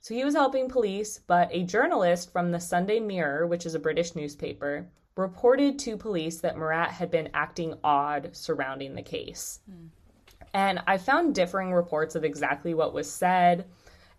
So 0.00 0.14
he 0.14 0.24
was 0.24 0.34
helping 0.34 0.68
police, 0.68 1.18
but 1.26 1.48
a 1.50 1.64
journalist 1.64 2.32
from 2.32 2.52
the 2.52 2.60
Sunday 2.60 3.00
Mirror, 3.00 3.48
which 3.48 3.66
is 3.66 3.74
a 3.74 3.80
British 3.80 4.14
newspaper, 4.14 4.86
reported 5.16 5.80
to 5.80 5.96
police 5.96 6.40
that 6.42 6.56
Murat 6.56 6.90
had 6.90 7.10
been 7.10 7.30
acting 7.34 7.74
odd 7.82 8.30
surrounding 8.32 8.94
the 8.94 9.02
case. 9.02 9.58
Mm. 9.68 9.88
And 10.54 10.82
I 10.86 10.98
found 10.98 11.34
differing 11.34 11.72
reports 11.72 12.14
of 12.14 12.22
exactly 12.22 12.74
what 12.74 12.94
was 12.94 13.10
said. 13.10 13.66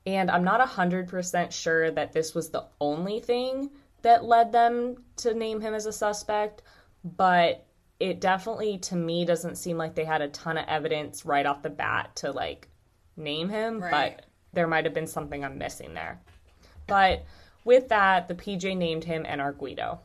And 0.06 0.30
I'm 0.30 0.44
not 0.44 0.60
100% 0.68 1.52
sure 1.52 1.92
that 1.92 2.12
this 2.12 2.36
was 2.36 2.50
the 2.50 2.66
only 2.82 3.22
thing 3.22 3.70
that 4.02 4.24
led 4.24 4.52
them 4.52 5.04
to 5.18 5.34
name 5.34 5.62
him 5.62 5.74
as 5.74 5.86
a 5.86 5.94
suspect, 5.94 6.62
but 7.04 7.66
it 8.00 8.22
definitely 8.22 8.78
to 8.78 8.96
me 8.96 9.26
doesn't 9.26 9.56
seem 9.56 9.78
like 9.78 9.96
they 9.96 10.06
had 10.06 10.22
a 10.22 10.28
ton 10.30 10.58
of 10.58 10.66
evidence 10.68 11.26
right 11.26 11.46
off 11.46 11.64
the 11.64 11.70
bat 11.70 12.16
to 12.18 12.32
like 12.32 12.68
name 13.16 13.50
him, 13.50 13.80
right. 13.80 14.18
but 14.18 14.26
there 14.54 14.68
might 14.68 14.86
have 14.86 14.94
been 14.94 15.08
something 15.08 15.44
I'm 15.44 15.58
missing 15.58 15.94
there. 15.94 16.20
But 16.86 17.26
with 17.66 17.90
that, 17.90 18.28
the 18.28 18.36
PJ 18.36 18.78
named 18.78 19.04
him 19.04 19.26
an 19.26 19.40
Arguido. 19.40 20.00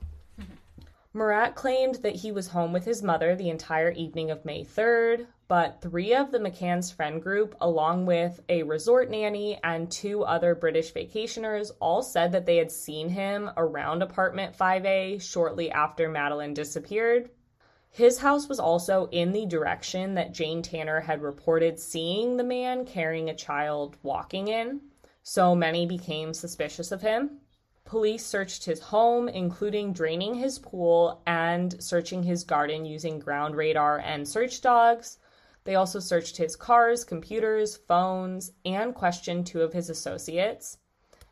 Murat 1.15 1.55
claimed 1.55 1.97
that 1.97 2.17
he 2.17 2.33
was 2.33 2.49
home 2.49 2.73
with 2.73 2.87
his 2.87 3.03
mother 3.03 3.37
the 3.37 3.51
entire 3.51 3.91
evening 3.91 4.31
of 4.31 4.47
May 4.47 4.65
3rd, 4.65 5.27
but 5.47 5.83
three 5.83 6.15
of 6.15 6.31
the 6.31 6.39
McCann's 6.39 6.91
friend 6.91 7.23
group, 7.23 7.55
along 7.61 8.07
with 8.07 8.41
a 8.49 8.63
resort 8.63 9.11
nanny 9.11 9.61
and 9.63 9.91
two 9.91 10.25
other 10.25 10.55
British 10.55 10.91
vacationers, 10.95 11.71
all 11.81 12.03
said 12.03 12.33
that 12.33 12.47
they 12.47 12.57
had 12.57 12.73
seen 12.73 13.11
him 13.11 13.51
around 13.59 14.01
apartment 14.01 14.57
5A 14.57 15.21
shortly 15.21 15.71
after 15.71 16.09
Madeleine 16.09 16.55
disappeared. 16.55 17.29
His 17.91 18.21
house 18.21 18.49
was 18.49 18.59
also 18.59 19.11
in 19.13 19.33
the 19.33 19.45
direction 19.45 20.15
that 20.15 20.33
Jane 20.33 20.63
Tanner 20.63 21.01
had 21.01 21.21
reported 21.21 21.79
seeing 21.79 22.39
the 22.39 22.45
man 22.45 22.87
carrying 22.87 23.29
a 23.29 23.37
child 23.37 23.99
walking 24.03 24.49
in, 24.49 24.81
so 25.23 25.55
many 25.55 25.85
became 25.85 26.33
suspicious 26.33 26.91
of 26.91 27.03
him. 27.03 27.42
Police 27.93 28.25
searched 28.25 28.65
his 28.65 28.81
home, 28.81 29.29
including 29.29 29.93
draining 29.93 30.33
his 30.37 30.59
pool 30.59 31.21
and 31.27 31.77
searching 31.79 32.23
his 32.23 32.43
garden 32.43 32.87
using 32.87 33.19
ground 33.19 33.55
radar 33.55 33.99
and 33.99 34.27
search 34.27 34.63
dogs. 34.63 35.19
They 35.65 35.75
also 35.75 36.01
searched 36.01 36.39
his 36.39 36.57
cars, 36.57 37.05
computers, 37.05 37.77
phones, 37.77 38.53
and 38.65 38.95
questioned 38.95 39.47
two 39.47 39.61
of 39.61 39.75
his 39.75 39.91
associates. 39.91 40.79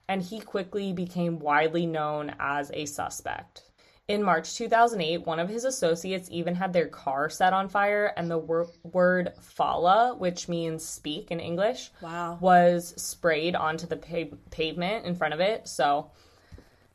And 0.06 0.20
he 0.20 0.38
quickly 0.38 0.92
became 0.92 1.38
widely 1.38 1.86
known 1.86 2.34
as 2.38 2.70
a 2.74 2.84
suspect. 2.84 3.70
In 4.06 4.22
March 4.22 4.54
2008, 4.54 5.24
one 5.24 5.38
of 5.38 5.48
his 5.48 5.64
associates 5.64 6.28
even 6.30 6.54
had 6.54 6.74
their 6.74 6.88
car 6.88 7.30
set 7.30 7.54
on 7.54 7.70
fire, 7.70 8.12
and 8.18 8.30
the 8.30 8.36
wor- 8.36 8.68
word 8.82 9.32
fala, 9.40 10.14
which 10.14 10.46
means 10.46 10.84
speak 10.84 11.30
in 11.30 11.40
English, 11.40 11.90
wow. 12.02 12.36
was 12.38 12.92
sprayed 12.98 13.56
onto 13.56 13.86
the 13.86 13.96
pa- 13.96 14.36
pavement 14.50 15.06
in 15.06 15.14
front 15.14 15.32
of 15.32 15.40
it. 15.40 15.66
So 15.66 16.10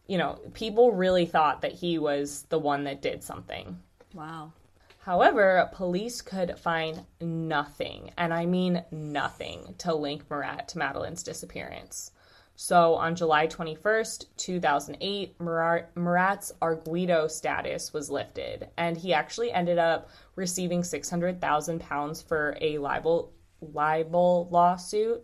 you 0.07 0.17
know, 0.17 0.39
people 0.53 0.91
really 0.91 1.25
thought 1.25 1.61
that 1.61 1.71
he 1.73 1.97
was 1.97 2.43
the 2.49 2.59
one 2.59 2.83
that 2.83 3.01
did 3.01 3.23
something. 3.23 3.79
Wow. 4.13 4.53
However, 4.99 5.69
police 5.73 6.21
could 6.21 6.57
find 6.57 7.05
nothing, 7.21 8.11
and 8.17 8.33
I 8.33 8.45
mean 8.45 8.83
nothing, 8.91 9.75
to 9.79 9.93
link 9.93 10.29
Murat 10.29 10.67
to 10.69 10.79
Madeleine's 10.79 11.21
disappearance. 11.21 12.11
So 12.55 12.95
on 12.95 13.15
July 13.15 13.47
21st, 13.47 14.25
2008, 14.37 15.35
Murat, 15.39 15.91
Murat's 15.95 16.53
Arguido 16.61 17.29
status 17.29 17.93
was 17.93 18.09
lifted, 18.09 18.69
and 18.77 18.97
he 18.97 19.13
actually 19.13 19.51
ended 19.51 19.77
up 19.77 20.09
receiving 20.35 20.83
600,000 20.83 21.81
pounds 21.81 22.21
for 22.21 22.57
a 22.61 22.77
libel 22.77 23.31
libel 23.61 24.47
lawsuit. 24.51 25.23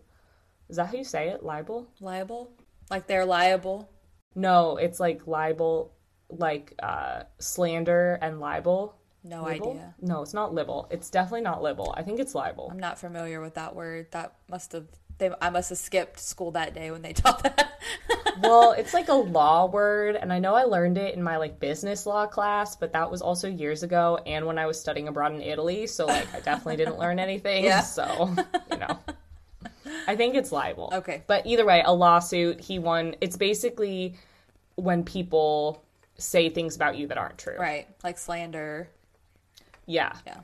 Is 0.69 0.77
that 0.77 0.87
how 0.87 0.97
you 0.97 1.03
say 1.03 1.29
it? 1.29 1.43
Libel? 1.43 1.87
Libel? 1.99 2.51
Like 2.89 3.07
they're 3.07 3.25
liable? 3.25 3.89
No, 4.35 4.77
it's 4.77 4.99
like 4.99 5.27
libel, 5.27 5.91
like 6.29 6.73
uh, 6.81 7.23
slander 7.39 8.17
and 8.21 8.39
libel. 8.39 8.95
No 9.23 9.43
libel? 9.43 9.71
idea. 9.71 9.95
No, 10.01 10.21
it's 10.21 10.33
not 10.33 10.53
libel. 10.53 10.87
It's 10.89 11.09
definitely 11.09 11.41
not 11.41 11.61
libel. 11.61 11.93
I 11.95 12.01
think 12.01 12.19
it's 12.19 12.33
libel. 12.33 12.69
I'm 12.71 12.79
not 12.79 12.97
familiar 12.99 13.39
with 13.41 13.55
that 13.55 13.75
word. 13.75 14.07
That 14.11 14.33
must 14.49 14.71
have 14.71 14.85
they. 15.19 15.29
I 15.41 15.49
must 15.49 15.69
have 15.69 15.77
skipped 15.77 16.19
school 16.19 16.51
that 16.51 16.73
day 16.73 16.91
when 16.91 17.01
they 17.01 17.13
taught 17.13 17.43
that. 17.43 17.79
well, 18.41 18.71
it's 18.71 18.93
like 18.93 19.09
a 19.09 19.13
law 19.13 19.67
word, 19.67 20.15
and 20.15 20.33
I 20.33 20.39
know 20.39 20.55
I 20.55 20.63
learned 20.63 20.97
it 20.97 21.13
in 21.13 21.21
my 21.21 21.37
like 21.37 21.59
business 21.59 22.05
law 22.05 22.25
class, 22.25 22.75
but 22.75 22.93
that 22.93 23.11
was 23.11 23.21
also 23.21 23.47
years 23.47 23.83
ago, 23.83 24.17
and 24.25 24.47
when 24.47 24.57
I 24.57 24.65
was 24.65 24.79
studying 24.79 25.07
abroad 25.07 25.33
in 25.33 25.41
Italy. 25.41 25.85
So 25.85 26.07
like, 26.07 26.33
I 26.33 26.39
definitely 26.39 26.77
didn't 26.77 26.97
learn 26.97 27.19
anything. 27.19 27.63
Yeah. 27.71 27.81
So 27.81 28.33
you 28.71 28.77
know. 28.77 28.97
I 30.07 30.15
think 30.15 30.35
it's 30.35 30.51
libel. 30.51 30.89
Okay. 30.93 31.23
But 31.27 31.45
either 31.45 31.65
way, 31.65 31.83
a 31.85 31.93
lawsuit, 31.93 32.59
he 32.59 32.79
won. 32.79 33.15
It's 33.21 33.37
basically 33.37 34.15
when 34.75 35.03
people 35.03 35.83
say 36.17 36.49
things 36.49 36.75
about 36.75 36.97
you 36.97 37.07
that 37.07 37.17
aren't 37.17 37.37
true. 37.37 37.57
Right. 37.57 37.87
Like 38.03 38.17
slander. 38.17 38.89
Yeah. 39.85 40.13
Yeah. 40.25 40.39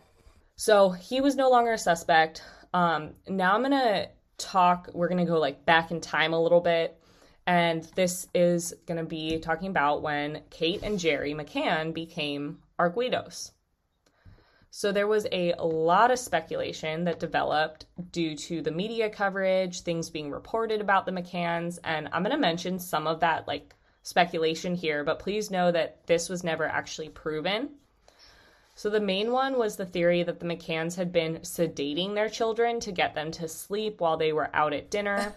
So 0.55 0.89
he 0.89 1.21
was 1.21 1.35
no 1.35 1.49
longer 1.49 1.73
a 1.73 1.77
suspect. 1.77 2.43
Um, 2.73 3.11
now 3.27 3.53
I'm 3.53 3.61
going 3.61 3.71
to 3.71 4.09
talk, 4.37 4.89
we're 4.93 5.07
going 5.07 5.23
to 5.23 5.31
go 5.31 5.39
like 5.39 5.65
back 5.65 5.91
in 5.91 6.01
time 6.01 6.33
a 6.33 6.41
little 6.41 6.61
bit. 6.61 6.99
And 7.45 7.83
this 7.95 8.27
is 8.35 8.73
going 8.85 8.97
to 8.97 9.05
be 9.05 9.39
talking 9.39 9.69
about 9.69 10.01
when 10.01 10.41
Kate 10.49 10.81
and 10.83 10.99
Gerry 10.99 11.33
McCann 11.33 11.93
became 11.93 12.59
Arguidos. 12.77 13.51
So 14.69 14.91
there 14.91 15.07
was 15.07 15.25
a 15.31 15.53
lot 15.59 16.11
of 16.11 16.19
speculation 16.19 17.05
that 17.05 17.19
developed 17.19 17.85
due 18.11 18.35
to 18.35 18.61
the 18.61 18.71
media 18.71 19.09
coverage, 19.09 19.81
things 19.81 20.09
being 20.09 20.29
reported 20.29 20.81
about 20.81 21.05
the 21.05 21.11
McCanns, 21.11 21.79
and 21.83 22.09
I'm 22.11 22.23
going 22.23 22.35
to 22.35 22.37
mention 22.37 22.77
some 22.79 23.07
of 23.07 23.21
that 23.21 23.47
like 23.47 23.75
speculation 24.03 24.75
here, 24.75 25.03
but 25.03 25.19
please 25.19 25.51
know 25.51 25.71
that 25.71 26.05
this 26.07 26.29
was 26.29 26.43
never 26.43 26.65
actually 26.65 27.09
proven. 27.09 27.69
So 28.75 28.89
the 28.91 28.99
main 28.99 29.31
one 29.31 29.57
was 29.57 29.75
the 29.75 29.85
theory 29.85 30.21
that 30.23 30.39
the 30.39 30.45
McCanns 30.45 30.95
had 30.95 31.11
been 31.11 31.37
sedating 31.37 32.13
their 32.13 32.29
children 32.29 32.79
to 32.81 32.91
get 32.91 33.15
them 33.15 33.31
to 33.31 33.47
sleep 33.47 33.99
while 33.99 34.17
they 34.17 34.31
were 34.31 34.55
out 34.55 34.71
at 34.71 34.91
dinner. 34.91 35.33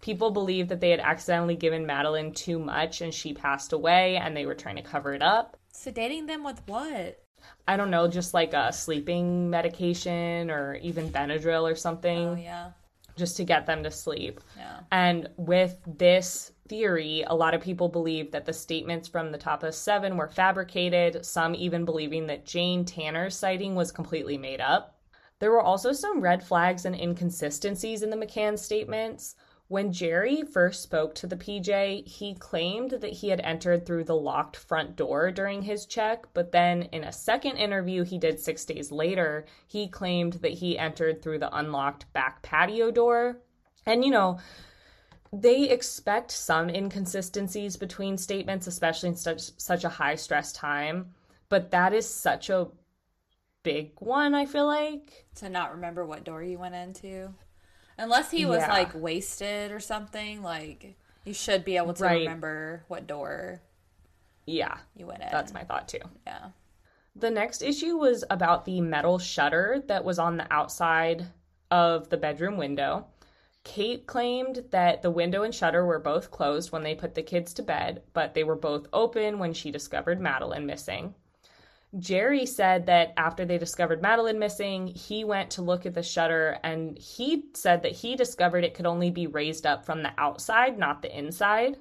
People 0.00 0.30
believed 0.30 0.70
that 0.70 0.80
they 0.80 0.90
had 0.90 1.00
accidentally 1.00 1.56
given 1.56 1.84
Madeleine 1.84 2.32
too 2.32 2.58
much 2.58 3.02
and 3.02 3.12
she 3.12 3.34
passed 3.34 3.74
away 3.74 4.16
and 4.16 4.34
they 4.34 4.46
were 4.46 4.54
trying 4.54 4.76
to 4.76 4.82
cover 4.82 5.12
it 5.12 5.20
up. 5.20 5.58
Sedating 5.74 6.26
them 6.26 6.42
with 6.42 6.62
what? 6.66 7.22
I 7.68 7.76
don't 7.76 7.90
know, 7.90 8.08
just 8.08 8.34
like 8.34 8.52
a 8.52 8.72
sleeping 8.72 9.50
medication 9.50 10.50
or 10.50 10.74
even 10.76 11.10
Benadryl 11.10 11.70
or 11.70 11.74
something. 11.74 12.28
Oh, 12.28 12.34
yeah. 12.34 12.70
Just 13.16 13.36
to 13.36 13.44
get 13.44 13.66
them 13.66 13.82
to 13.82 13.90
sleep. 13.90 14.40
Yeah. 14.56 14.80
And 14.92 15.28
with 15.36 15.78
this 15.86 16.52
theory, 16.68 17.24
a 17.26 17.34
lot 17.34 17.54
of 17.54 17.60
people 17.60 17.88
believe 17.88 18.30
that 18.30 18.46
the 18.46 18.52
statements 18.52 19.08
from 19.08 19.30
the 19.30 19.38
Tapas 19.38 19.74
Seven 19.74 20.16
were 20.16 20.28
fabricated, 20.28 21.26
some 21.26 21.54
even 21.54 21.84
believing 21.84 22.26
that 22.28 22.46
Jane 22.46 22.84
Tanner's 22.84 23.36
sighting 23.36 23.74
was 23.74 23.92
completely 23.92 24.38
made 24.38 24.60
up. 24.60 24.96
There 25.40 25.50
were 25.50 25.62
also 25.62 25.92
some 25.92 26.20
red 26.20 26.42
flags 26.42 26.84
and 26.84 26.94
inconsistencies 26.94 28.02
in 28.02 28.10
the 28.10 28.16
McCann 28.16 28.58
statements. 28.58 29.34
When 29.70 29.92
Gerry 29.92 30.42
first 30.42 30.82
spoke 30.82 31.14
to 31.14 31.28
the 31.28 31.36
PJ, 31.36 32.04
he 32.04 32.34
claimed 32.34 32.90
that 32.90 33.12
he 33.12 33.28
had 33.28 33.38
entered 33.42 33.86
through 33.86 34.02
the 34.02 34.16
locked 34.16 34.56
front 34.56 34.96
door 34.96 35.30
during 35.30 35.62
his 35.62 35.86
check, 35.86 36.26
but 36.34 36.50
then 36.50 36.88
in 36.90 37.04
a 37.04 37.12
second 37.12 37.56
interview 37.56 38.02
he 38.02 38.18
did 38.18 38.40
six 38.40 38.64
days 38.64 38.90
later, 38.90 39.46
he 39.68 39.86
claimed 39.86 40.32
that 40.42 40.54
he 40.54 40.76
entered 40.76 41.22
through 41.22 41.38
the 41.38 41.56
unlocked 41.56 42.12
back 42.12 42.42
patio 42.42 42.90
door. 42.90 43.42
And 43.86 44.04
you 44.04 44.10
know, 44.10 44.40
they 45.32 45.70
expect 45.70 46.32
some 46.32 46.68
inconsistencies 46.68 47.76
between 47.76 48.18
statements, 48.18 48.66
especially 48.66 49.10
in 49.10 49.14
such 49.14 49.56
such 49.56 49.84
a 49.84 49.88
high 49.88 50.16
stress 50.16 50.52
time. 50.52 51.14
But 51.48 51.70
that 51.70 51.92
is 51.92 52.12
such 52.12 52.50
a 52.50 52.66
big 53.62 53.92
one, 54.00 54.34
I 54.34 54.46
feel 54.46 54.66
like. 54.66 55.26
To 55.36 55.48
not 55.48 55.70
remember 55.70 56.04
what 56.04 56.24
door 56.24 56.42
you 56.42 56.58
went 56.58 56.74
into. 56.74 57.32
Unless 58.00 58.30
he 58.30 58.46
was 58.46 58.60
Yeah. 58.60 58.72
like 58.72 58.94
wasted 58.94 59.70
or 59.70 59.78
something, 59.80 60.42
like 60.42 60.96
you 61.24 61.34
should 61.34 61.64
be 61.64 61.76
able 61.76 61.92
to 61.94 62.04
Right. 62.04 62.20
remember 62.20 62.84
what 62.88 63.06
door 63.06 63.60
Yeah, 64.46 64.78
you 64.96 65.06
went 65.06 65.22
in. 65.22 65.28
that's 65.30 65.52
my 65.52 65.64
thought 65.64 65.86
too. 65.86 66.00
yeah. 66.26 66.50
The 67.14 67.30
next 67.30 67.60
issue 67.60 67.96
was 67.96 68.24
about 68.30 68.64
the 68.64 68.80
metal 68.80 69.18
shutter 69.18 69.82
that 69.86 70.04
was 70.04 70.18
on 70.18 70.38
the 70.38 70.46
outside 70.50 71.26
of 71.70 72.08
the 72.08 72.16
bedroom 72.16 72.56
window. 72.56 73.06
Kate 73.64 74.06
claimed 74.06 74.64
that 74.70 75.02
the 75.02 75.10
window 75.10 75.42
and 75.42 75.54
shutter 75.54 75.84
were 75.84 75.98
both 75.98 76.30
closed 76.30 76.72
when 76.72 76.82
they 76.82 76.94
put 76.94 77.14
the 77.14 77.22
kids 77.22 77.52
to 77.54 77.62
bed, 77.62 78.02
but 78.14 78.32
they 78.32 78.42
were 78.44 78.56
both 78.56 78.86
open 78.94 79.38
when 79.38 79.52
she 79.52 79.70
discovered 79.70 80.18
Madeleine 80.20 80.64
missing. 80.64 81.14
Gerry 81.98 82.46
said 82.46 82.86
that 82.86 83.12
after 83.16 83.44
they 83.44 83.58
discovered 83.58 84.00
Madeleine 84.00 84.38
missing, 84.38 84.86
he 84.86 85.24
went 85.24 85.50
to 85.50 85.62
look 85.62 85.86
at 85.86 85.94
the 85.94 86.02
shutter 86.02 86.58
and 86.62 86.96
he 86.96 87.44
said 87.54 87.82
that 87.82 87.92
he 87.92 88.14
discovered 88.14 88.62
it 88.62 88.74
could 88.74 88.86
only 88.86 89.10
be 89.10 89.26
raised 89.26 89.66
up 89.66 89.84
from 89.84 90.02
the 90.02 90.12
outside, 90.16 90.78
not 90.78 91.02
the 91.02 91.16
inside. 91.16 91.76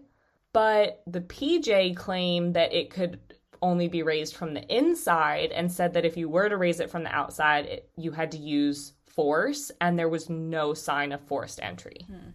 But 0.52 1.04
the 1.06 1.22
PJ 1.22 1.96
claimed 1.96 2.56
that 2.56 2.74
it 2.74 2.90
could 2.90 3.20
only 3.62 3.88
be 3.88 4.02
raised 4.02 4.36
from 4.36 4.54
the 4.54 4.64
inside 4.76 5.52
and 5.52 5.72
said 5.72 5.94
that 5.94 6.06
if 6.06 6.18
you 6.18 6.28
were 6.28 6.50
to 6.50 6.58
raise 6.58 6.80
it 6.80 6.90
from 6.90 7.04
the 7.04 7.14
outside, 7.14 7.66
it, 7.66 7.90
you 7.96 8.12
had 8.12 8.32
to 8.32 8.38
use 8.38 8.94
force 9.06 9.72
and 9.80 10.00
there 10.00 10.10
was 10.10 10.30
no 10.30 10.74
sign 10.74 11.12
of 11.12 11.22
forced 11.22 11.62
entry. 11.62 12.08
Hmm. 12.08 12.30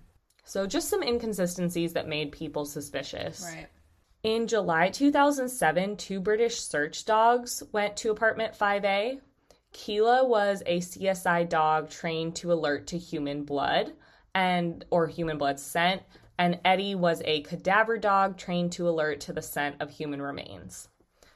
So 0.45 0.67
just 0.67 0.91
some 0.91 1.03
inconsistencies 1.03 1.95
that 1.95 2.07
made 2.07 2.31
people 2.31 2.67
suspicious. 2.67 3.43
Right. 3.43 3.67
In 4.25 4.47
July 4.47 4.89
2007, 4.89 5.99
two 5.99 6.19
British 6.19 6.59
search 6.59 7.05
dogs 7.05 7.63
went 7.73 7.95
to 7.99 8.11
apartment 8.11 8.55
5A. 8.59 9.21
Keela 9.71 10.27
was 10.27 10.63
a 10.65 10.79
CSI 10.79 11.47
dog 11.47 11.91
trained 11.91 12.35
to 12.37 12.51
alert 12.51 12.87
to 12.87 12.97
human 12.97 13.45
blood 13.45 13.93
and 14.35 14.83
or 14.91 15.07
human 15.09 15.37
blood 15.37 15.61
scent, 15.61 16.01
and 16.39 16.59
Eddie 16.65 16.95
was 16.95 17.21
a 17.27 17.43
cadaver 17.43 17.99
dog 17.99 18.39
trained 18.39 18.73
to 18.73 18.89
alert 18.89 19.21
to 19.21 19.35
the 19.35 19.43
scent 19.43 19.77
of 19.81 19.91
human 19.91 20.23
remains. 20.23 20.89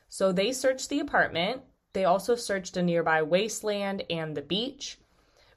So 0.09 0.33
they 0.33 0.51
searched 0.53 0.89
the 0.89 1.01
apartment. 1.01 1.61
They 1.93 2.07
also 2.07 2.37
searched 2.37 2.79
a 2.79 2.83
nearby 2.83 3.21
wasteland 3.21 4.05
and 4.09 4.35
the 4.35 4.41
beach, 4.41 4.97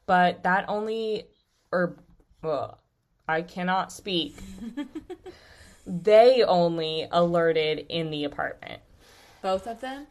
but 0.06 0.44
that 0.44 0.66
only 0.68 1.28
or 1.72 1.96
ugh, 2.44 2.78
I 3.26 3.42
cannot 3.42 3.94
speak 3.94 4.36
they 5.86 6.44
only 6.44 7.08
alerted 7.12 7.86
in 7.90 8.12
the 8.12 8.24
apartment. 8.24 8.82
Both 9.42 9.68
of 9.68 9.82
them? 9.82 10.08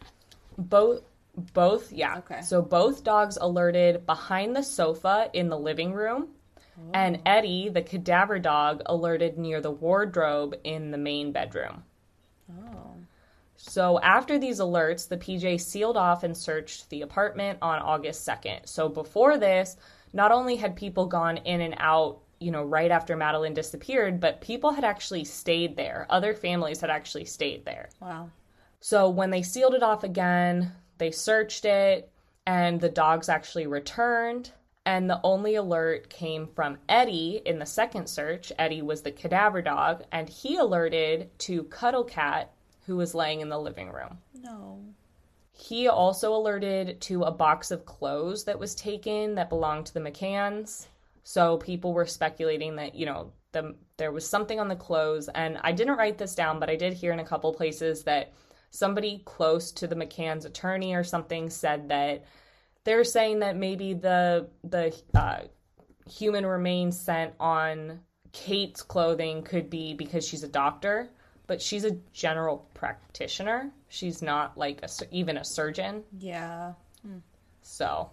Both 0.58 1.02
both 1.54 1.92
yeah. 1.92 2.18
Okay. 2.18 2.42
So 2.42 2.60
both 2.60 3.04
dogs 3.04 3.38
alerted 3.40 4.04
behind 4.04 4.56
the 4.56 4.62
sofa 4.62 5.30
in 5.32 5.48
the 5.48 5.58
living 5.58 5.92
room 5.92 6.28
and 6.94 7.16
oh. 7.16 7.22
Eddie, 7.26 7.68
the 7.68 7.82
cadaver 7.82 8.38
dog, 8.38 8.82
alerted 8.86 9.38
near 9.38 9.60
the 9.60 9.70
wardrobe 9.70 10.56
in 10.64 10.90
the 10.90 10.98
main 10.98 11.32
bedroom. 11.32 11.84
Oh. 12.50 12.94
So 13.56 14.00
after 14.00 14.38
these 14.38 14.60
alerts, 14.60 15.08
the 15.08 15.16
PJ 15.16 15.60
sealed 15.60 15.96
off 15.96 16.24
and 16.24 16.36
searched 16.36 16.88
the 16.88 17.02
apartment 17.02 17.58
on 17.62 17.80
August 17.80 18.26
2nd. 18.26 18.68
So 18.68 18.88
before 18.88 19.38
this, 19.38 19.76
not 20.12 20.32
only 20.32 20.56
had 20.56 20.76
people 20.76 21.06
gone 21.06 21.36
in 21.38 21.60
and 21.60 21.74
out, 21.78 22.20
you 22.40 22.50
know, 22.50 22.64
right 22.64 22.90
after 22.90 23.16
Madeleine 23.16 23.54
disappeared, 23.54 24.18
but 24.18 24.40
people 24.40 24.72
had 24.72 24.84
actually 24.84 25.24
stayed 25.24 25.76
there. 25.76 26.06
Other 26.10 26.34
families 26.34 26.80
had 26.80 26.90
actually 26.90 27.26
stayed 27.26 27.64
there. 27.64 27.90
Wow. 28.00 28.30
So 28.80 29.10
when 29.10 29.30
they 29.30 29.42
sealed 29.42 29.74
it 29.74 29.82
off 29.82 30.02
again, 30.04 30.72
they 30.98 31.10
searched 31.10 31.66
it 31.66 32.10
and 32.46 32.80
the 32.80 32.88
dogs 32.88 33.28
actually 33.28 33.66
returned. 33.66 34.50
And 34.86 35.08
the 35.10 35.20
only 35.22 35.56
alert 35.56 36.08
came 36.08 36.48
from 36.48 36.78
Eddie 36.88 37.42
in 37.44 37.58
the 37.58 37.66
second 37.66 38.08
search. 38.08 38.50
Eddie 38.58 38.80
was 38.80 39.02
the 39.02 39.12
cadaver 39.12 39.60
dog, 39.60 40.04
and 40.10 40.26
he 40.26 40.56
alerted 40.56 41.38
to 41.40 41.64
Cuddle 41.64 42.02
Cat, 42.02 42.50
who 42.86 42.96
was 42.96 43.14
laying 43.14 43.40
in 43.42 43.50
the 43.50 43.58
living 43.58 43.90
room. 43.90 44.18
No. 44.34 44.80
He 45.52 45.86
also 45.86 46.34
alerted 46.34 46.98
to 47.02 47.24
a 47.24 47.30
box 47.30 47.70
of 47.70 47.84
clothes 47.84 48.44
that 48.44 48.58
was 48.58 48.74
taken 48.74 49.34
that 49.34 49.50
belonged 49.50 49.84
to 49.86 49.94
the 49.94 50.00
McCanns. 50.00 50.86
So 51.22 51.58
people 51.58 51.92
were 51.92 52.06
speculating 52.06 52.76
that, 52.76 52.94
you 52.94 53.06
know, 53.06 53.32
the, 53.52 53.74
there 53.96 54.12
was 54.12 54.26
something 54.26 54.58
on 54.60 54.68
the 54.68 54.76
clothes. 54.76 55.28
And 55.28 55.58
I 55.62 55.72
didn't 55.72 55.96
write 55.96 56.18
this 56.18 56.34
down, 56.34 56.60
but 56.60 56.70
I 56.70 56.76
did 56.76 56.92
hear 56.92 57.12
in 57.12 57.20
a 57.20 57.24
couple 57.24 57.52
places 57.52 58.04
that 58.04 58.32
somebody 58.70 59.22
close 59.24 59.72
to 59.72 59.86
the 59.86 59.96
McCann's 59.96 60.44
attorney 60.44 60.94
or 60.94 61.04
something 61.04 61.50
said 61.50 61.88
that 61.88 62.24
they're 62.84 63.04
saying 63.04 63.40
that 63.40 63.56
maybe 63.56 63.94
the 63.94 64.48
the 64.64 64.96
uh, 65.14 65.40
human 66.08 66.46
remains 66.46 66.98
scent 66.98 67.34
on 67.38 68.00
Kate's 68.32 68.82
clothing 68.82 69.42
could 69.42 69.70
be 69.70 69.94
because 69.94 70.26
she's 70.26 70.44
a 70.44 70.48
doctor, 70.48 71.10
but 71.46 71.60
she's 71.60 71.84
a 71.84 71.98
general 72.12 72.68
practitioner. 72.74 73.70
She's 73.88 74.22
not 74.22 74.56
like 74.56 74.82
a, 74.82 74.88
even 75.10 75.36
a 75.36 75.44
surgeon. 75.44 76.04
Yeah. 76.18 76.74
So, 77.62 78.10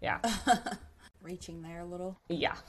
yeah. 0.00 0.20
Reaching 1.24 1.62
there 1.62 1.80
a 1.80 1.84
little. 1.86 2.20
Yeah. 2.28 2.56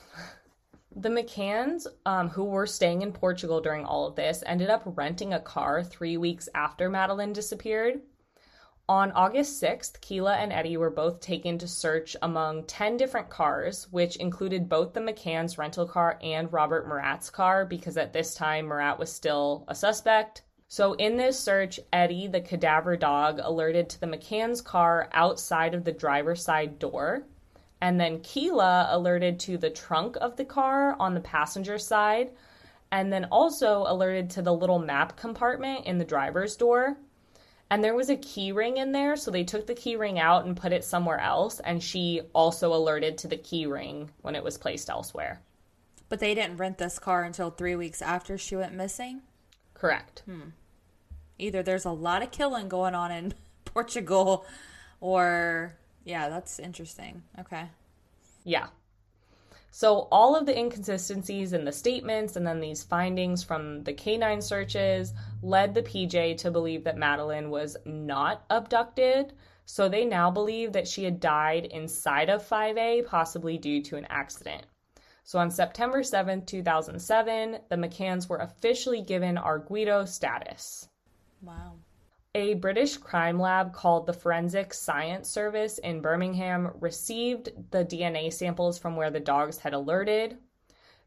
The 0.97 1.09
McCanns, 1.09 1.87
um, 2.05 2.29
who 2.29 2.45
were 2.45 2.65
staying 2.65 3.01
in 3.01 3.11
Portugal 3.11 3.59
during 3.59 3.83
all 3.83 4.07
of 4.07 4.15
this, 4.15 4.41
ended 4.45 4.69
up 4.69 4.83
renting 4.85 5.33
a 5.33 5.41
car 5.41 5.83
three 5.83 6.15
weeks 6.15 6.47
after 6.55 6.89
Madeleine 6.89 7.33
disappeared. 7.33 7.99
On 8.87 9.11
August 9.11 9.61
6th, 9.61 9.99
Keela 9.99 10.35
and 10.35 10.53
Eddie 10.53 10.77
were 10.77 10.89
both 10.89 11.19
taken 11.19 11.57
to 11.57 11.67
search 11.67 12.15
among 12.21 12.63
10 12.63 12.95
different 12.95 13.29
cars, 13.29 13.91
which 13.91 14.15
included 14.15 14.69
both 14.69 14.93
the 14.93 15.01
McCann's 15.01 15.57
rental 15.57 15.85
car 15.85 16.17
and 16.21 16.53
Robert 16.53 16.87
Murat's 16.87 17.29
car, 17.29 17.65
because 17.65 17.97
at 17.97 18.13
this 18.13 18.33
time 18.33 18.67
Murat 18.67 18.97
was 18.97 19.11
still 19.11 19.65
a 19.67 19.75
suspect. 19.75 20.43
So, 20.69 20.93
in 20.93 21.17
this 21.17 21.37
search, 21.37 21.77
Eddie, 21.91 22.27
the 22.27 22.39
cadaver 22.39 22.95
dog, 22.95 23.41
alerted 23.43 23.89
to 23.89 23.99
the 23.99 24.07
McCann's 24.07 24.61
car 24.61 25.09
outside 25.11 25.73
of 25.73 25.83
the 25.83 25.91
driver's 25.91 26.41
side 26.41 26.79
door. 26.79 27.25
And 27.81 27.99
then 27.99 28.21
Keela 28.21 28.87
alerted 28.91 29.39
to 29.41 29.57
the 29.57 29.69
trunk 29.69 30.17
of 30.21 30.37
the 30.37 30.45
car 30.45 30.95
on 30.99 31.13
the 31.13 31.19
passenger 31.19 31.77
side, 31.77 32.31
and 32.91 33.11
then 33.11 33.25
also 33.25 33.83
alerted 33.87 34.29
to 34.31 34.41
the 34.41 34.53
little 34.53 34.79
map 34.79 35.17
compartment 35.17 35.85
in 35.85 35.97
the 35.97 36.05
driver's 36.05 36.55
door. 36.55 36.97
And 37.69 37.83
there 37.83 37.95
was 37.95 38.09
a 38.09 38.15
key 38.15 38.51
ring 38.51 38.77
in 38.77 38.91
there, 38.91 39.15
so 39.15 39.31
they 39.31 39.43
took 39.43 39.65
the 39.65 39.73
key 39.73 39.95
ring 39.95 40.19
out 40.19 40.45
and 40.45 40.55
put 40.55 40.71
it 40.71 40.83
somewhere 40.83 41.19
else, 41.19 41.59
and 41.59 41.81
she 41.81 42.21
also 42.33 42.73
alerted 42.73 43.17
to 43.19 43.27
the 43.27 43.37
key 43.37 43.65
ring 43.65 44.11
when 44.21 44.35
it 44.35 44.43
was 44.43 44.57
placed 44.57 44.89
elsewhere. 44.89 45.41
But 46.07 46.19
they 46.19 46.35
didn't 46.35 46.57
rent 46.57 46.77
this 46.77 46.99
car 46.99 47.23
until 47.23 47.49
three 47.49 47.75
weeks 47.75 48.01
after 48.01 48.37
she 48.37 48.55
went 48.55 48.75
missing. 48.75 49.21
Correct. 49.73 50.21
Hmm. 50.25 50.49
Either 51.39 51.63
there's 51.63 51.85
a 51.85 51.91
lot 51.91 52.21
of 52.21 52.31
killing 52.31 52.69
going 52.69 52.93
on 52.93 53.11
in 53.11 53.33
Portugal, 53.65 54.45
or 55.01 55.75
yeah, 56.05 56.29
that's 56.29 56.59
interesting. 56.59 57.23
Okay. 57.39 57.65
Yeah. 58.43 58.67
So 59.71 60.07
all 60.09 60.37
of 60.37 60.45
the 60.45 60.57
inconsistencies 60.57 61.51
in 61.51 61.65
the 61.65 61.71
statements 61.71 62.37
and 62.37 62.47
then 62.47 62.61
these 62.61 62.83
findings 62.83 63.43
from 63.43 63.83
the 63.83 63.91
canine 63.91 64.41
searches 64.41 65.11
led 65.41 65.73
the 65.73 65.83
PJ 65.83 66.37
to 66.37 66.51
believe 66.51 66.85
that 66.85 66.97
Madeleine 66.97 67.49
was 67.49 67.75
not 67.85 68.45
abducted. 68.49 69.33
So 69.65 69.89
they 69.89 70.05
now 70.05 70.31
believe 70.31 70.71
that 70.71 70.87
she 70.87 71.03
had 71.03 71.19
died 71.19 71.65
inside 71.65 72.29
of 72.29 72.47
5A, 72.47 73.05
possibly 73.07 73.57
due 73.57 73.81
to 73.81 73.97
an 73.97 74.05
accident. 74.09 74.63
So 75.23 75.39
on 75.39 75.49
September 75.51 76.03
7th, 76.03 76.45
2007, 76.45 77.57
the 77.67 77.75
McCanns 77.75 78.29
were 78.29 78.37
officially 78.37 79.01
given 79.01 79.35
Arguido 79.37 80.07
status. 80.07 80.87
Wow. 81.41 81.79
A 82.35 82.55
British 82.55 82.97
crime 82.97 83.39
lab 83.39 83.71
called 83.71 84.05
the 84.05 84.11
Forensic 84.11 84.73
Science 84.73 85.29
Service 85.29 85.77
in 85.77 86.01
Birmingham 86.01 86.73
received 86.81 87.47
the 87.71 87.85
DNA 87.85 88.33
samples 88.33 88.77
from 88.77 88.97
where 88.97 89.09
the 89.09 89.21
dogs 89.21 89.59
had 89.59 89.73
alerted. 89.73 90.37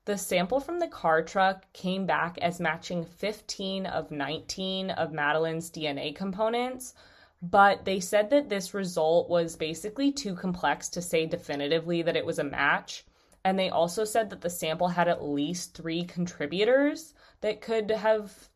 The 0.07 0.17
sample 0.17 0.59
from 0.59 0.79
the 0.79 0.89
car 0.89 1.23
truck 1.23 1.71
came 1.75 2.07
back 2.07 2.39
as 2.39 2.61
matching 2.61 3.05
15 3.05 3.85
of 3.85 4.11
19 4.11 4.89
of 4.89 5.13
Madeleine's 5.13 5.71
DNA 5.71 6.17
components, 6.17 6.95
but 7.43 7.85
they 7.85 8.01
said 8.01 8.31
that 8.31 8.49
this 8.49 8.73
result 8.73 9.29
was 9.29 9.55
basically 9.55 10.11
too 10.11 10.35
complex 10.35 10.89
to 10.89 11.03
say 11.03 11.27
definitively 11.27 12.01
that 12.01 12.17
it 12.17 12.25
was 12.25 12.39
a 12.39 12.45
match. 12.45 13.05
And 13.45 13.59
they 13.59 13.69
also 13.69 14.07
said 14.07 14.31
that 14.31 14.41
the 14.41 14.49
sample 14.49 14.89
had 14.89 15.09
at 15.09 15.23
least 15.23 15.75
three 15.75 16.05
contributors 16.05 17.13
that 17.43 17.61
could 17.61 17.91
have 17.91 18.49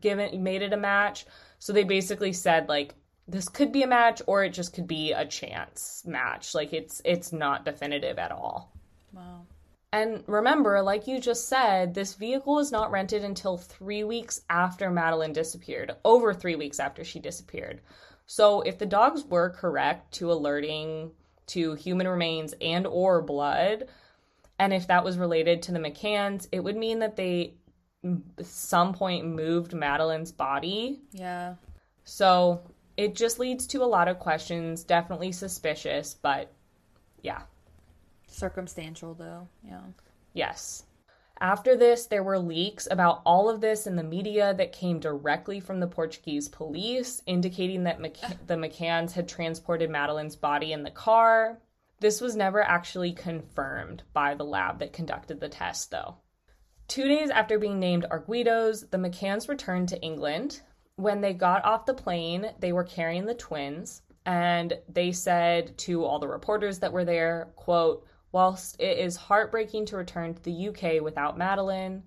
given 0.00 0.44
made 0.44 0.62
it 0.62 0.72
a 0.72 0.76
match. 0.76 1.26
So 1.58 1.72
they 1.72 1.84
basically 1.84 2.32
said 2.32 2.68
like 2.68 2.94
this 3.26 3.48
could 3.48 3.72
be 3.72 3.82
a 3.82 3.86
match 3.86 4.22
or 4.26 4.42
it 4.42 4.50
just 4.50 4.72
could 4.72 4.88
be 4.88 5.12
a 5.12 5.26
chance 5.26 6.02
match. 6.06 6.54
Like 6.54 6.72
it's 6.72 7.02
it's 7.04 7.32
not 7.32 7.64
definitive 7.64 8.18
at 8.18 8.32
all. 8.32 8.72
Wow. 9.12 9.46
And 9.92 10.22
remember, 10.26 10.82
like 10.82 11.06
you 11.06 11.18
just 11.18 11.48
said, 11.48 11.94
this 11.94 12.14
vehicle 12.14 12.54
was 12.56 12.70
not 12.70 12.90
rented 12.90 13.24
until 13.24 13.56
three 13.56 14.04
weeks 14.04 14.42
after 14.50 14.90
Madeleine 14.90 15.32
disappeared, 15.32 15.96
over 16.04 16.34
three 16.34 16.56
weeks 16.56 16.78
after 16.78 17.04
she 17.04 17.18
disappeared. 17.18 17.80
So 18.26 18.60
if 18.60 18.76
the 18.78 18.84
dogs 18.84 19.24
were 19.24 19.48
correct 19.48 20.12
to 20.16 20.30
alerting 20.30 21.12
to 21.48 21.74
human 21.74 22.06
remains 22.06 22.54
and 22.60 22.86
or 22.86 23.22
blood, 23.22 23.88
and 24.58 24.74
if 24.74 24.86
that 24.88 25.04
was 25.04 25.16
related 25.16 25.62
to 25.62 25.72
the 25.72 25.78
McCanns, 25.78 26.48
it 26.52 26.60
would 26.60 26.76
mean 26.76 26.98
that 26.98 27.16
they 27.16 27.54
some 28.42 28.94
point 28.94 29.26
moved 29.26 29.72
Madeleine's 29.72 30.32
body. 30.32 31.00
Yeah. 31.12 31.54
So 32.04 32.62
it 32.96 33.14
just 33.14 33.38
leads 33.38 33.66
to 33.68 33.82
a 33.82 33.86
lot 33.86 34.08
of 34.08 34.18
questions, 34.18 34.84
definitely 34.84 35.32
suspicious, 35.32 36.14
but 36.14 36.52
yeah. 37.22 37.42
Circumstantial 38.26 39.14
though. 39.14 39.48
Yeah. 39.64 39.80
Yes. 40.32 40.84
After 41.40 41.76
this, 41.76 42.06
there 42.06 42.24
were 42.24 42.38
leaks 42.38 42.88
about 42.90 43.22
all 43.24 43.48
of 43.48 43.60
this 43.60 43.86
in 43.86 43.94
the 43.94 44.02
media 44.02 44.54
that 44.54 44.72
came 44.72 44.98
directly 44.98 45.60
from 45.60 45.78
the 45.78 45.86
Portuguese 45.86 46.48
police, 46.48 47.22
indicating 47.26 47.84
that 47.84 48.00
McC- 48.00 48.46
the 48.46 48.54
McCanns 48.54 49.12
had 49.12 49.28
transported 49.28 49.88
Madeleine's 49.88 50.34
body 50.34 50.72
in 50.72 50.82
the 50.82 50.90
car. 50.90 51.60
This 52.00 52.20
was 52.20 52.34
never 52.34 52.60
actually 52.60 53.12
confirmed 53.12 54.02
by 54.12 54.34
the 54.34 54.44
lab 54.44 54.80
that 54.80 54.92
conducted 54.92 55.38
the 55.38 55.48
test, 55.48 55.92
though. 55.92 56.16
Two 56.88 57.06
days 57.06 57.28
after 57.28 57.58
being 57.58 57.78
named 57.78 58.06
Arguidos, 58.10 58.90
the 58.90 58.96
McCanns 58.96 59.46
returned 59.46 59.90
to 59.90 60.00
England. 60.00 60.62
When 60.96 61.20
they 61.20 61.34
got 61.34 61.62
off 61.66 61.84
the 61.84 61.92
plane, 61.92 62.50
they 62.60 62.72
were 62.72 62.82
carrying 62.82 63.26
the 63.26 63.34
twins, 63.34 64.00
and 64.24 64.72
they 64.88 65.12
said 65.12 65.76
to 65.78 66.02
all 66.02 66.18
the 66.18 66.28
reporters 66.28 66.78
that 66.78 66.92
were 66.92 67.04
there, 67.04 67.52
quote, 67.56 68.06
Whilst 68.32 68.80
it 68.80 68.98
is 68.98 69.16
heartbreaking 69.16 69.84
to 69.86 69.98
return 69.98 70.32
to 70.32 70.42
the 70.42 70.68
UK 70.68 71.02
without 71.02 71.36
Madeleine, 71.36 72.04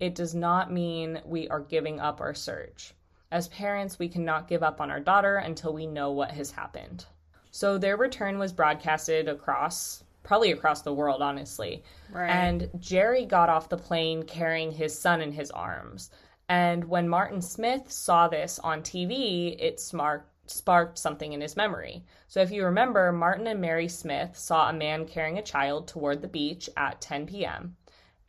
it 0.00 0.14
does 0.14 0.34
not 0.34 0.72
mean 0.72 1.20
we 1.26 1.46
are 1.48 1.60
giving 1.60 2.00
up 2.00 2.22
our 2.22 2.34
search. 2.34 2.94
As 3.30 3.48
parents, 3.48 3.98
we 3.98 4.08
cannot 4.08 4.48
give 4.48 4.62
up 4.62 4.80
on 4.80 4.90
our 4.90 5.00
daughter 5.00 5.36
until 5.36 5.74
we 5.74 5.86
know 5.86 6.10
what 6.10 6.30
has 6.30 6.50
happened. 6.50 7.04
So 7.50 7.76
their 7.76 7.98
return 7.98 8.38
was 8.38 8.52
broadcasted 8.52 9.28
across, 9.28 10.04
probably 10.22 10.52
across 10.52 10.82
the 10.82 10.94
world, 10.94 11.22
honestly. 11.22 11.82
Right. 12.12 12.28
And 12.28 12.70
Gerry 12.78 13.26
got 13.26 13.48
off 13.48 13.68
the 13.68 13.76
plane 13.76 14.22
carrying 14.22 14.72
his 14.72 14.98
son 14.98 15.20
in 15.20 15.32
his 15.32 15.50
arms. 15.50 16.10
And 16.48 16.84
when 16.84 17.08
Martin 17.08 17.40
Smith 17.40 17.90
saw 17.90 18.28
this 18.28 18.58
on 18.58 18.82
TV, 18.82 19.56
it 19.58 19.80
smart, 19.80 20.28
sparked 20.46 20.98
something 20.98 21.32
in 21.32 21.40
his 21.40 21.56
memory. 21.56 22.04
So 22.28 22.40
if 22.40 22.50
you 22.50 22.64
remember, 22.64 23.12
Martin 23.12 23.46
and 23.46 23.60
Mary 23.60 23.88
Smith 23.88 24.36
saw 24.36 24.68
a 24.68 24.72
man 24.72 25.06
carrying 25.06 25.38
a 25.38 25.42
child 25.42 25.88
toward 25.88 26.20
the 26.20 26.28
beach 26.28 26.68
at 26.76 27.00
10 27.00 27.26
p.m. 27.26 27.76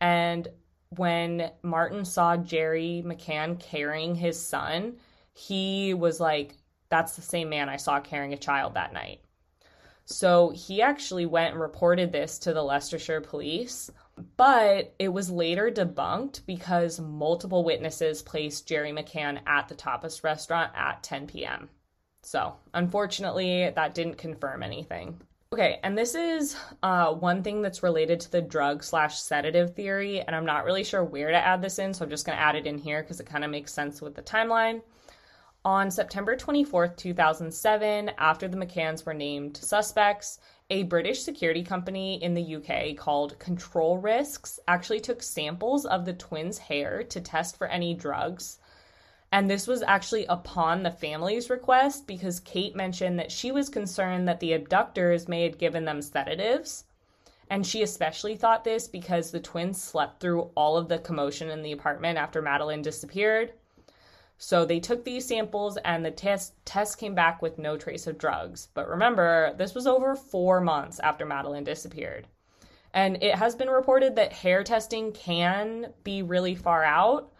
And 0.00 0.48
when 0.90 1.50
Martin 1.62 2.04
saw 2.04 2.36
Gerry 2.36 3.02
McCann 3.04 3.58
carrying 3.58 4.14
his 4.14 4.40
son, 4.40 4.96
he 5.32 5.94
was 5.94 6.20
like, 6.20 6.56
That's 6.88 7.16
the 7.16 7.22
same 7.22 7.48
man 7.48 7.68
I 7.68 7.76
saw 7.76 8.00
carrying 8.00 8.32
a 8.32 8.38
child 8.38 8.74
that 8.74 8.92
night. 8.92 9.23
So 10.04 10.50
he 10.50 10.82
actually 10.82 11.26
went 11.26 11.52
and 11.52 11.60
reported 11.60 12.12
this 12.12 12.38
to 12.40 12.52
the 12.52 12.62
Leicestershire 12.62 13.22
police, 13.22 13.90
but 14.36 14.94
it 14.98 15.08
was 15.08 15.30
later 15.30 15.70
debunked 15.70 16.44
because 16.46 17.00
multiple 17.00 17.64
witnesses 17.64 18.22
placed 18.22 18.68
Gerry 18.68 18.92
McCann 18.92 19.40
at 19.46 19.68
the 19.68 19.74
Tapas 19.74 20.22
restaurant 20.22 20.72
at 20.76 21.02
10 21.02 21.26
p.m. 21.26 21.68
So, 22.22 22.54
unfortunately, 22.72 23.70
that 23.70 23.94
didn't 23.94 24.18
confirm 24.18 24.62
anything. 24.62 25.20
Okay, 25.52 25.78
and 25.84 25.96
this 25.96 26.14
is 26.14 26.56
uh, 26.82 27.12
one 27.12 27.42
thing 27.42 27.62
that's 27.62 27.82
related 27.82 28.18
to 28.20 28.32
the 28.32 28.42
drug 28.42 28.82
slash 28.82 29.20
sedative 29.20 29.74
theory, 29.74 30.20
and 30.20 30.34
I'm 30.34 30.46
not 30.46 30.64
really 30.64 30.84
sure 30.84 31.04
where 31.04 31.30
to 31.30 31.36
add 31.36 31.62
this 31.62 31.78
in, 31.78 31.94
so 31.94 32.04
I'm 32.04 32.10
just 32.10 32.26
to 32.26 32.40
add 32.40 32.56
it 32.56 32.66
in 32.66 32.76
here 32.76 33.02
because 33.02 33.20
it 33.20 33.26
kind 33.26 33.44
of 33.44 33.50
makes 33.50 33.72
sense 33.72 34.02
with 34.02 34.16
the 34.16 34.22
timeline. 34.22 34.82
On 35.66 35.90
September 35.90 36.36
24th, 36.36 36.94
2007, 36.98 38.10
after 38.18 38.46
the 38.46 38.56
McCanns 38.58 39.06
were 39.06 39.14
named 39.14 39.56
suspects, 39.56 40.38
a 40.68 40.82
British 40.82 41.22
security 41.22 41.62
company 41.62 42.22
in 42.22 42.34
the 42.34 42.56
UK 42.56 42.94
called 42.98 43.38
Control 43.38 43.96
Risks 43.96 44.60
actually 44.68 45.00
took 45.00 45.22
samples 45.22 45.86
of 45.86 46.04
the 46.04 46.12
twins' 46.12 46.58
hair 46.58 47.02
to 47.04 47.18
test 47.18 47.56
for 47.56 47.66
any 47.66 47.94
drugs. 47.94 48.58
And 49.32 49.48
this 49.48 49.66
was 49.66 49.82
actually 49.82 50.26
upon 50.26 50.82
the 50.82 50.90
family's 50.90 51.48
request 51.48 52.06
because 52.06 52.40
Kate 52.40 52.76
mentioned 52.76 53.18
that 53.18 53.32
she 53.32 53.50
was 53.50 53.70
concerned 53.70 54.28
that 54.28 54.40
the 54.40 54.52
abductors 54.52 55.28
may 55.28 55.44
have 55.44 55.56
given 55.56 55.86
them 55.86 56.02
sedatives. 56.02 56.84
And 57.48 57.66
she 57.66 57.82
especially 57.82 58.36
thought 58.36 58.64
this 58.64 58.86
because 58.86 59.30
the 59.30 59.40
twins 59.40 59.82
slept 59.82 60.20
through 60.20 60.50
all 60.54 60.76
of 60.76 60.88
the 60.88 60.98
commotion 60.98 61.48
in 61.48 61.62
the 61.62 61.72
apartment 61.72 62.18
after 62.18 62.42
Madeleine 62.42 62.82
disappeared. 62.82 63.54
So 64.44 64.66
they 64.66 64.78
took 64.78 65.06
these 65.06 65.26
samples 65.26 65.78
and 65.86 66.04
the 66.04 66.10
test 66.10 66.52
test 66.66 66.98
came 66.98 67.14
back 67.14 67.40
with 67.40 67.56
no 67.58 67.78
trace 67.78 68.06
of 68.06 68.18
drugs. 68.18 68.68
But 68.74 68.86
remember, 68.90 69.54
this 69.56 69.74
was 69.74 69.86
over 69.86 70.14
4 70.14 70.60
months 70.60 71.00
after 71.00 71.24
Madeleine 71.24 71.64
disappeared. 71.64 72.28
And 72.92 73.22
it 73.22 73.36
has 73.36 73.54
been 73.54 73.70
reported 73.70 74.16
that 74.16 74.34
hair 74.34 74.62
testing 74.62 75.12
can 75.12 75.94
be 76.04 76.20
really 76.22 76.54
far 76.54 76.84
out, 76.84 77.32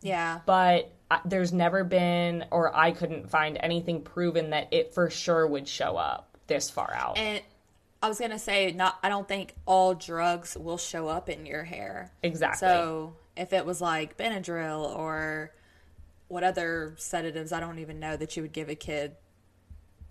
Yeah. 0.00 0.40
but 0.44 0.90
there's 1.24 1.52
never 1.52 1.84
been 1.84 2.44
or 2.50 2.76
I 2.76 2.90
couldn't 2.90 3.30
find 3.30 3.56
anything 3.60 4.02
proven 4.02 4.50
that 4.50 4.72
it 4.72 4.92
for 4.92 5.08
sure 5.08 5.46
would 5.46 5.68
show 5.68 5.96
up 5.96 6.36
this 6.48 6.68
far 6.68 6.92
out. 6.92 7.16
And 7.16 7.42
I 8.02 8.08
was 8.08 8.18
gonna 8.18 8.40
say, 8.40 8.72
not. 8.72 8.98
I 9.04 9.08
don't 9.08 9.28
think 9.28 9.54
all 9.66 9.94
drugs 9.94 10.56
will 10.56 10.78
show 10.78 11.06
up 11.06 11.28
in 11.28 11.46
your 11.46 11.62
hair. 11.62 12.10
exactly. 12.24 12.66
So 12.66 13.14
if 13.36 13.52
it 13.52 13.64
was 13.64 13.80
like 13.80 14.16
Benadryl 14.16 14.96
or 14.98 15.52
what 16.30 16.44
other 16.44 16.94
sedatives, 16.96 17.52
I 17.52 17.60
don't 17.60 17.80
even 17.80 17.98
know 17.98 18.16
that 18.16 18.36
you 18.36 18.42
would 18.42 18.52
give 18.52 18.68
a 18.68 18.74
kid 18.74 19.16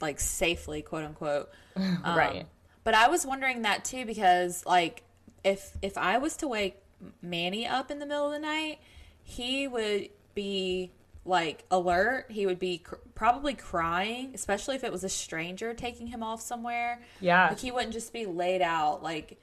like 0.01 0.19
safely, 0.19 0.81
quote 0.81 1.05
unquote. 1.05 1.49
Um, 1.75 2.17
right. 2.17 2.45
But 2.83 2.93
I 2.93 3.07
was 3.07 3.25
wondering 3.25 3.61
that 3.61 3.85
too 3.85 4.05
because 4.05 4.65
like 4.65 5.03
if 5.45 5.71
if 5.81 5.97
I 5.97 6.17
was 6.17 6.35
to 6.37 6.47
wake 6.47 6.75
Manny 7.21 7.65
up 7.65 7.89
in 7.89 7.99
the 7.99 8.05
middle 8.05 8.25
of 8.25 8.33
the 8.33 8.39
night, 8.39 8.79
he 9.23 9.65
would 9.67 10.09
be 10.33 10.91
like 11.23 11.63
alert. 11.71 12.25
He 12.29 12.45
would 12.45 12.59
be 12.59 12.79
cr- 12.79 12.95
probably 13.15 13.53
crying, 13.53 14.31
especially 14.33 14.75
if 14.75 14.83
it 14.83 14.91
was 14.91 15.05
a 15.05 15.09
stranger 15.09 15.73
taking 15.73 16.07
him 16.07 16.21
off 16.21 16.41
somewhere. 16.41 17.01
Yeah. 17.21 17.49
Like 17.49 17.59
he 17.59 17.71
wouldn't 17.71 17.93
just 17.93 18.11
be 18.11 18.25
laid 18.25 18.61
out. 18.61 19.01
Like 19.01 19.39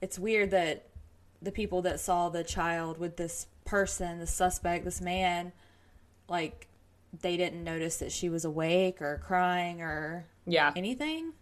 it's 0.00 0.18
weird 0.18 0.50
that 0.50 0.86
the 1.40 1.52
people 1.52 1.82
that 1.82 2.00
saw 2.00 2.28
the 2.28 2.42
child 2.42 2.98
with 2.98 3.16
this 3.16 3.46
person, 3.64 4.18
the 4.18 4.26
suspect, 4.26 4.84
this 4.84 5.00
man, 5.00 5.52
like 6.28 6.68
they 7.20 7.36
didn't 7.36 7.64
notice 7.64 7.96
that 7.96 8.12
she 8.12 8.28
was 8.28 8.44
awake 8.44 9.00
or 9.00 9.20
crying 9.24 9.80
or 9.80 10.26
Yeah. 10.46 10.72
anything. 10.76 11.32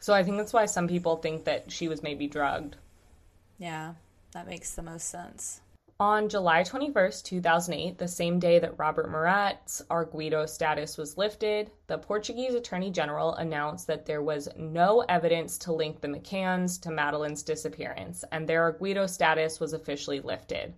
So 0.00 0.12
I 0.12 0.24
think 0.24 0.36
that's 0.36 0.52
why 0.52 0.66
some 0.66 0.88
people 0.88 1.16
think 1.16 1.44
that 1.44 1.70
she 1.70 1.86
was 1.88 2.02
maybe 2.02 2.26
drugged. 2.26 2.76
Yeah, 3.58 3.94
that 4.32 4.48
makes 4.48 4.74
the 4.74 4.82
most 4.82 5.08
sense. 5.08 5.60
On 6.00 6.28
July 6.28 6.64
21st, 6.64 7.24
2008, 7.24 7.98
the 7.98 8.08
same 8.08 8.40
day 8.40 8.58
that 8.58 8.76
Robert 8.76 9.08
Murat's 9.08 9.82
Arguido 9.88 10.48
status 10.48 10.98
was 10.98 11.16
lifted, 11.16 11.70
the 11.86 11.98
Portuguese 11.98 12.54
Attorney 12.54 12.90
General 12.90 13.34
announced 13.34 13.86
that 13.86 14.04
there 14.06 14.22
was 14.22 14.48
no 14.56 15.02
evidence 15.08 15.56
to 15.58 15.72
link 15.72 16.00
the 16.00 16.08
McCanns 16.08 16.80
to 16.82 16.88
Madeleine's 16.88 17.44
disappearance, 17.44 18.24
and 18.32 18.48
their 18.48 18.72
Arguido 18.72 19.08
status 19.08 19.60
was 19.60 19.74
officially 19.74 20.18
lifted. 20.20 20.74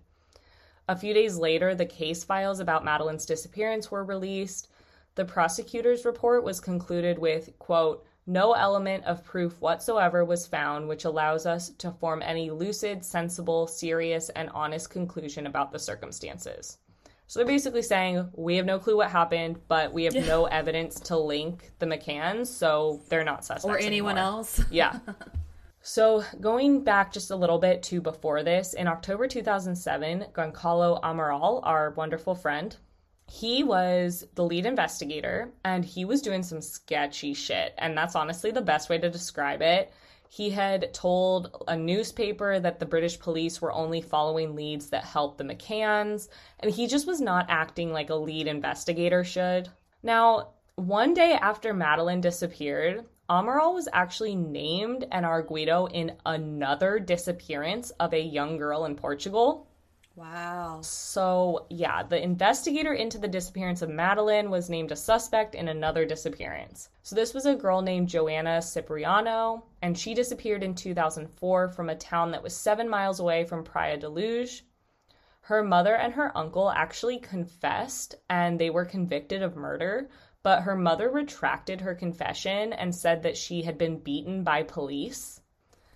A 0.89 0.97
few 0.97 1.15
days 1.15 1.37
later, 1.37 1.75
the 1.75 1.87
case 1.87 2.25
files 2.25 2.61
about 2.61 2.85
Madeleine's 2.85 3.25
disappearance 3.25 3.91
were 3.91 4.05
released. 4.05 4.69
The 5.15 5.25
prosecutor's 5.25 6.05
report 6.05 6.45
was 6.45 6.61
concluded 6.61 7.19
with, 7.19 7.59
quote, 7.59 8.05
no 8.27 8.53
element 8.53 9.05
of 9.05 9.25
proof 9.25 9.61
whatsoever 9.61 10.25
was 10.25 10.47
found 10.47 10.89
which 10.89 11.05
allows 11.05 11.45
us 11.45 11.71
to 11.71 11.91
form 11.91 12.23
any 12.23 12.51
lucid, 12.51 13.05
sensible, 13.05 13.67
serious, 13.67 14.31
and 14.31 14.49
honest 14.51 14.91
conclusion 14.91 15.47
about 15.47 15.73
the 15.73 15.79
circumstances. 15.79 16.79
So 17.27 17.39
they're 17.39 17.47
basically 17.47 17.83
saying 17.83 18.29
we 18.35 18.57
have 18.57 18.67
no 18.67 18.79
clue 18.79 18.97
what 18.97 19.11
happened, 19.11 19.61
but 19.69 19.93
we 19.93 20.05
have 20.05 20.15
no 20.15 20.45
evidence 20.61 21.01
to 21.01 21.19
link 21.19 21.73
the 21.79 21.87
McCanns, 21.87 22.47
so 22.47 23.03
they're 23.09 23.25
not 23.25 23.45
suspects. 23.45 23.65
Or 23.65 23.79
anyone 23.79 24.17
anymore. 24.17 24.37
else. 24.39 24.63
Yeah. 24.71 24.99
So, 25.87 26.25
going 26.41 26.83
back 26.83 27.13
just 27.13 27.31
a 27.31 27.37
little 27.37 27.59
bit 27.59 27.83
to 27.85 28.01
before 28.01 28.43
this, 28.43 28.73
in 28.73 28.89
October 28.89 29.29
2007, 29.29 30.29
Goncalo 30.33 30.99
Amaral, 31.03 31.61
our 31.63 31.91
wonderful 31.91 32.35
friend, 32.35 32.75
he 33.31 33.63
was 33.63 34.27
the 34.35 34.47
lead 34.47 34.65
investigator 34.65 35.53
and 35.63 35.85
he 35.85 36.07
was 36.07 36.23
doing 36.23 36.43
some 36.43 36.63
sketchy 36.63 37.35
shit. 37.35 37.75
And 37.77 37.95
that's 37.95 38.17
honestly 38.17 38.51
the 38.51 38.63
best 38.63 38.89
way 38.89 38.97
to 38.97 39.11
describe 39.11 39.61
it. 39.61 39.93
He 40.31 40.49
had 40.49 40.95
told 40.95 41.63
a 41.69 41.77
newspaper 41.77 42.59
that 42.61 42.81
the 42.81 42.87
British 42.87 43.21
police 43.21 43.61
were 43.61 43.71
only 43.71 44.01
following 44.01 44.57
leads 44.57 44.89
that 44.89 45.05
helped 45.05 45.37
the 45.37 45.45
McCanns, 45.45 46.29
and 46.61 46.73
he 46.73 46.87
just 46.87 47.07
was 47.07 47.21
not 47.21 47.51
acting 47.51 47.93
like 47.93 48.09
a 48.09 48.15
lead 48.15 48.47
investigator 48.47 49.23
should. 49.23 49.69
Now, 50.03 50.55
one 50.77 51.13
day 51.13 51.35
after 51.35 51.75
Madeleine 51.75 52.23
disappeared, 52.23 53.05
Amaral 53.31 53.73
was 53.73 53.89
actually 53.93 54.35
named 54.35 55.07
an 55.11 55.25
arguido 55.25 55.91
in 55.91 56.17
another 56.27 56.99
disappearance 56.99 57.91
of 57.93 58.13
a 58.13 58.21
young 58.21 58.59
girl 58.59 58.85
in 58.85 58.97
Portugal. 58.97 59.67
Wow. 60.15 60.81
So, 60.83 61.67
yeah, 61.71 62.03
the 62.03 62.23
investigator 62.23 62.93
into 62.93 63.19
the 63.19 63.27
disappearance 63.27 63.83
of 63.83 63.89
Madeleine 63.89 64.51
was 64.51 64.71
named 64.71 64.93
a 64.93 64.97
suspect 64.97 65.55
in 65.55 65.69
another 65.69 66.05
disappearance. 66.05 66.91
So, 67.03 67.17
this 67.17 67.35
was 67.35 67.47
a 67.47 67.57
girl 67.57 67.83
named 67.83 68.09
Joanna 68.09 68.61
Cipriano, 68.63 69.65
and 69.83 69.99
she 69.99 70.15
disappeared 70.15 70.63
in 70.63 70.75
2004 70.75 71.69
from 71.69 71.89
a 71.89 71.97
town 71.97 72.31
that 72.31 72.43
was 72.43 72.55
seven 72.55 72.89
miles 72.89 73.19
away 73.19 73.45
from 73.45 73.65
Praia 73.65 73.97
da 73.97 74.09
Luz. 74.09 74.63
Her 75.41 75.63
mother 75.63 75.97
and 75.97 76.15
her 76.15 76.35
uncle 76.37 76.71
actually 76.71 77.19
confessed 77.19 78.15
and 78.31 78.59
they 78.59 78.71
were 78.71 78.87
convicted 78.87 79.43
of 79.43 79.57
murder, 79.57 80.09
but 80.45 80.63
her 80.63 80.77
mother 80.77 81.09
retracted 81.09 81.81
her 81.81 81.95
confession 81.95 82.73
and 82.73 82.95
said 82.95 83.25
that 83.25 83.37
she 83.37 83.63
had 83.63 83.77
been 83.77 83.99
beaten 83.99 84.45
by 84.45 84.63
police. 84.63 85.41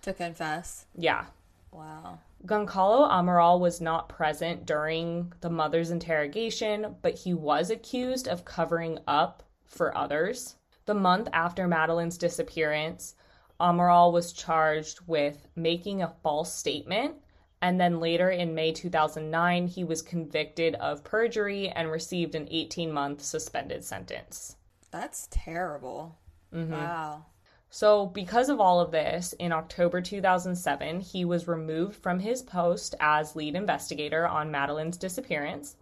To 0.01 0.11
confess. 0.11 0.87
Yeah. 0.97 1.25
Wow. 1.71 2.19
Goncalo 2.45 3.09
Amaral 3.09 3.59
was 3.59 3.79
not 3.79 4.09
present 4.09 4.65
during 4.65 5.31
the 5.41 5.49
mother's 5.51 5.91
interrogation, 5.91 6.95
but 7.01 7.13
he 7.13 7.33
was 7.33 7.69
accused 7.69 8.27
of 8.27 8.43
covering 8.43 8.97
up 9.07 9.43
for 9.65 9.95
others. 9.95 10.55
The 10.85 10.95
month 10.95 11.29
after 11.31 11.67
Madeleine's 11.67 12.17
disappearance, 12.17 13.15
Amaral 13.59 14.11
was 14.11 14.33
charged 14.33 15.01
with 15.05 15.47
making 15.55 16.01
a 16.01 16.15
false 16.23 16.51
statement, 16.51 17.15
and 17.61 17.79
then 17.79 17.99
later 17.99 18.29
in 18.29 18.55
May 18.55 18.71
2009, 18.71 19.67
he 19.67 19.83
was 19.83 20.01
convicted 20.01 20.75
of 20.75 21.03
perjury 21.03 21.69
and 21.69 21.91
received 21.91 22.35
an 22.35 22.47
18 22.49 22.91
month 22.91 23.21
suspended 23.21 23.83
sentence. 23.83 24.55
That's 24.91 25.27
terrible. 25.29 26.17
Mm-hmm. 26.53 26.73
Wow. 26.73 27.25
So, 27.71 28.07
because 28.07 28.49
of 28.49 28.59
all 28.59 28.79
of 28.79 28.91
this, 28.91 29.33
in 29.33 29.51
October 29.51 30.01
2007, 30.01 31.01
he 31.01 31.23
was 31.23 31.47
removed 31.47 31.95
from 31.95 32.19
his 32.19 32.41
post 32.41 32.95
as 32.99 33.35
lead 33.35 33.55
investigator 33.55 34.27
on 34.27 34.51
Madeleine's 34.51 34.97
disappearance. 34.97 35.75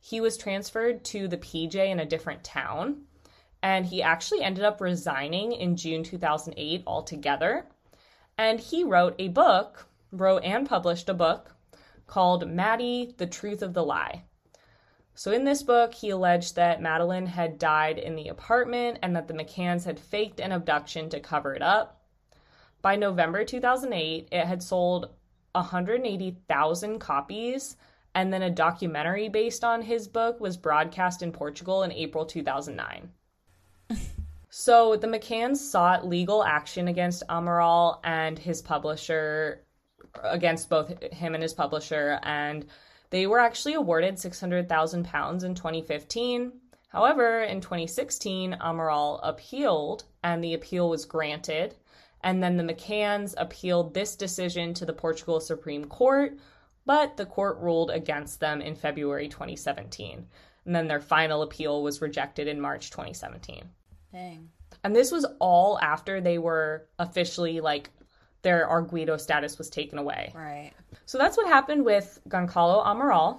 He 0.00 0.20
was 0.22 0.38
transferred 0.38 1.04
to 1.06 1.28
the 1.28 1.36
PJ 1.36 1.74
in 1.74 2.00
a 2.00 2.06
different 2.06 2.44
town, 2.44 3.02
and 3.62 3.84
he 3.84 4.02
actually 4.02 4.42
ended 4.42 4.64
up 4.64 4.80
resigning 4.80 5.52
in 5.52 5.76
June 5.76 6.02
2008 6.02 6.82
altogether. 6.86 7.66
And 8.38 8.60
he 8.60 8.84
wrote 8.84 9.16
a 9.18 9.28
book, 9.28 9.87
wrote 10.10 10.44
and 10.44 10.68
published 10.68 11.08
a 11.08 11.14
book 11.14 11.54
called 12.06 12.48
Maddie, 12.48 13.14
The 13.16 13.26
Truth 13.26 13.62
of 13.62 13.74
the 13.74 13.84
Lie. 13.84 14.24
So, 15.14 15.32
in 15.32 15.44
this 15.44 15.64
book, 15.64 15.94
he 15.94 16.10
alleged 16.10 16.54
that 16.54 16.80
Madeleine 16.80 17.26
had 17.26 17.58
died 17.58 17.98
in 17.98 18.14
the 18.14 18.28
apartment 18.28 19.00
and 19.02 19.16
that 19.16 19.26
the 19.26 19.34
McCanns 19.34 19.84
had 19.84 19.98
faked 19.98 20.38
an 20.38 20.52
abduction 20.52 21.10
to 21.10 21.18
cover 21.18 21.54
it 21.54 21.62
up. 21.62 22.00
By 22.82 22.94
November 22.94 23.44
2008, 23.44 24.28
it 24.30 24.46
had 24.46 24.62
sold 24.62 25.10
180,000 25.52 26.98
copies, 27.00 27.76
and 28.14 28.32
then 28.32 28.42
a 28.42 28.50
documentary 28.50 29.28
based 29.28 29.64
on 29.64 29.82
his 29.82 30.06
book 30.06 30.40
was 30.40 30.56
broadcast 30.56 31.20
in 31.20 31.32
Portugal 31.32 31.82
in 31.82 31.90
April 31.90 32.24
2009. 32.24 33.10
so, 34.50 34.94
the 34.94 35.08
McCanns 35.08 35.56
sought 35.56 36.06
legal 36.06 36.44
action 36.44 36.86
against 36.86 37.26
Amaral 37.26 37.98
and 38.04 38.38
his 38.38 38.62
publisher, 38.62 39.64
against 40.22 40.68
both 40.68 41.02
him 41.12 41.34
and 41.34 41.42
his 41.42 41.54
publisher, 41.54 42.18
and 42.22 42.66
they 43.10 43.26
were 43.26 43.38
actually 43.38 43.74
awarded 43.74 44.18
600,000 44.18 45.04
pounds 45.04 45.44
in 45.44 45.54
2015. 45.54 46.52
However, 46.88 47.42
in 47.42 47.60
2016, 47.60 48.56
Amaral 48.60 49.20
appealed 49.22 50.04
and 50.22 50.42
the 50.42 50.54
appeal 50.54 50.88
was 50.88 51.04
granted. 51.04 51.74
And 52.22 52.42
then 52.42 52.56
the 52.56 52.64
McCanns 52.64 53.34
appealed 53.36 53.94
this 53.94 54.16
decision 54.16 54.74
to 54.74 54.84
the 54.84 54.92
Portugal 54.92 55.40
Supreme 55.40 55.84
Court, 55.84 56.36
but 56.84 57.16
the 57.16 57.26
court 57.26 57.58
ruled 57.58 57.90
against 57.90 58.40
them 58.40 58.60
in 58.60 58.74
February 58.74 59.28
2017. 59.28 60.26
And 60.64 60.74
then 60.74 60.88
their 60.88 61.00
final 61.00 61.42
appeal 61.42 61.82
was 61.82 62.02
rejected 62.02 62.48
in 62.48 62.60
March 62.60 62.90
2017. 62.90 63.62
Dang. 64.12 64.48
And 64.84 64.94
this 64.94 65.12
was 65.12 65.26
all 65.38 65.78
after 65.80 66.20
they 66.20 66.38
were 66.38 66.88
officially 66.98 67.60
like 67.60 67.90
their 68.42 68.66
Arguido 68.68 69.20
status 69.20 69.58
was 69.58 69.68
taken 69.68 69.98
away. 69.98 70.32
Right. 70.34 70.72
So 71.06 71.18
that's 71.18 71.36
what 71.36 71.48
happened 71.48 71.84
with 71.84 72.20
Goncalo 72.28 72.84
Amaral. 72.84 73.38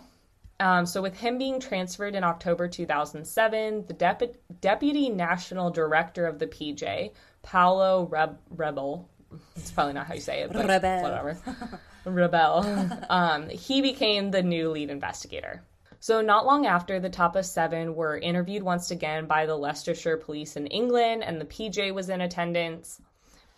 Um, 0.59 0.85
so 0.85 1.01
with 1.01 1.17
him 1.17 1.37
being 1.37 1.59
transferred 1.59 2.15
in 2.15 2.23
October 2.23 2.67
2007, 2.67 3.85
the 3.87 3.93
Dep- 3.93 4.35
deputy 4.59 5.09
national 5.09 5.69
director 5.71 6.25
of 6.25 6.37
the 6.37 6.47
PJ, 6.47 7.13
Paulo 7.43 8.07
Reb- 8.07 8.39
Rebel, 8.49 9.07
it's 9.55 9.71
probably 9.71 9.93
not 9.93 10.07
how 10.07 10.15
you 10.15 10.21
say 10.21 10.41
it, 10.41 10.51
but 10.51 10.67
Rebel. 10.67 11.01
whatever, 11.01 11.37
Rebel, 12.05 12.99
um, 13.09 13.47
he 13.47 13.81
became 13.81 14.31
the 14.31 14.43
new 14.43 14.69
lead 14.69 14.89
investigator. 14.89 15.63
So 16.01 16.21
not 16.21 16.45
long 16.45 16.65
after, 16.65 16.99
the 16.99 17.09
Tapas 17.09 17.45
Seven 17.45 17.93
were 17.95 18.17
interviewed 18.17 18.63
once 18.63 18.91
again 18.91 19.27
by 19.27 19.45
the 19.45 19.55
Leicestershire 19.55 20.17
police 20.17 20.55
in 20.55 20.67
England, 20.67 21.23
and 21.23 21.39
the 21.39 21.45
PJ 21.45 21.93
was 21.93 22.09
in 22.09 22.21
attendance. 22.21 23.01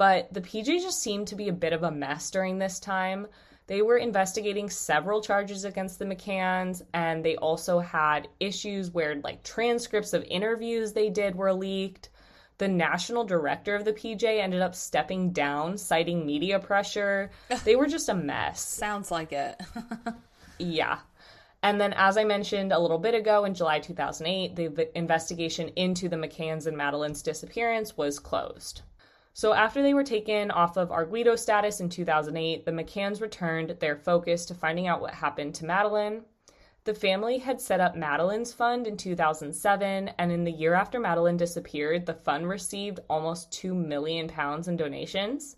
But 0.01 0.33
the 0.33 0.41
PJ 0.41 0.81
just 0.81 0.99
seemed 0.99 1.27
to 1.27 1.35
be 1.35 1.47
a 1.47 1.53
bit 1.53 1.73
of 1.73 1.83
a 1.83 1.91
mess 1.91 2.31
during 2.31 2.57
this 2.57 2.79
time. 2.79 3.27
They 3.67 3.83
were 3.83 3.97
investigating 3.97 4.67
several 4.67 5.21
charges 5.21 5.63
against 5.63 5.99
the 5.99 6.05
McCanns, 6.05 6.81
and 6.91 7.23
they 7.23 7.35
also 7.35 7.77
had 7.77 8.27
issues 8.39 8.89
where, 8.89 9.17
like, 9.17 9.43
transcripts 9.43 10.13
of 10.13 10.23
interviews 10.23 10.93
they 10.93 11.11
did 11.11 11.35
were 11.35 11.53
leaked. 11.53 12.09
The 12.57 12.67
national 12.67 13.25
director 13.25 13.75
of 13.75 13.85
the 13.85 13.93
PJ 13.93 14.23
ended 14.23 14.63
up 14.63 14.73
stepping 14.73 15.33
down, 15.33 15.77
citing 15.77 16.25
media 16.25 16.57
pressure. 16.57 17.29
They 17.63 17.75
were 17.75 17.85
just 17.85 18.09
a 18.09 18.15
mess. 18.15 18.59
Sounds 18.59 19.11
like 19.11 19.31
it. 19.31 19.61
Yeah. 20.57 20.97
And 21.61 21.79
then, 21.79 21.93
as 21.93 22.17
I 22.17 22.23
mentioned 22.23 22.71
a 22.71 22.79
little 22.79 22.97
bit 22.97 23.13
ago, 23.13 23.45
in 23.45 23.53
July 23.53 23.77
2008, 23.77 24.55
the 24.55 24.67
v- 24.67 24.85
investigation 24.95 25.69
into 25.75 26.09
the 26.09 26.15
McCanns 26.15 26.65
and 26.65 26.75
Madeleine's 26.75 27.21
disappearance 27.21 27.95
was 27.95 28.17
closed. 28.17 28.81
So, 29.33 29.53
after 29.53 29.81
they 29.81 29.93
were 29.93 30.03
taken 30.03 30.51
off 30.51 30.75
of 30.75 30.89
Arguido 30.89 31.39
status 31.39 31.79
in 31.79 31.89
2008, 31.89 32.65
the 32.65 32.71
McCanns 32.71 33.21
returned 33.21 33.69
their 33.79 33.95
focus 33.95 34.45
to 34.45 34.53
finding 34.53 34.87
out 34.87 34.99
what 34.99 35.13
happened 35.13 35.55
to 35.55 35.65
Madeleine. 35.65 36.25
The 36.83 36.93
family 36.93 37.37
had 37.37 37.61
set 37.61 37.79
up 37.79 37.95
Madeleine's 37.95 38.51
fund 38.51 38.87
in 38.87 38.97
2007, 38.97 40.09
and 40.17 40.31
in 40.31 40.43
the 40.43 40.51
year 40.51 40.73
after 40.73 40.99
Madeleine 40.99 41.37
disappeared, 41.37 42.05
the 42.05 42.13
fund 42.13 42.49
received 42.49 42.99
almost 43.09 43.51
2 43.53 43.73
million 43.73 44.27
pounds 44.27 44.67
in 44.67 44.75
donations. 44.77 45.55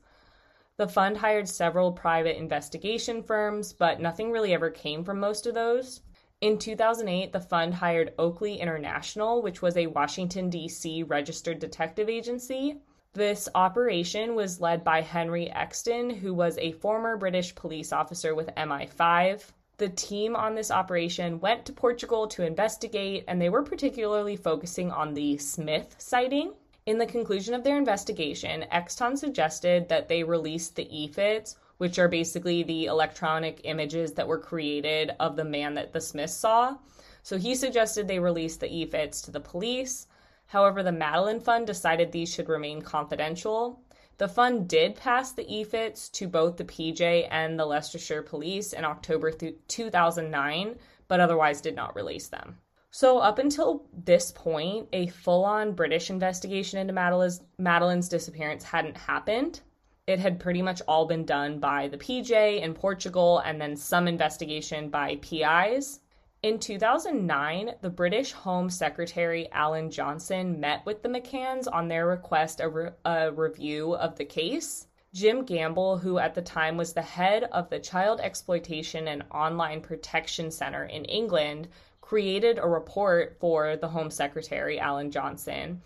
The 0.77 0.87
fund 0.87 1.17
hired 1.17 1.47
several 1.47 1.91
private 1.93 2.37
investigation 2.37 3.23
firms, 3.23 3.73
but 3.73 4.01
nothing 4.01 4.31
really 4.31 4.53
ever 4.53 4.69
came 4.69 5.03
from 5.03 5.19
most 5.19 5.47
of 5.47 5.53
those. 5.53 6.01
In 6.41 6.59
2008, 6.59 7.31
the 7.31 7.39
fund 7.39 7.75
hired 7.75 8.13
Oakley 8.19 8.57
International, 8.59 9.41
which 9.41 9.61
was 9.61 9.77
a 9.77 9.87
Washington, 9.87 10.49
D.C. 10.49 11.03
registered 11.03 11.59
detective 11.59 12.09
agency. 12.09 12.81
This 13.13 13.47
operation 13.53 14.33
was 14.33 14.59
led 14.59 14.83
by 14.83 15.01
Henry 15.01 15.47
Exton, 15.51 16.09
who 16.09 16.33
was 16.33 16.57
a 16.57 16.71
former 16.71 17.15
British 17.15 17.53
police 17.53 17.93
officer 17.93 18.33
with 18.33 18.49
MI5. 18.57 19.51
The 19.77 19.89
team 19.89 20.35
on 20.35 20.55
this 20.55 20.71
operation 20.71 21.39
went 21.39 21.63
to 21.65 21.73
Portugal 21.73 22.27
to 22.29 22.43
investigate, 22.43 23.23
and 23.27 23.39
they 23.39 23.49
were 23.49 23.61
particularly 23.61 24.35
focusing 24.35 24.89
on 24.89 25.13
the 25.13 25.37
Smith 25.37 25.93
sighting. 25.99 26.53
In 26.87 26.97
the 26.97 27.05
conclusion 27.05 27.53
of 27.53 27.63
their 27.63 27.77
investigation, 27.77 28.65
Exton 28.71 29.15
suggested 29.15 29.89
that 29.89 30.07
they 30.07 30.23
release 30.23 30.69
the 30.69 30.85
EFITs, 30.85 31.55
which 31.77 31.99
are 31.99 32.07
basically 32.07 32.63
the 32.63 32.85
electronic 32.85 33.61
images 33.63 34.13
that 34.13 34.27
were 34.27 34.39
created 34.39 35.11
of 35.19 35.35
the 35.35 35.45
man 35.45 35.75
that 35.75 35.93
the 35.93 36.01
Smiths 36.01 36.33
saw. 36.33 36.77
So 37.21 37.37
he 37.37 37.53
suggested 37.53 38.07
they 38.07 38.17
release 38.17 38.57
the 38.57 38.67
EFITs 38.67 39.23
to 39.25 39.31
the 39.31 39.39
police. 39.39 40.07
However, 40.53 40.83
the 40.83 40.91
Madeleine 40.91 41.39
Fund 41.39 41.65
decided 41.65 42.11
these 42.11 42.31
should 42.31 42.47
remain 42.47 42.83
confidential. 42.83 43.81
The 44.19 44.27
fund 44.27 44.69
did 44.69 44.95
pass 44.95 45.31
the 45.31 45.45
EFITs 45.45 46.11
to 46.11 46.27
both 46.27 46.57
the 46.57 46.63
PJ 46.63 47.27
and 47.31 47.57
the 47.59 47.65
Leicestershire 47.65 48.21
Police 48.21 48.71
in 48.71 48.85
October 48.85 49.31
th- 49.31 49.55
2009, 49.67 50.75
but 51.07 51.19
otherwise 51.19 51.59
did 51.59 51.75
not 51.75 51.95
release 51.95 52.27
them. 52.27 52.59
So, 52.91 53.17
up 53.17 53.39
until 53.39 53.87
this 53.91 54.31
point, 54.31 54.89
a 54.93 55.07
full 55.07 55.43
on 55.43 55.73
British 55.73 56.11
investigation 56.11 56.77
into 56.77 56.93
Madeleine's 56.93 58.09
disappearance 58.09 58.63
hadn't 58.63 58.95
happened. 58.97 59.61
It 60.05 60.19
had 60.19 60.39
pretty 60.39 60.61
much 60.61 60.83
all 60.87 61.07
been 61.07 61.25
done 61.25 61.57
by 61.59 61.87
the 61.87 61.97
PJ 61.97 62.61
in 62.61 62.75
Portugal 62.75 63.39
and 63.39 63.59
then 63.59 63.75
some 63.75 64.07
investigation 64.07 64.89
by 64.89 65.15
PIs. 65.15 66.01
In 66.43 66.59
2009, 66.59 67.75
the 67.79 67.89
British 67.89 68.33
Home 68.33 68.69
Secretary 68.69 69.49
Alan 69.53 69.89
Johnson 69.89 70.59
met 70.59 70.85
with 70.85 71.01
the 71.01 71.07
McCanns 71.07 71.69
on 71.71 71.87
their 71.87 72.05
request 72.05 72.59
a, 72.59 72.67
re- 72.67 72.89
a 73.05 73.31
review 73.31 73.95
of 73.95 74.17
the 74.17 74.25
case. 74.25 74.87
Jim 75.13 75.45
Gamble, 75.45 75.99
who 75.99 76.19
at 76.19 76.35
the 76.35 76.41
time 76.41 76.75
was 76.75 76.91
the 76.91 77.01
head 77.01 77.45
of 77.53 77.69
the 77.69 77.79
Child 77.79 78.19
Exploitation 78.19 79.07
and 79.07 79.23
Online 79.31 79.79
Protection 79.79 80.51
Center 80.51 80.83
in 80.83 81.05
England, 81.05 81.69
created 82.01 82.59
a 82.59 82.67
report 82.67 83.37
for 83.39 83.77
the 83.77 83.87
Home 83.87 84.11
Secretary, 84.11 84.77
Alan 84.77 85.11
Johnson, 85.11 85.81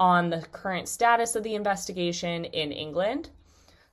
on 0.00 0.30
the 0.30 0.40
current 0.52 0.88
status 0.88 1.36
of 1.36 1.42
the 1.42 1.54
investigation 1.54 2.46
in 2.46 2.72
England. 2.72 3.28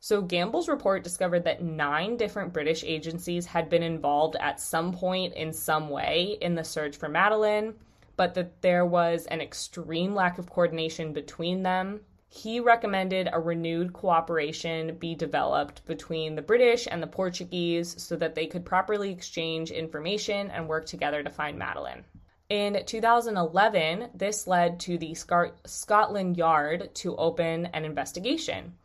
So, 0.05 0.21
Gamble's 0.21 0.69
report 0.69 1.03
discovered 1.03 1.45
that 1.45 1.63
nine 1.63 2.15
different 2.15 2.53
British 2.53 2.83
agencies 2.83 3.47
had 3.47 3.71
been 3.71 3.81
involved 3.81 4.35
at 4.39 4.61
some 4.61 4.93
point 4.93 5.33
in 5.33 5.51
some 5.51 5.89
way 5.89 6.37
in 6.41 6.53
the 6.53 6.63
search 6.63 6.95
for 6.95 7.09
Madeleine, 7.09 7.73
but 8.15 8.35
that 8.35 8.61
there 8.61 8.85
was 8.85 9.25
an 9.25 9.41
extreme 9.41 10.13
lack 10.13 10.37
of 10.37 10.47
coordination 10.47 11.11
between 11.11 11.63
them. 11.63 12.01
He 12.27 12.59
recommended 12.59 13.29
a 13.33 13.39
renewed 13.39 13.93
cooperation 13.93 14.95
be 14.99 15.15
developed 15.15 15.83
between 15.87 16.35
the 16.35 16.43
British 16.43 16.87
and 16.87 17.01
the 17.01 17.07
Portuguese 17.07 17.99
so 17.99 18.15
that 18.15 18.35
they 18.35 18.45
could 18.45 18.63
properly 18.63 19.09
exchange 19.09 19.71
information 19.71 20.51
and 20.51 20.69
work 20.69 20.85
together 20.85 21.23
to 21.23 21.31
find 21.31 21.57
Madeleine. 21.57 22.05
In 22.49 22.85
2011, 22.85 24.11
this 24.13 24.45
led 24.45 24.79
to 24.81 24.99
the 24.99 25.15
Scotland 25.65 26.37
Yard 26.37 26.93
to 26.93 27.15
open 27.15 27.65
an 27.73 27.85
investigation. 27.85 28.75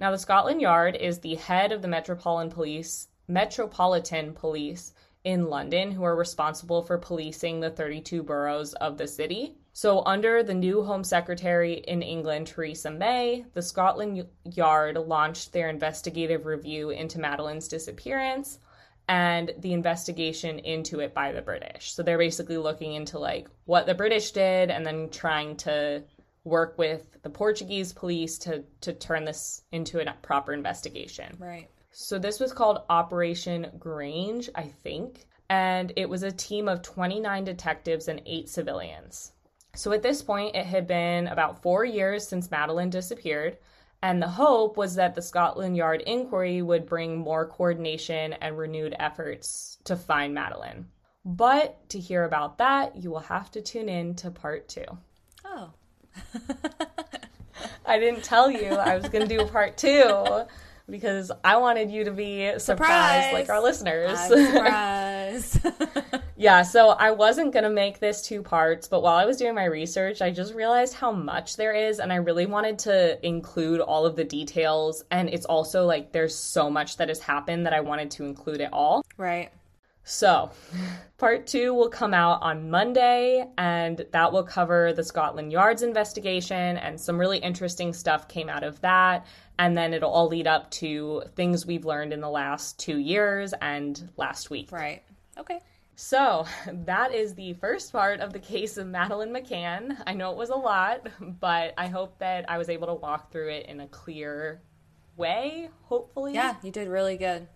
Now, 0.00 0.12
the 0.12 0.18
Scotland 0.18 0.60
Yard 0.60 0.94
is 0.94 1.18
the 1.18 1.34
head 1.34 1.72
of 1.72 1.82
the 1.82 1.88
Metropolitan 1.88 2.52
Police, 2.52 3.08
Metropolitan 3.26 4.32
Police 4.32 4.92
in 5.24 5.50
London, 5.50 5.90
who 5.90 6.04
are 6.04 6.14
responsible 6.14 6.82
for 6.82 6.98
policing 6.98 7.58
the 7.58 7.70
32 7.70 8.22
boroughs 8.22 8.74
of 8.74 8.96
the 8.96 9.08
city. 9.08 9.56
So, 9.72 10.04
under 10.06 10.44
the 10.44 10.54
new 10.54 10.84
Home 10.84 11.02
Secretary 11.02 11.74
in 11.74 12.02
England, 12.02 12.46
Theresa 12.46 12.92
May, 12.92 13.44
the 13.54 13.62
Scotland 13.62 14.24
Yard 14.44 14.96
launched 14.96 15.52
their 15.52 15.68
investigative 15.68 16.46
review 16.46 16.90
into 16.90 17.18
Madeleine's 17.18 17.66
disappearance 17.66 18.60
and 19.08 19.52
the 19.58 19.72
investigation 19.72 20.60
into 20.60 21.00
it 21.00 21.12
by 21.12 21.32
the 21.32 21.42
British. 21.42 21.92
So, 21.92 22.04
they're 22.04 22.18
basically 22.18 22.56
looking 22.56 22.94
into 22.94 23.18
like 23.18 23.48
what 23.64 23.86
the 23.86 23.94
British 23.94 24.30
did 24.30 24.70
and 24.70 24.86
then 24.86 25.10
trying 25.10 25.56
to 25.58 26.04
work 26.48 26.78
with 26.78 27.22
the 27.22 27.30
Portuguese 27.30 27.92
police 27.92 28.38
to 28.38 28.64
to 28.80 28.92
turn 28.92 29.24
this 29.24 29.62
into 29.72 30.00
a 30.00 30.14
proper 30.22 30.52
investigation. 30.52 31.36
Right. 31.38 31.68
So 31.90 32.18
this 32.18 32.40
was 32.40 32.52
called 32.52 32.82
Operation 32.90 33.70
Grange, 33.78 34.50
I 34.54 34.64
think, 34.64 35.26
and 35.48 35.92
it 35.96 36.08
was 36.08 36.22
a 36.22 36.30
team 36.30 36.68
of 36.68 36.82
29 36.82 37.44
detectives 37.44 38.08
and 38.08 38.22
8 38.24 38.48
civilians. 38.48 39.32
So 39.74 39.92
at 39.92 40.02
this 40.02 40.22
point 40.22 40.56
it 40.56 40.66
had 40.66 40.86
been 40.86 41.28
about 41.28 41.62
4 41.62 41.84
years 41.84 42.26
since 42.26 42.50
Madeleine 42.50 42.90
disappeared, 42.90 43.58
and 44.02 44.22
the 44.22 44.28
hope 44.28 44.76
was 44.76 44.94
that 44.94 45.14
the 45.14 45.22
Scotland 45.22 45.76
Yard 45.76 46.02
inquiry 46.06 46.62
would 46.62 46.86
bring 46.86 47.16
more 47.16 47.46
coordination 47.46 48.34
and 48.34 48.56
renewed 48.56 48.94
efforts 48.98 49.78
to 49.84 49.96
find 49.96 50.34
Madeleine. 50.34 50.86
But 51.24 51.88
to 51.90 51.98
hear 51.98 52.24
about 52.24 52.58
that, 52.58 52.96
you 52.96 53.10
will 53.10 53.18
have 53.18 53.50
to 53.50 53.60
tune 53.60 53.88
in 53.88 54.14
to 54.16 54.30
part 54.30 54.68
2. 54.68 54.84
I 57.86 57.98
didn't 57.98 58.22
tell 58.22 58.50
you 58.50 58.68
I 58.68 58.96
was 58.96 59.08
going 59.08 59.26
to 59.26 59.36
do 59.36 59.42
a 59.42 59.46
part 59.46 59.76
two 59.76 60.46
because 60.90 61.30
I 61.44 61.56
wanted 61.58 61.90
you 61.90 62.04
to 62.04 62.10
be 62.10 62.52
surprised, 62.58 62.62
surprise. 62.64 63.32
like 63.32 63.48
our 63.50 63.62
listeners. 63.62 64.18
surprise. 64.28 65.60
yeah, 66.36 66.62
so 66.62 66.90
I 66.90 67.10
wasn't 67.10 67.52
going 67.52 67.64
to 67.64 67.70
make 67.70 67.98
this 67.98 68.22
two 68.22 68.42
parts, 68.42 68.88
but 68.88 69.02
while 69.02 69.16
I 69.16 69.26
was 69.26 69.36
doing 69.36 69.54
my 69.54 69.64
research, 69.64 70.22
I 70.22 70.30
just 70.30 70.54
realized 70.54 70.94
how 70.94 71.12
much 71.12 71.56
there 71.56 71.74
is, 71.74 71.98
and 71.98 72.12
I 72.12 72.16
really 72.16 72.46
wanted 72.46 72.78
to 72.80 73.24
include 73.26 73.80
all 73.80 74.06
of 74.06 74.16
the 74.16 74.24
details. 74.24 75.04
And 75.10 75.28
it's 75.28 75.46
also 75.46 75.84
like 75.84 76.12
there's 76.12 76.34
so 76.34 76.70
much 76.70 76.96
that 76.96 77.08
has 77.08 77.20
happened 77.20 77.66
that 77.66 77.74
I 77.74 77.80
wanted 77.80 78.10
to 78.12 78.24
include 78.24 78.60
it 78.60 78.70
all. 78.72 79.04
Right. 79.16 79.50
So, 80.08 80.50
part 81.18 81.46
two 81.46 81.74
will 81.74 81.90
come 81.90 82.14
out 82.14 82.40
on 82.40 82.70
Monday, 82.70 83.44
and 83.58 84.06
that 84.10 84.32
will 84.32 84.42
cover 84.42 84.94
the 84.94 85.04
Scotland 85.04 85.52
Yard's 85.52 85.82
investigation, 85.82 86.78
and 86.78 86.98
some 86.98 87.18
really 87.18 87.36
interesting 87.36 87.92
stuff 87.92 88.26
came 88.26 88.48
out 88.48 88.64
of 88.64 88.80
that. 88.80 89.26
And 89.58 89.76
then 89.76 89.92
it'll 89.92 90.10
all 90.10 90.26
lead 90.26 90.46
up 90.46 90.70
to 90.72 91.24
things 91.36 91.66
we've 91.66 91.84
learned 91.84 92.14
in 92.14 92.22
the 92.22 92.30
last 92.30 92.78
two 92.78 92.96
years 92.96 93.52
and 93.60 94.08
last 94.16 94.48
week. 94.48 94.72
Right. 94.72 95.02
Okay. 95.36 95.60
So, 95.94 96.46
that 96.72 97.12
is 97.12 97.34
the 97.34 97.52
first 97.52 97.92
part 97.92 98.20
of 98.20 98.32
the 98.32 98.38
case 98.38 98.78
of 98.78 98.86
Madeleine 98.86 99.34
McCann. 99.34 100.02
I 100.06 100.14
know 100.14 100.30
it 100.30 100.38
was 100.38 100.48
a 100.48 100.56
lot, 100.56 101.06
but 101.38 101.74
I 101.76 101.88
hope 101.88 102.18
that 102.20 102.48
I 102.48 102.56
was 102.56 102.70
able 102.70 102.86
to 102.86 102.94
walk 102.94 103.30
through 103.30 103.50
it 103.50 103.66
in 103.66 103.80
a 103.80 103.88
clear 103.88 104.62
way, 105.18 105.68
hopefully. 105.82 106.32
Yeah, 106.32 106.54
you 106.62 106.70
did 106.70 106.88
really 106.88 107.18
good. 107.18 107.46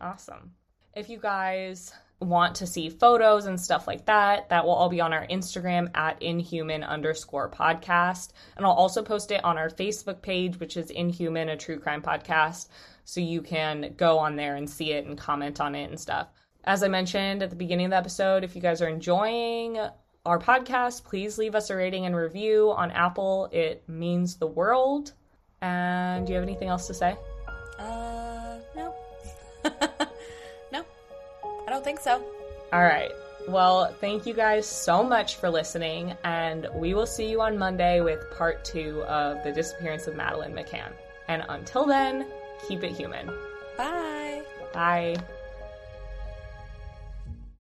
Awesome. 0.00 0.52
If 0.96 1.10
you 1.10 1.18
guys 1.18 1.92
want 2.20 2.54
to 2.54 2.66
see 2.66 2.88
photos 2.88 3.44
and 3.44 3.60
stuff 3.60 3.86
like 3.86 4.06
that, 4.06 4.48
that 4.48 4.64
will 4.64 4.72
all 4.72 4.88
be 4.88 5.02
on 5.02 5.12
our 5.12 5.26
Instagram 5.26 5.94
at 5.94 6.22
inhuman 6.22 6.82
underscore 6.82 7.50
podcast. 7.50 8.32
And 8.56 8.64
I'll 8.64 8.72
also 8.72 9.02
post 9.02 9.30
it 9.30 9.44
on 9.44 9.58
our 9.58 9.68
Facebook 9.68 10.22
page, 10.22 10.58
which 10.58 10.78
is 10.78 10.88
Inhuman, 10.90 11.50
a 11.50 11.56
true 11.58 11.78
crime 11.78 12.00
podcast. 12.00 12.68
So 13.04 13.20
you 13.20 13.42
can 13.42 13.92
go 13.98 14.18
on 14.18 14.36
there 14.36 14.56
and 14.56 14.68
see 14.68 14.92
it 14.92 15.04
and 15.04 15.18
comment 15.18 15.60
on 15.60 15.74
it 15.74 15.90
and 15.90 16.00
stuff. 16.00 16.28
As 16.64 16.82
I 16.82 16.88
mentioned 16.88 17.42
at 17.42 17.50
the 17.50 17.56
beginning 17.56 17.84
of 17.84 17.90
the 17.90 17.98
episode, 17.98 18.42
if 18.42 18.56
you 18.56 18.62
guys 18.62 18.80
are 18.80 18.88
enjoying 18.88 19.78
our 20.24 20.38
podcast, 20.38 21.04
please 21.04 21.36
leave 21.36 21.54
us 21.54 21.68
a 21.68 21.76
rating 21.76 22.06
and 22.06 22.16
review 22.16 22.72
on 22.74 22.90
Apple. 22.90 23.50
It 23.52 23.86
means 23.86 24.36
the 24.36 24.46
world. 24.46 25.12
And 25.60 26.26
do 26.26 26.32
you 26.32 26.38
have 26.38 26.48
anything 26.48 26.68
else 26.68 26.86
to 26.86 26.94
say? 26.94 27.18
Uh, 27.78 28.56
no. 28.74 28.94
Don't 31.76 31.84
think 31.84 32.00
so. 32.00 32.22
All 32.72 32.82
right. 32.82 33.12
Well, 33.48 33.92
thank 34.00 34.24
you 34.24 34.32
guys 34.32 34.66
so 34.66 35.04
much 35.04 35.36
for 35.36 35.50
listening, 35.50 36.16
and 36.24 36.66
we 36.74 36.94
will 36.94 37.04
see 37.04 37.28
you 37.28 37.42
on 37.42 37.58
Monday 37.58 38.00
with 38.00 38.30
part 38.30 38.64
two 38.64 39.02
of 39.02 39.44
the 39.44 39.52
disappearance 39.52 40.06
of 40.06 40.16
Madeleine 40.16 40.54
McCann. 40.54 40.90
And 41.28 41.44
until 41.50 41.84
then, 41.84 42.24
keep 42.66 42.82
it 42.82 42.92
human. 42.92 43.30
Bye. 43.76 44.40
Bye. 44.72 45.16